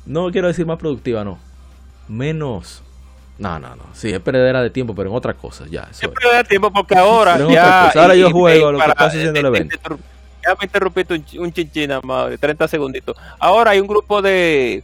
no 0.06 0.32
quiero 0.32 0.48
decir 0.48 0.66
más 0.66 0.80
productiva, 0.80 1.24
no, 1.24 1.38
menos 2.08 2.82
no, 3.38 3.60
no, 3.60 3.76
no. 3.76 3.84
Sí, 3.93 4.10
es 4.10 4.19
perdedera 4.19 4.61
de 4.61 4.69
tiempo, 4.69 4.93
pero 4.93 5.10
en 5.10 5.15
otras 5.15 5.35
cosas, 5.35 5.69
ya. 5.69 5.88
es 5.91 5.99
perdedera 5.99 6.38
de 6.38 6.43
tiempo 6.43 6.72
porque 6.72 6.95
ahora 6.95 7.38
ya. 7.49 7.89
Ahora 7.89 8.15
yo 8.15 8.30
juego 8.31 8.72
lo 8.72 8.80
que 8.80 8.89
está 8.89 9.05
haciendo 9.05 9.39
el 9.39 9.45
evento. 9.47 9.97
Ya 10.45 10.55
me 10.60 10.65
interrumpiste 10.65 11.14
un, 11.14 11.26
un 11.39 11.53
chinchín 11.53 11.89
de 11.89 12.38
30 12.38 12.68
segunditos. 12.68 13.15
Ahora 13.39 13.72
hay 13.72 13.80
un 13.80 13.88
grupo 13.88 14.22
de, 14.22 14.84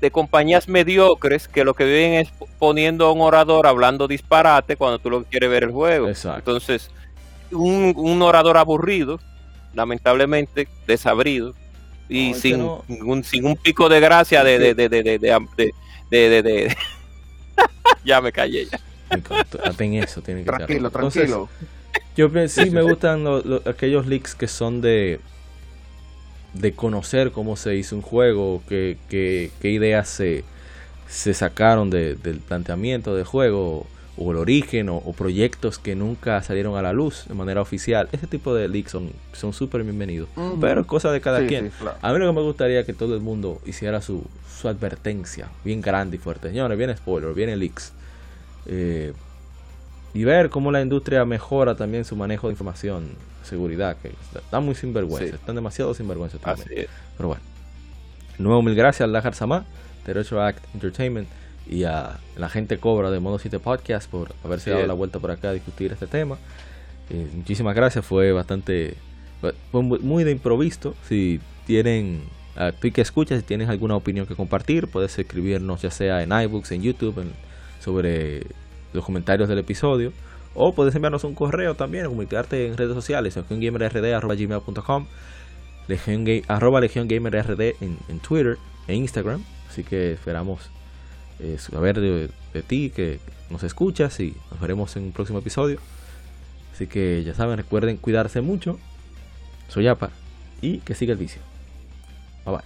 de 0.00 0.10
compañías 0.10 0.68
mediocres 0.68 1.46
que 1.46 1.64
lo 1.64 1.74
que 1.74 1.84
viven 1.84 2.14
es 2.14 2.32
poniendo 2.58 3.06
a 3.06 3.12
un 3.12 3.20
orador 3.20 3.68
hablando 3.68 4.08
disparate 4.08 4.76
cuando 4.76 4.98
tú 4.98 5.10
lo 5.10 5.22
quieres 5.24 5.48
ver 5.48 5.64
el 5.64 5.70
juego. 5.70 6.08
Exacto. 6.08 6.38
Entonces, 6.38 6.90
un, 7.52 7.92
un 7.96 8.20
orador 8.22 8.56
aburrido, 8.56 9.20
lamentablemente 9.74 10.66
desabrido, 10.88 11.54
y 12.08 12.34
sin, 12.34 12.60
un, 12.60 13.22
sin 13.22 13.46
un 13.46 13.56
pico 13.56 13.88
de 13.88 14.00
gracia 14.00 14.42
de, 14.42 14.58
de, 14.58 14.74
de, 14.74 14.88
de, 14.88 15.00
de, 16.10 16.42
de 16.42 16.76
ya 18.04 18.20
me 18.20 18.32
callé 18.32 18.66
ya. 18.66 18.80
Hacen 19.64 19.94
eso, 19.94 20.22
tiene 20.22 20.44
que 20.44 20.46
Tranquilo, 20.46 20.90
tranquilo. 20.90 21.48
Yo 22.16 22.30
sí 22.48 22.70
me 22.70 22.82
gustan 22.82 23.24
aquellos 23.66 24.06
leaks 24.06 24.34
que 24.34 24.46
son 24.46 24.80
de 24.80 25.20
de 26.54 26.72
conocer 26.72 27.30
cómo 27.30 27.56
se 27.56 27.76
hizo 27.76 27.94
un 27.96 28.02
juego, 28.02 28.62
qué, 28.68 28.98
qué, 29.08 29.50
qué 29.60 29.70
ideas 29.70 30.08
se, 30.08 30.44
se 31.08 31.34
sacaron 31.34 31.90
del 31.90 32.16
planteamiento 32.46 33.14
del 33.14 33.24
juego, 33.24 33.86
o 34.22 34.32
el 34.32 34.36
origen, 34.36 34.90
o, 34.90 35.00
proyectos 35.16 35.78
que 35.78 35.96
nunca 35.96 36.42
salieron 36.42 36.76
a 36.76 36.82
la 36.82 36.92
luz 36.92 37.24
de 37.26 37.34
manera 37.34 37.62
oficial. 37.62 38.06
Ese 38.12 38.26
tipo 38.26 38.54
de 38.54 38.68
leaks 38.68 38.94
son 39.32 39.52
súper 39.54 39.82
bienvenidos. 39.82 40.28
Pero 40.60 40.86
cosa 40.86 41.10
de 41.10 41.22
cada 41.22 41.46
quien. 41.46 41.72
A 42.02 42.12
mí 42.12 42.18
lo 42.18 42.26
que 42.26 42.32
me 42.34 42.42
gustaría 42.42 42.84
que 42.84 42.92
todo 42.92 43.14
el 43.14 43.22
mundo 43.22 43.62
hiciera 43.64 44.02
su, 44.02 44.22
su 44.60 44.68
advertencia 44.68 45.48
bien 45.64 45.80
grande 45.80 46.16
y 46.16 46.18
fuerte. 46.18 46.48
Señores, 46.48 46.76
viene 46.76 46.94
spoiler, 46.98 47.32
viene 47.32 47.56
leaks. 47.56 47.94
Eh, 48.66 49.14
y 50.12 50.24
ver 50.24 50.50
cómo 50.50 50.70
la 50.70 50.82
industria 50.82 51.24
mejora 51.24 51.74
también 51.74 52.04
su 52.04 52.14
manejo 52.14 52.48
de 52.48 52.52
información, 52.52 53.08
seguridad, 53.42 53.96
que 54.02 54.12
está 54.34 54.60
muy 54.60 54.74
sinvergüenza, 54.74 55.36
están 55.36 55.54
demasiado 55.54 55.94
sinvergüenza 55.94 56.36
también. 56.36 56.88
Pero 57.16 57.28
bueno, 57.28 57.42
nuevo 58.38 58.60
mil 58.60 58.74
gracias 58.74 59.02
a 59.02 59.06
Lajar 59.06 59.34
Samá, 59.34 59.64
Derecho 60.04 60.42
Act 60.42 60.62
Entertainment 60.74 61.28
y 61.70 61.84
a 61.84 62.18
la 62.36 62.48
gente 62.48 62.78
Cobra 62.78 63.12
de 63.12 63.20
Modo 63.20 63.38
7 63.38 63.60
Podcast 63.60 64.10
por 64.10 64.34
haberse 64.44 64.70
dado 64.70 64.86
la 64.88 64.92
vuelta 64.92 65.20
por 65.20 65.30
acá 65.30 65.50
a 65.50 65.52
discutir 65.52 65.92
este 65.92 66.08
tema. 66.08 66.36
Eh, 67.10 67.28
muchísimas 67.32 67.76
gracias, 67.76 68.04
fue 68.04 68.32
bastante, 68.32 68.96
fue 69.40 69.82
muy 69.82 70.24
de 70.24 70.32
improviso. 70.32 70.96
Si 71.08 71.40
tienen, 71.66 72.24
uh, 72.56 72.72
tú 72.72 72.90
que 72.92 73.00
escuchas, 73.00 73.38
si 73.38 73.46
tienes 73.46 73.68
alguna 73.68 73.94
opinión 73.94 74.26
que 74.26 74.34
compartir, 74.34 74.88
puedes 74.88 75.16
escribirnos 75.16 75.80
ya 75.82 75.92
sea 75.92 76.24
en 76.24 76.32
iBooks, 76.32 76.72
en 76.72 76.82
YouTube, 76.82 77.24
sobre 77.78 78.48
los 78.92 79.04
comentarios 79.04 79.48
del 79.48 79.58
episodio. 79.60 80.12
O 80.54 80.74
puedes 80.74 80.92
enviarnos 80.96 81.22
un 81.22 81.36
correo 81.36 81.76
también, 81.76 82.06
comunicarte 82.06 82.66
en 82.66 82.76
redes 82.76 82.94
sociales, 82.94 83.36
legiongamerrd.com, 83.36 85.06
legion, 85.86 86.26
arroba 86.48 86.80
legiongamerrd 86.80 87.60
en, 87.60 87.96
en 88.08 88.18
Twitter 88.18 88.58
e 88.88 88.96
Instagram. 88.96 89.44
Así 89.68 89.84
que 89.84 90.14
esperamos 90.14 90.68
eh, 91.40 91.56
saber 91.58 92.00
de, 92.00 92.30
de, 92.52 92.62
ti, 92.62 92.90
que 92.90 93.18
nos 93.50 93.62
escuchas 93.62 94.20
y 94.20 94.34
nos 94.50 94.60
veremos 94.60 94.94
en 94.96 95.04
un 95.04 95.12
próximo 95.12 95.38
episodio. 95.38 95.78
Así 96.74 96.86
que 96.86 97.22
ya 97.24 97.34
saben, 97.34 97.56
recuerden 97.56 97.96
cuidarse 97.96 98.40
mucho. 98.40 98.78
Soy 99.68 99.86
Apa 99.86 100.10
y 100.60 100.78
que 100.78 100.94
siga 100.94 101.12
el 101.12 101.18
vicio. 101.18 101.40
Bye 102.44 102.56
bye. 102.56 102.64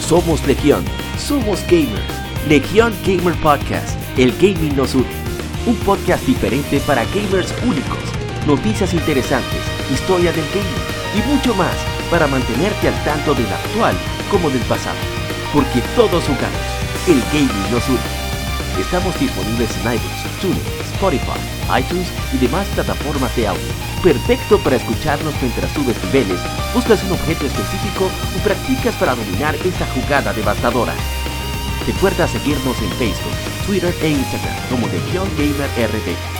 Somos 0.00 0.44
Legión, 0.46 0.84
somos 1.18 1.62
gamers. 1.70 2.02
Legión 2.48 2.92
Gamer 3.06 3.34
Podcast, 3.40 3.96
el 4.18 4.32
gaming 4.32 4.74
nos 4.74 4.94
une. 4.94 5.06
Un 5.66 5.76
podcast 5.76 6.26
diferente 6.26 6.80
para 6.80 7.04
gamers 7.04 7.54
únicos, 7.62 7.98
noticias 8.46 8.94
interesantes, 8.94 9.60
historia 9.92 10.32
del 10.32 10.44
gaming 10.48 10.90
y 11.14 11.28
mucho 11.28 11.54
más 11.54 11.74
para 12.10 12.26
mantenerte 12.26 12.88
al 12.88 13.04
tanto 13.04 13.34
del 13.34 13.46
actual 13.46 13.94
como 14.30 14.50
del 14.50 14.62
pasado. 14.62 14.98
Porque 15.52 15.80
todos 15.96 16.24
jugamos, 16.24 16.66
el 17.06 17.20
gaming 17.32 17.70
nos 17.70 17.88
une. 17.88 18.80
Estamos 18.80 19.18
disponibles 19.18 19.70
en 19.76 19.94
iTunes, 19.94 20.40
TuneIn, 20.40 20.62
Spotify, 20.94 21.40
iTunes 21.80 22.08
y 22.32 22.38
demás 22.38 22.66
plataformas 22.74 23.34
de 23.36 23.48
audio. 23.48 23.72
Perfecto 24.02 24.58
para 24.58 24.76
escucharnos 24.76 25.34
mientras 25.42 25.70
subes 25.72 26.02
niveles, 26.04 26.40
buscas 26.72 27.02
un 27.04 27.12
objeto 27.12 27.46
específico 27.46 28.08
o 28.36 28.42
practicas 28.42 28.94
para 28.96 29.14
dominar 29.14 29.54
esa 29.56 29.86
jugada 29.88 30.32
devastadora. 30.32 30.94
Recuerda 31.86 32.28
seguirnos 32.28 32.80
en 32.80 32.90
Facebook, 32.92 33.66
Twitter 33.66 33.94
e 34.02 34.10
Instagram 34.10 34.56
como 34.70 34.86
Legion 34.86 35.28
Gamer 35.36 35.68
RD 35.76 36.39